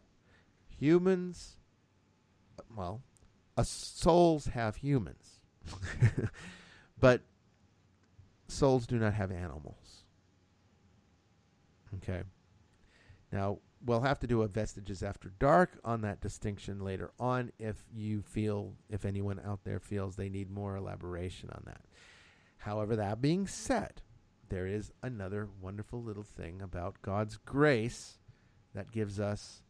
[0.68, 1.56] Humans
[2.76, 3.02] well,
[3.56, 5.40] uh, souls have humans,
[7.00, 7.22] but
[8.48, 10.04] souls do not have animals.
[11.96, 12.22] Okay.
[13.32, 17.84] Now, we'll have to do a Vestiges After Dark on that distinction later on if
[17.92, 21.82] you feel, if anyone out there feels they need more elaboration on that.
[22.58, 24.02] However, that being said,
[24.48, 28.18] there is another wonderful little thing about God's grace
[28.74, 29.62] that gives us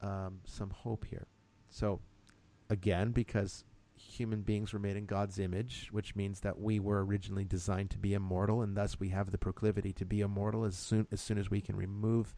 [0.00, 1.26] um, some hope here.
[1.68, 2.00] So,
[2.70, 3.64] again, because
[3.96, 7.98] human beings were made in God's image, which means that we were originally designed to
[7.98, 11.38] be immortal, and thus we have the proclivity to be immortal as soon as soon
[11.38, 12.34] as we can remove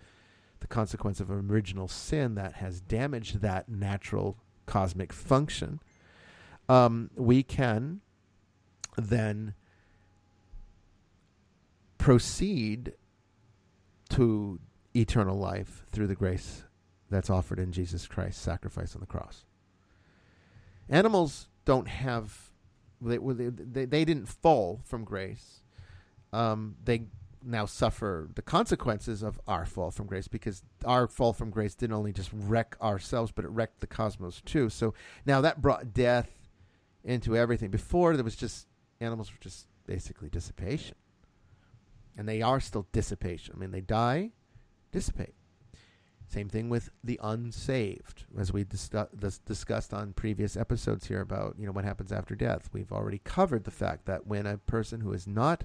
[0.60, 5.80] the consequence of original sin that has damaged that natural cosmic function.
[6.68, 8.00] Um, we can
[8.96, 9.54] then
[11.96, 12.92] proceed
[14.10, 14.60] to
[14.94, 16.64] eternal life through the grace
[17.10, 19.44] that's offered in Jesus Christ's sacrifice on the cross.
[20.88, 22.50] Animals don't have
[23.00, 25.62] they they, they didn't fall from grace.
[26.32, 27.02] Um, they
[27.44, 31.96] now suffer the consequences of our fall from grace because our fall from grace didn't
[31.96, 34.68] only just wreck ourselves, but it wrecked the cosmos too.
[34.68, 34.94] So
[35.24, 36.30] now that brought death
[37.04, 37.70] into everything.
[37.70, 38.66] Before there was just
[39.00, 40.96] animals were just basically dissipation,
[42.16, 43.54] and they are still dissipation.
[43.56, 44.32] I mean, they die,
[44.92, 45.34] dissipate.
[46.26, 51.56] Same thing with the unsaved, as we dis- dis- discussed on previous episodes here about
[51.58, 52.68] you know what happens after death.
[52.72, 55.64] We've already covered the fact that when a person who is not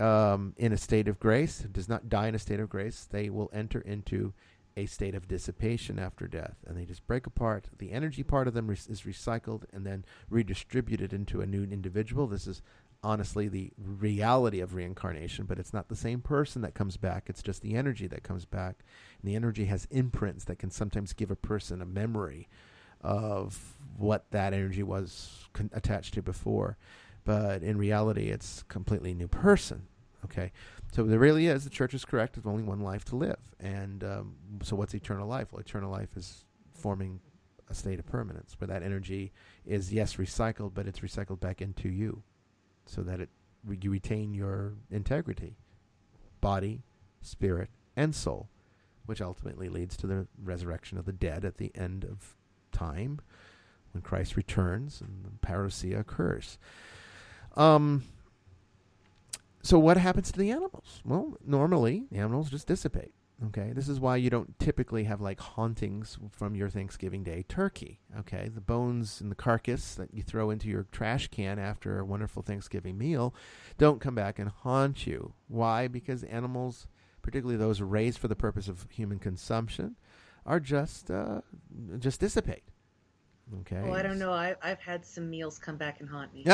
[0.00, 3.30] um, in a state of grace, does not die in a state of grace, they
[3.30, 4.32] will enter into
[4.76, 7.68] a state of dissipation after death, and they just break apart.
[7.78, 12.26] The energy part of them re- is recycled and then redistributed into a new individual.
[12.26, 12.60] This is
[13.02, 17.24] honestly the reality of reincarnation, but it's not the same person that comes back.
[17.28, 18.82] It's just the energy that comes back.
[19.20, 22.48] And the energy has imprints that can sometimes give a person a memory
[23.00, 26.78] of what that energy was con- attached to before.
[27.24, 29.86] But in reality, it's a completely new person.
[30.24, 30.52] Okay.
[30.92, 33.40] So there really is, the church is correct, there's only one life to live.
[33.58, 35.48] And um, so what's eternal life?
[35.50, 37.20] Well, eternal life is forming
[37.68, 39.32] a state of permanence where that energy
[39.66, 42.22] is, yes, recycled, but it's recycled back into you
[42.86, 43.28] so that it
[43.80, 45.56] you retain your integrity,
[46.40, 46.82] body,
[47.22, 48.48] spirit, and soul,
[49.06, 52.36] which ultimately leads to the resurrection of the dead at the end of
[52.72, 53.20] time,
[53.92, 56.58] when Christ returns and the parousia occurs.
[57.54, 58.04] Um.
[59.62, 61.00] So what happens to the animals?
[61.06, 63.14] Well, normally animals just dissipate.
[63.46, 68.00] Okay, this is why you don't typically have like hauntings from your Thanksgiving Day turkey.
[68.20, 72.04] Okay, the bones and the carcass that you throw into your trash can after a
[72.04, 73.34] wonderful Thanksgiving meal
[73.76, 75.34] don't come back and haunt you.
[75.48, 75.88] Why?
[75.88, 76.86] Because animals,
[77.22, 79.96] particularly those raised for the purpose of human consumption,
[80.46, 81.40] are just uh,
[81.98, 82.64] just dissipate.
[83.60, 83.80] Okay.
[83.82, 84.32] Well, I don't know.
[84.32, 86.44] I, I've had some meals come back and haunt me.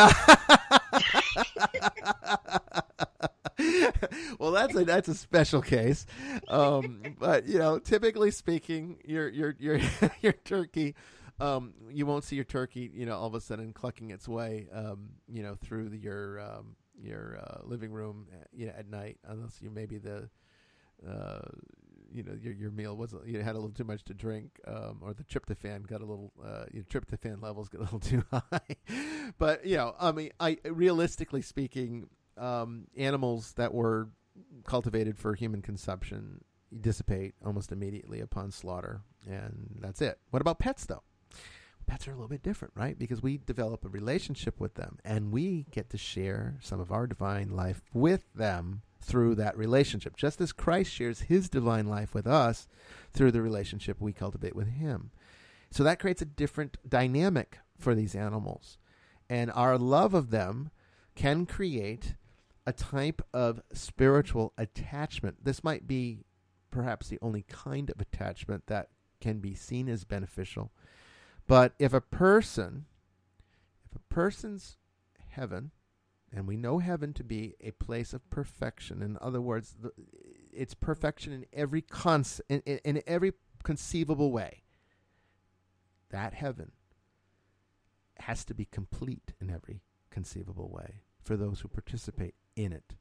[4.38, 6.06] well, that's a that's a special case,
[6.48, 9.80] um, but you know, typically speaking, your your your
[10.20, 10.94] your turkey,
[11.40, 14.68] um, you won't see your turkey, you know, all of a sudden clucking its way,
[14.72, 18.88] um, you know, through the, your um, your uh, living room, uh, you know, at
[18.88, 20.28] night, unless you maybe the,
[21.08, 21.40] uh,
[22.12, 24.98] you know, your your meal was you had a little too much to drink, um,
[25.02, 28.76] or the tryptophan got a little, uh, your tryptophan levels get a little too high.
[29.38, 34.08] but you know, I mean, I realistically speaking, um, animals that were
[34.64, 36.44] cultivated for human consumption
[36.80, 40.18] dissipate almost immediately upon slaughter, and that's it.
[40.30, 41.02] What about pets, though?
[41.86, 42.96] Pets are a little bit different, right?
[42.96, 47.06] Because we develop a relationship with them, and we get to share some of our
[47.06, 52.26] divine life with them through that relationship, just as Christ shares his divine life with
[52.26, 52.68] us
[53.12, 55.10] through the relationship we cultivate with him.
[55.70, 58.78] So that creates a different dynamic for these animals.
[59.28, 60.70] And our love of them
[61.14, 62.14] can create
[62.66, 65.44] a type of spiritual attachment.
[65.44, 66.24] This might be
[66.70, 68.88] perhaps the only kind of attachment that
[69.20, 70.70] can be seen as beneficial.
[71.46, 72.86] But if a person,
[73.90, 74.76] if a person's
[75.28, 75.70] heaven,
[76.32, 79.02] and we know heaven to be a place of perfection.
[79.02, 79.92] In other words, the,
[80.52, 83.32] it's perfection in every cons- in, in, in every
[83.62, 84.62] conceivable way.
[86.10, 86.72] That heaven
[88.20, 92.94] has to be complete in every conceivable way for those who participate in it.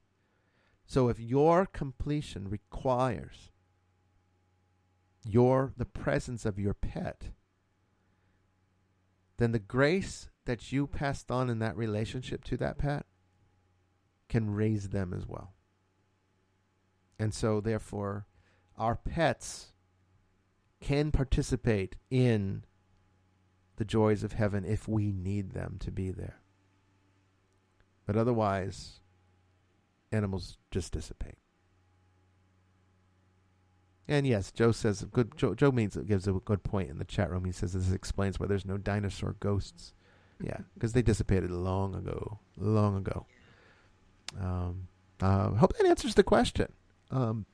[0.86, 3.52] So if your completion requires
[5.24, 7.26] your the presence of your pet,
[9.38, 13.06] then the grace that you passed on in that relationship to that pet
[14.30, 15.54] can raise them as well.
[17.18, 18.26] And so therefore
[18.78, 19.74] our pets
[20.80, 22.64] can participate in
[23.76, 26.40] the joys of heaven if we need them to be there.
[28.06, 29.02] But otherwise,
[30.12, 31.38] animals just dissipate.
[34.08, 35.38] And yes, Joe says good.
[35.38, 37.46] Joe, Joe means gives a good point in the chat room.
[37.46, 39.94] He says this explains why there's no dinosaur ghosts.
[40.42, 43.28] Yeah, because they dissipated long ago, long ago.
[44.38, 44.88] Um,
[45.22, 46.72] uh, hope that answers the question.
[47.12, 47.46] Um,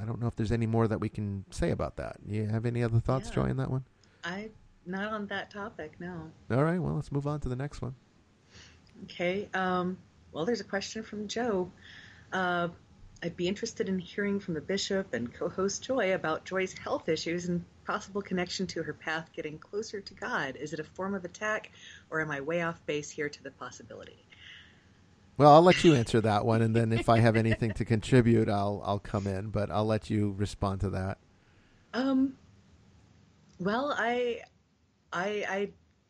[0.00, 2.16] I don't know if there's any more that we can say about that.
[2.26, 3.34] You have any other thoughts, yeah.
[3.34, 3.84] Joy, on that one?
[4.24, 4.50] I
[4.86, 5.94] not on that topic.
[6.00, 6.30] No.
[6.50, 6.78] All right.
[6.78, 7.94] Well, let's move on to the next one.
[9.04, 9.48] Okay.
[9.54, 9.98] Um,
[10.32, 11.70] well, there's a question from Joe.
[12.32, 12.68] Uh,
[13.22, 17.48] I'd be interested in hearing from the bishop and co-host Joy about Joy's health issues
[17.48, 20.56] and possible connection to her path getting closer to God.
[20.56, 21.70] Is it a form of attack,
[22.10, 24.24] or am I way off base here to the possibility?
[25.38, 28.48] Well, I'll let you answer that one, and then if I have anything to contribute,
[28.48, 29.48] I'll I'll come in.
[29.48, 31.18] But I'll let you respond to that.
[31.94, 32.34] Um.
[33.58, 34.40] Well, I,
[35.12, 35.68] I, I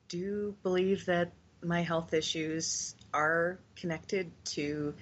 [0.08, 1.32] do believe that
[1.62, 4.94] my health issues are connected to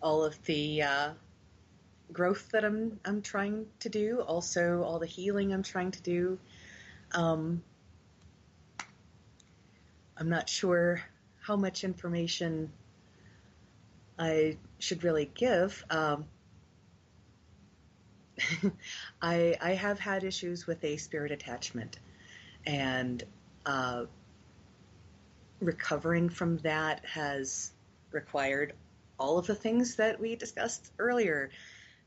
[0.00, 1.10] all of the uh,
[2.10, 4.20] growth that I'm I'm trying to do.
[4.20, 6.38] Also, all the healing I'm trying to do.
[7.12, 7.62] Um,
[10.16, 11.02] I'm not sure
[11.42, 12.70] how much information
[14.18, 15.84] I should really give.
[15.90, 16.26] Um,
[19.22, 21.98] I I have had issues with a spirit attachment,
[22.66, 23.22] and
[23.66, 24.04] uh,
[25.60, 27.72] recovering from that has
[28.10, 28.74] required
[29.18, 31.50] all of the things that we discussed earlier.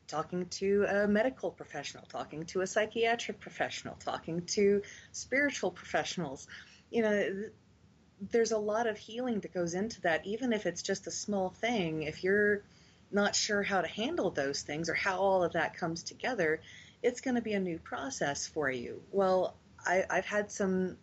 [0.08, 4.82] Talking to a medical professional, talking to a psychiatric professional, talking to
[5.12, 6.48] spiritual professionals.
[6.90, 7.44] You know,
[8.20, 11.50] there's a lot of healing that goes into that, even if it's just a small
[11.50, 12.04] thing.
[12.04, 12.64] If you're
[13.12, 16.62] not sure how to handle those things or how all of that comes together,
[17.04, 19.02] it's going to be a new process for you.
[19.12, 20.98] Well, I, I've had some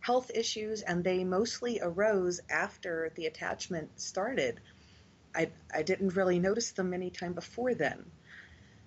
[0.00, 4.60] health issues, and they mostly arose after the attachment started.
[5.34, 8.04] I, I didn't really notice them any time before then.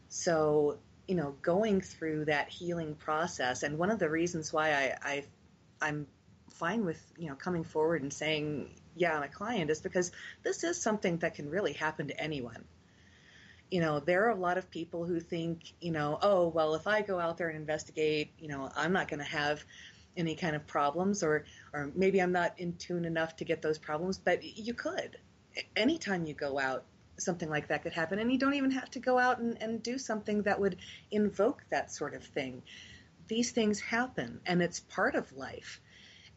[0.10, 0.78] So,
[1.08, 5.24] you know, going through that healing process, and one of the reasons why I, I
[5.82, 6.08] I'm
[6.62, 10.12] fine with you know coming forward and saying yeah I'm a client is because
[10.44, 12.64] this is something that can really happen to anyone.
[13.72, 16.86] You know, there are a lot of people who think, you know, oh well, if
[16.88, 19.64] I go out there and investigate, you know, I'm not going to have
[20.16, 23.80] any kind of problems, or or maybe I'm not in tune enough to get those
[23.80, 25.18] problems, but you could.
[25.76, 26.84] Anytime you go out,
[27.18, 29.82] something like that could happen, and you don't even have to go out and, and
[29.82, 30.78] do something that would
[31.10, 32.62] invoke that sort of thing.
[33.28, 35.80] These things happen, and it's part of life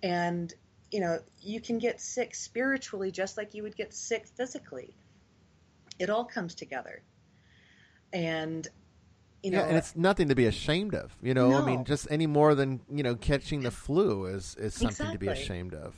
[0.03, 0.53] and,
[0.91, 4.95] you know, you can get sick spiritually just like you would get sick physically.
[5.99, 7.03] It all comes together.
[8.13, 8.67] And,
[9.43, 9.59] you know.
[9.59, 11.17] Yeah, and it's nothing to be ashamed of.
[11.23, 11.63] You know, no.
[11.63, 15.13] I mean, just any more than, you know, catching the flu is, is something exactly.
[15.15, 15.95] to be ashamed of.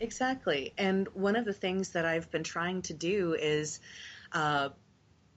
[0.00, 0.72] Exactly.
[0.78, 3.80] And one of the things that I've been trying to do is,
[4.32, 4.70] uh,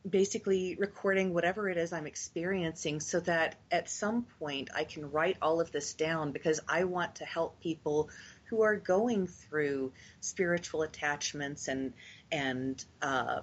[0.07, 5.38] basically recording whatever it is I'm experiencing so that at some point I can write
[5.41, 8.10] all of this down because I want to help people
[8.45, 11.94] who are going through spiritual attachments and
[12.32, 13.41] and uh,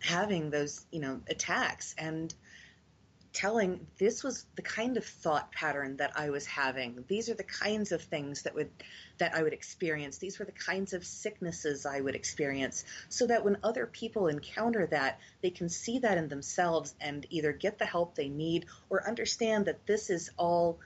[0.00, 1.94] having those you know attacks.
[1.98, 2.32] And
[3.32, 7.04] telling this was the kind of thought pattern that I was having.
[7.06, 8.70] These are the kinds of things that would
[9.18, 10.18] that I would experience.
[10.18, 14.86] These were the kinds of sicknesses I would experience so that when other people encounter
[14.86, 19.06] that, they can see that in themselves and either get the help they need or
[19.06, 20.78] understand that this is all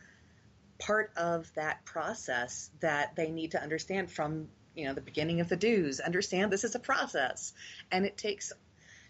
[0.79, 5.49] part of that process that they need to understand from you know the beginning of
[5.49, 7.53] the dues understand this is a process
[7.93, 8.53] and it takes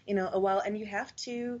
[0.05, 1.59] you know a while and you have to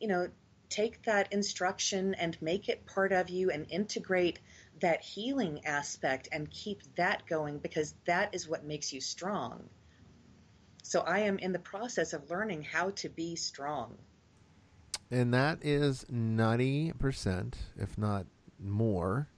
[0.00, 0.28] you know
[0.68, 4.38] take that instruction and make it part of you and integrate
[4.80, 9.68] that healing aspect and keep that going because that is what makes you strong.
[10.82, 13.96] So I am in the process of learning how to be strong.
[15.10, 18.26] And that is 90%, if not
[18.58, 19.28] more,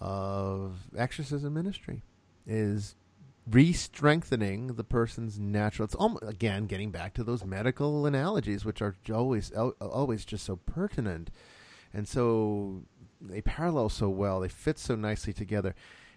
[0.00, 2.02] of exorcism ministry
[2.46, 2.94] is
[3.48, 5.84] re-strengthening the person's natural.
[5.84, 10.56] It's almost, again getting back to those medical analogies, which are always always just so
[10.56, 11.30] pertinent,
[11.94, 12.82] and so
[13.20, 14.40] they parallel so well.
[14.40, 15.74] They fit so nicely together.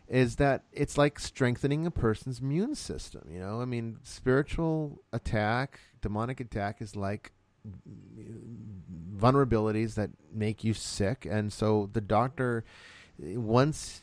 [0.08, 3.30] Is that it's like strengthening a person's immune system?
[3.32, 7.32] You know, I mean, spiritual attack, demonic attack is like
[9.16, 12.64] vulnerabilities that make you sick, and so the doctor
[13.20, 14.02] once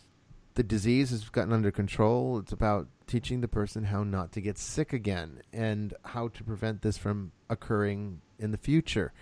[0.57, 4.59] the disease has gotten under control, it's about teaching the person how not to get
[4.59, 9.13] sick again and how to prevent this from occurring in the future.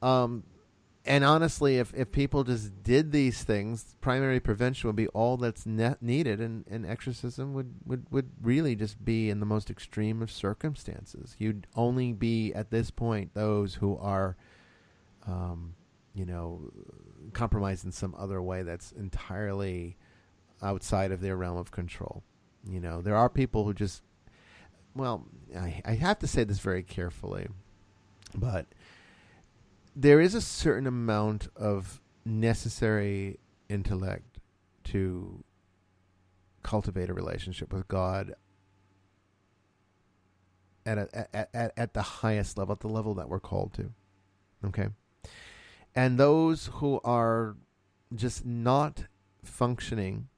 [0.00, 0.44] Um,
[1.04, 5.66] and honestly, if, if people just did these things, primary prevention would be all that's
[5.66, 10.22] ne- needed, and, and exorcism would, would, would really just be in the most extreme
[10.22, 11.34] of circumstances.
[11.38, 14.36] You'd only be, at this point, those who are,
[15.26, 15.74] um,
[16.14, 16.70] you know,
[17.32, 19.96] compromised in some other way that's entirely
[20.62, 22.22] outside of their realm of control.
[22.64, 24.02] You know, there are people who just,
[24.94, 25.26] well,
[25.56, 27.48] I, I have to say this very carefully,
[28.34, 28.66] but
[29.94, 34.38] there is a certain amount of necessary intellect
[34.84, 35.42] to
[36.62, 38.34] cultivate a relationship with God
[40.86, 43.90] at, a, at, at, at the highest level, at the level that we're called to.
[44.64, 44.88] Okay?
[45.94, 47.56] And those who are
[48.14, 49.04] just not
[49.44, 50.28] functioning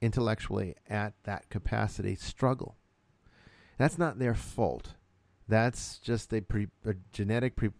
[0.00, 2.76] intellectually at that capacity struggle.
[3.78, 4.94] That's not their fault.
[5.46, 7.70] That's just a, pre, a genetic pre,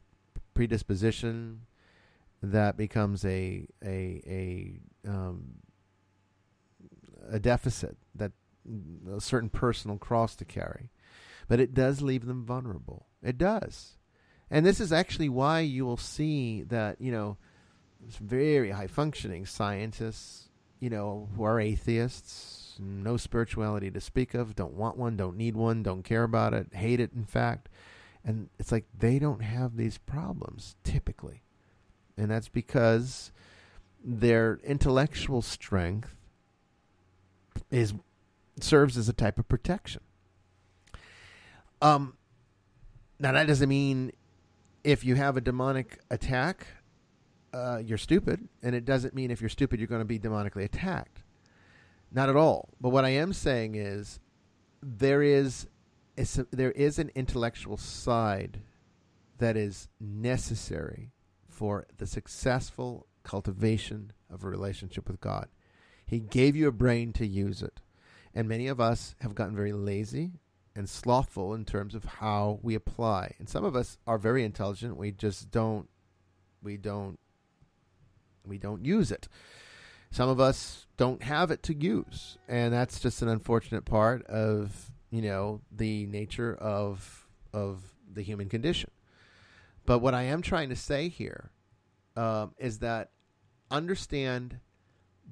[0.55, 1.63] predisposition
[2.43, 4.23] that becomes a a
[5.05, 5.57] a um,
[7.31, 8.33] a deficit that
[9.11, 10.91] a certain personal cross to carry.
[11.49, 13.07] But it does leave them vulnerable.
[13.23, 13.97] It does.
[14.51, 17.39] And this is actually why you will see that, you know,
[18.01, 20.48] very high functioning scientists
[20.81, 25.57] you know, who are atheists, no spirituality to speak of, don't want one, don't need
[25.57, 27.69] one, don't care about it, hate it, in fact.
[28.25, 31.43] And it's like they don't have these problems typically.
[32.17, 33.33] And that's because
[34.05, 36.15] their intellectual strength
[37.71, 37.95] is
[38.61, 40.03] serves as a type of protection.
[41.81, 42.17] Um,
[43.21, 44.13] now that doesn't mean
[44.83, 46.67] if you have a demonic attack
[47.53, 50.65] uh, you're stupid, and it doesn't mean if you're stupid, you're going to be demonically
[50.65, 51.23] attacked.
[52.13, 52.71] Not at all.
[52.81, 54.19] But what I am saying is
[54.83, 55.67] there is
[56.17, 58.61] a, there is an intellectual side
[59.39, 61.13] that is necessary
[61.49, 65.49] for the successful cultivation of a relationship with God.
[66.07, 67.81] He gave you a brain to use it.
[68.35, 70.33] And many of us have gotten very lazy
[70.75, 73.35] and slothful in terms of how we apply.
[73.39, 74.97] And some of us are very intelligent.
[74.97, 75.89] We just don't
[76.63, 77.19] we don't
[78.49, 79.29] we don't use it.
[80.11, 84.91] Some of us don't have it to use, and that's just an unfortunate part of
[85.11, 88.91] you know the nature of of the human condition.
[89.85, 91.51] But what I am trying to say here
[92.17, 93.11] um, is that
[93.71, 94.59] understand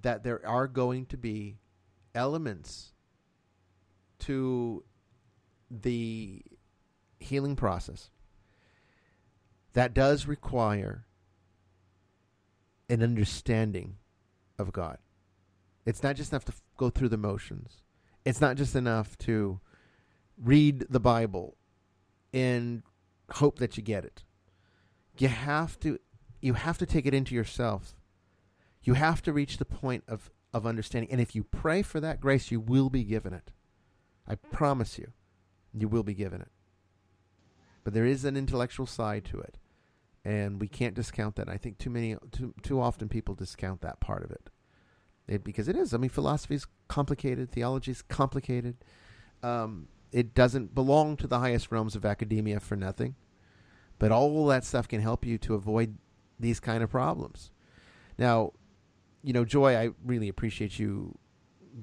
[0.03, 1.59] that there are going to be
[2.15, 2.93] elements
[4.21, 4.85] to
[5.71, 6.43] the
[7.19, 8.11] healing process
[9.73, 11.06] that does require
[12.89, 13.97] an understanding
[14.59, 14.99] of God.
[15.85, 17.83] It's not just enough to f- go through the motions.
[18.25, 19.61] It's not just enough to
[20.37, 21.57] read the Bible
[22.33, 22.83] and
[23.31, 24.25] hope that you get it.
[25.19, 25.99] You have to
[26.41, 27.97] you have to take it into yourself.
[28.83, 31.11] You have to reach the point of, of understanding.
[31.11, 33.51] And if you pray for that grace, you will be given it.
[34.29, 35.13] I promise you,
[35.73, 36.51] you will be given it.
[37.83, 39.57] But there is an intellectual side to it
[40.27, 41.49] and we can't discount that.
[41.49, 44.51] I think too many, too too often people discount that part of it,
[45.29, 45.95] it because it is.
[45.95, 48.77] I mean, philosophy is complicated, theology is complicated.
[49.45, 53.15] Um, it doesn't belong to the highest realms of academia for nothing,
[54.01, 55.97] but all that stuff can help you to avoid
[56.41, 57.53] these kind of problems.
[58.19, 58.53] Now,
[59.23, 61.17] you know, Joy, I really appreciate you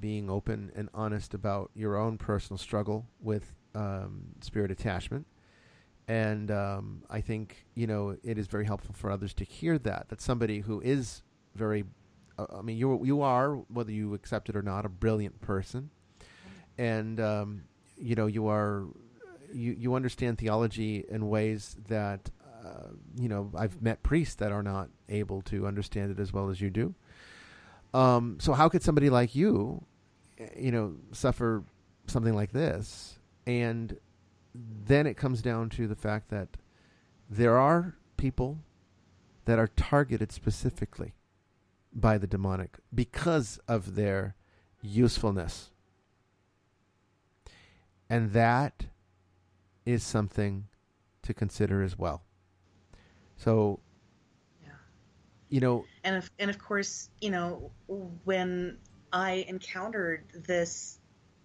[0.01, 5.27] being open and honest about your own personal struggle with um, spirit attachment.
[6.07, 10.09] And um, I think, you know, it is very helpful for others to hear that,
[10.09, 11.21] that somebody who is
[11.55, 11.85] very,
[12.37, 15.89] uh, I mean, you, you are, whether you accept it or not, a brilliant person.
[16.77, 17.63] And, um,
[17.97, 18.85] you know, you are,
[19.53, 22.29] you, you understand theology in ways that,
[22.65, 26.49] uh, you know, I've met priests that are not able to understand it as well
[26.49, 26.95] as you do.
[27.93, 29.85] Um, so how could somebody like you,
[30.57, 31.63] you know, suffer
[32.07, 33.19] something like this?
[33.45, 33.97] And
[34.53, 36.49] then it comes down to the fact that
[37.29, 38.59] there are people
[39.45, 41.13] that are targeted specifically
[41.93, 44.35] by the demonic because of their
[44.81, 45.71] usefulness.
[48.09, 48.85] And that
[49.85, 50.67] is something
[51.23, 52.23] to consider as well.
[53.37, 53.79] So
[55.53, 57.69] you know and of, and of course you know
[58.25, 58.75] when
[59.11, 60.97] i encountered this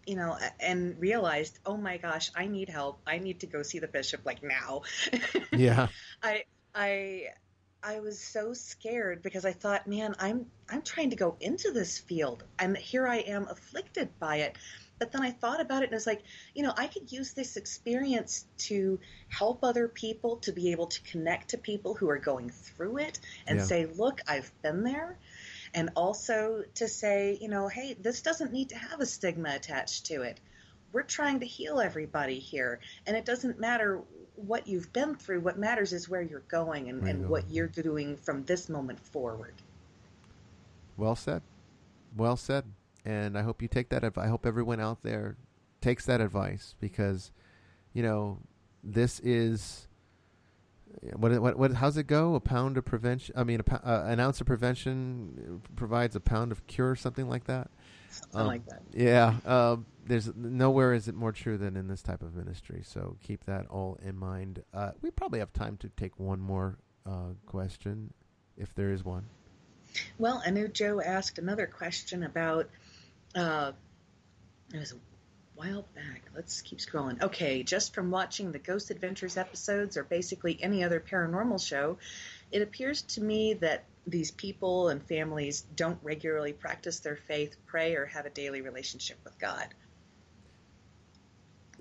[0.08, 3.78] you know and realized oh my gosh i need help i need to go see
[3.78, 4.82] the bishop like now
[5.52, 5.88] yeah
[6.22, 6.42] i
[6.74, 7.24] i
[7.82, 11.98] i was so scared because i thought man i'm i'm trying to go into this
[11.98, 14.56] field and here i am afflicted by it
[14.98, 16.22] but then I thought about it and it's like,
[16.54, 18.98] you know, I could use this experience to
[19.28, 23.20] help other people to be able to connect to people who are going through it
[23.46, 23.64] and yeah.
[23.64, 25.16] say, look, I've been there.
[25.74, 30.06] And also to say, you know, hey, this doesn't need to have a stigma attached
[30.06, 30.40] to it.
[30.92, 32.80] We're trying to heal everybody here.
[33.06, 34.02] And it doesn't matter
[34.36, 35.40] what you've been through.
[35.40, 39.54] What matters is where you're going and, and what you're doing from this moment forward.
[40.96, 41.42] Well said.
[42.16, 42.64] Well said
[43.08, 44.04] and I hope you take that.
[44.18, 45.36] I hope everyone out there
[45.80, 47.32] takes that advice because,
[47.94, 48.38] you know,
[48.84, 49.87] this is
[51.14, 52.34] what what what how's it go?
[52.34, 53.34] A pound of prevention.
[53.36, 57.44] I mean, a, uh, an ounce of prevention provides a pound of cure, something like
[57.44, 57.70] that.
[58.10, 58.82] Something um, like that.
[58.92, 59.34] Yeah.
[59.44, 62.82] Uh, there's nowhere is it more true than in this type of ministry.
[62.84, 64.62] So keep that all in mind.
[64.72, 68.12] Uh, we probably have time to take one more uh, question,
[68.56, 69.26] if there is one.
[70.18, 72.68] Well, I know Joe asked another question about
[73.34, 73.72] uh,
[74.72, 74.94] it was
[75.58, 76.22] while back.
[76.34, 77.20] Let's keep scrolling.
[77.20, 81.98] Okay, just from watching the Ghost Adventures episodes or basically any other paranormal show,
[82.52, 87.96] it appears to me that these people and families don't regularly practice their faith, pray,
[87.96, 89.66] or have a daily relationship with God.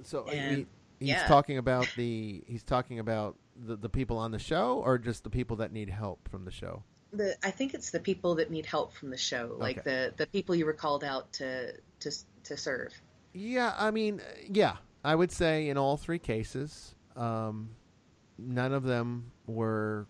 [0.04, 0.68] So and, he,
[1.00, 1.28] he's yeah.
[1.28, 5.30] talking about the he's talking about the the people on the show, or just the
[5.30, 6.84] people that need help from the show
[7.14, 9.90] the I think it's the people that need help from the show, like okay.
[9.90, 12.12] the the people you were called out to to
[12.44, 12.94] to serve.
[13.38, 14.20] Yeah, I mean,
[14.50, 17.70] yeah, I would say in all three cases, um,
[18.40, 20.08] none of them were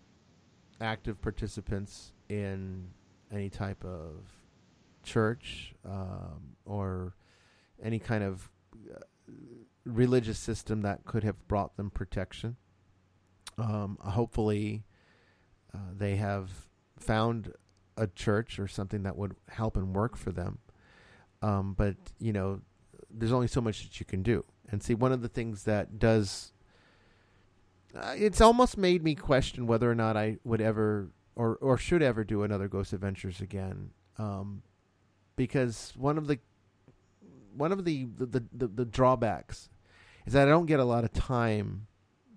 [0.80, 2.88] active participants in
[3.30, 4.24] any type of
[5.02, 7.16] church um, or
[7.82, 8.50] any kind of
[8.90, 9.00] uh,
[9.84, 12.56] religious system that could have brought them protection.
[13.58, 14.84] Um, hopefully,
[15.74, 16.50] uh, they have
[16.98, 17.52] found
[17.98, 20.60] a church or something that would help and work for them.
[21.42, 22.62] Um, but you know,
[23.18, 24.44] there's only so much that you can do.
[24.70, 26.52] And see, one of the things that does,
[27.94, 32.02] uh, it's almost made me question whether or not I would ever or or should
[32.02, 34.62] ever do another Ghost Adventures again, um,
[35.36, 36.38] because one of the
[37.56, 39.68] one of the the, the the, drawbacks
[40.26, 41.86] is that I don't get a lot of time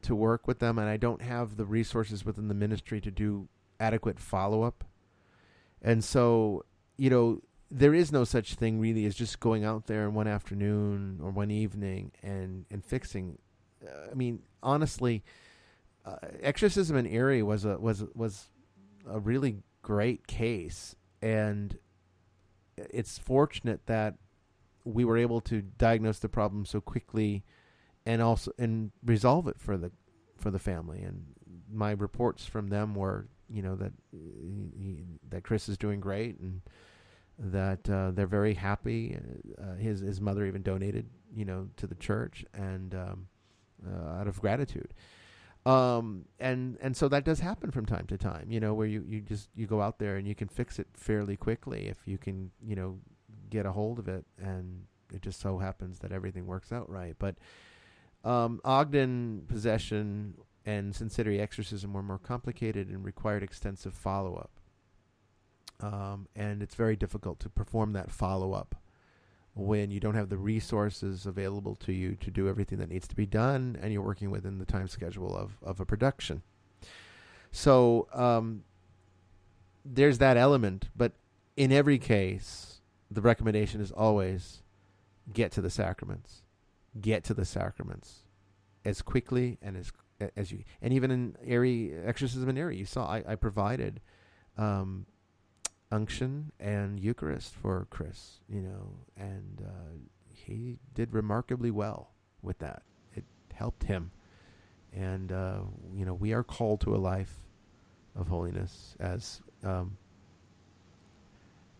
[0.04, 3.48] to work with them, and I don't have the resources within the ministry to do
[3.80, 4.84] adequate follow up.
[5.82, 6.64] And so,
[6.98, 7.42] you know,
[7.72, 11.32] there is no such thing really as just going out there in one afternoon or
[11.32, 13.38] one evening and and fixing.
[13.84, 15.24] Uh, I mean, honestly,
[16.06, 18.50] uh, exorcism in Erie was a was was
[19.10, 21.78] a really great case, and
[22.76, 24.16] it's fortunate that
[24.84, 27.44] we were able to diagnose the problem so quickly,
[28.06, 29.92] and also and resolve it for the
[30.38, 31.02] for the family.
[31.02, 31.24] And
[31.72, 36.62] my reports from them were you know that he, that Chris is doing great and
[37.42, 39.18] that uh, they're very happy.
[39.60, 43.28] Uh, his his mother even donated, you know, to the church and um,
[43.86, 44.94] uh, out of gratitude.
[45.66, 49.04] Um, and and so that does happen from time to time, you know, where you,
[49.08, 52.18] you just you go out there and you can fix it fairly quickly if you
[52.18, 53.00] can, you know,
[53.50, 57.16] get a hold of it, and it just so happens that everything works out right.
[57.20, 57.36] But
[58.24, 60.36] um, Ogden possession
[60.66, 64.52] and Sin-City exorcism were more complicated and required extensive follow up.
[65.82, 68.76] Um, and it's very difficult to perform that follow up
[69.54, 73.16] when you don't have the resources available to you to do everything that needs to
[73.16, 76.42] be done and you're working within the time schedule of, of a production.
[77.52, 78.64] So, um,
[79.84, 81.14] there's that element, but
[81.58, 84.64] in every case, the recommendation is always
[85.34, 86.44] get to the sacraments.
[87.00, 88.22] Get to the sacraments
[88.84, 89.92] as quickly and as
[90.36, 94.02] as you and even in Erie exorcism in Erie, you saw I, I provided
[94.58, 95.06] um,
[95.92, 99.98] unction and Eucharist for Chris, you know, and uh,
[100.34, 102.12] he did remarkably well
[102.42, 102.84] with that.
[103.14, 104.12] It helped him,
[104.94, 105.60] and uh,
[105.96, 107.40] you know, we are called to a life
[108.16, 109.98] of holiness, as um,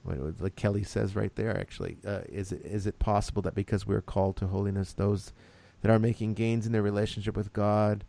[0.04, 1.58] what, like Kelly says right there.
[1.58, 5.34] Actually, uh, is it is it possible that because we're called to holiness, those
[5.82, 8.04] that are making gains in their relationship with God,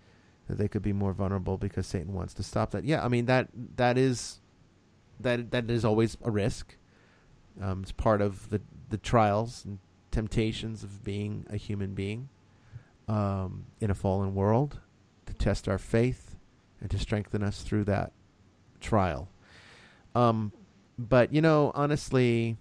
[0.49, 2.85] that they could be more vulnerable because Satan wants to stop that?
[2.85, 4.41] Yeah, I mean that that is
[5.23, 6.77] that that is always a risk.
[7.61, 9.78] Um, it's part of the the trials and
[10.11, 12.28] temptations of being a human being
[13.09, 14.81] um, in a fallen world
[15.27, 16.36] to test our faith
[16.81, 18.12] and to strengthen us through that
[18.81, 19.28] trial.
[20.15, 20.53] Um,
[20.99, 22.57] but you know, honestly,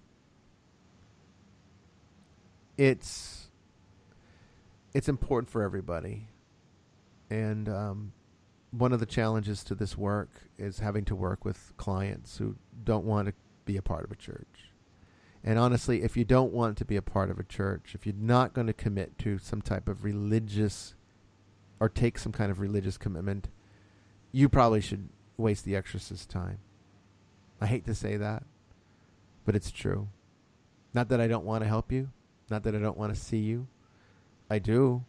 [2.77, 3.49] it's
[4.93, 6.27] it's important for everybody,
[7.29, 8.13] and um,
[8.71, 13.05] one of the challenges to this work is having to work with clients who don't
[13.05, 13.33] want to
[13.65, 14.71] be a part of a church.
[15.43, 18.15] And honestly, if you don't want to be a part of a church, if you're
[18.17, 20.93] not going to commit to some type of religious
[21.79, 23.49] or take some kind of religious commitment,
[24.31, 26.59] you probably should waste the exorcist time.
[27.59, 28.43] I hate to say that,
[29.45, 30.07] but it's true.
[30.93, 32.09] Not that I don't want to help you,
[32.49, 33.67] not that I don't want to see you.
[34.49, 35.03] I do,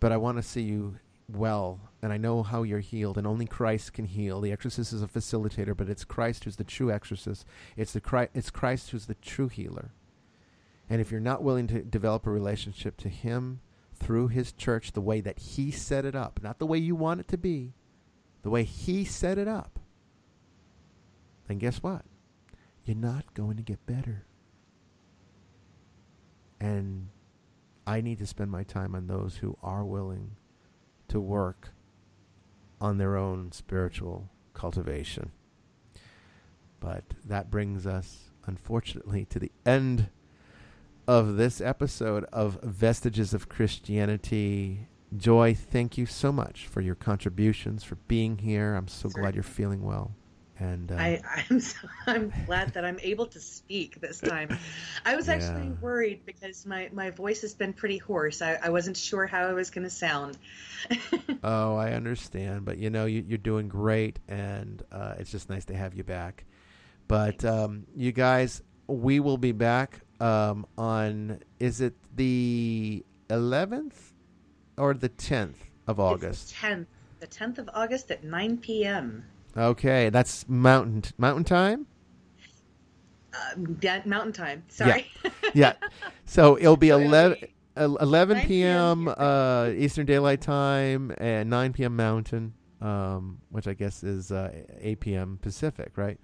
[0.00, 0.96] but I want to see you
[1.36, 4.40] well, and I know how you're healed, and only Christ can heal.
[4.40, 7.44] The exorcist is a facilitator, but it's Christ who's the true exorcist.
[7.76, 9.90] It's the Christ, it's Christ who's the true healer.
[10.88, 13.60] And if you're not willing to develop a relationship to Him
[13.94, 17.20] through His church, the way that He set it up, not the way you want
[17.20, 17.74] it to be,
[18.42, 19.78] the way He set it up,
[21.48, 22.04] then guess what?
[22.84, 24.24] You're not going to get better.
[26.60, 27.08] And
[27.86, 30.36] I need to spend my time on those who are willing
[31.10, 31.70] to work
[32.80, 35.32] on their own spiritual cultivation.
[36.80, 40.08] But that brings us, unfortunately, to the end
[41.06, 44.88] of this episode of Vestiges of Christianity.
[45.16, 48.74] Joy, thank you so much for your contributions, for being here.
[48.74, 50.14] I'm so glad you're feeling well.
[50.60, 51.20] And uh, I,
[51.50, 54.50] I'm so, I'm glad that I'm able to speak this time.
[55.06, 55.74] I was actually Yeah.
[55.80, 58.42] worried because my, my voice has been pretty hoarse.
[58.42, 60.36] I, I wasn't sure how I was going to sound.
[61.42, 65.64] Oh, I understand, but you know you, you're doing great, and uh, it's just nice
[65.66, 66.44] to have you back.
[67.08, 74.12] But um, you guys, we will be back um, on is it the 11th
[74.76, 75.54] or the 10th
[75.86, 76.50] of August?
[76.50, 76.86] It's the 10th,
[77.20, 79.24] the 10th of August at 9 p.m.
[79.56, 81.86] Okay, that's mountain mountain time.
[83.56, 84.64] Um, yeah, Mountain Time.
[84.68, 85.10] Sorry.
[85.54, 85.72] Yeah,
[86.26, 89.04] so it'll be So it'll 11, be el- 11 9 p.m.
[89.06, 89.14] p.m.
[89.18, 91.96] uh, Eastern Daylight Time and 9 p.m.
[91.96, 95.38] Mountain, um, which I guess is uh, 8 p.m.
[95.42, 96.18] Pacific, right?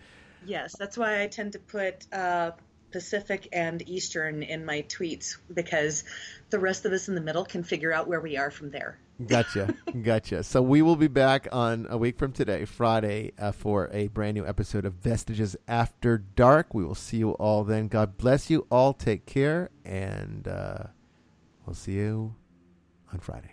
[0.44, 2.52] Yes, that's why I tend to put uh,
[2.96, 6.02] Pacific and Eastern in my tweets because
[6.48, 8.96] the rest of us in the middle can figure out where we are from there.
[9.26, 10.42] Gotcha, gotcha.
[10.42, 14.34] So we will be back on a week from today, Friday, uh, for a brand
[14.34, 16.72] new episode of Vestiges After Dark.
[16.72, 17.88] We will see you all then.
[17.88, 18.94] God bless you all.
[18.94, 20.84] Take care, and uh,
[21.66, 22.34] we'll see you
[23.12, 23.52] on Friday.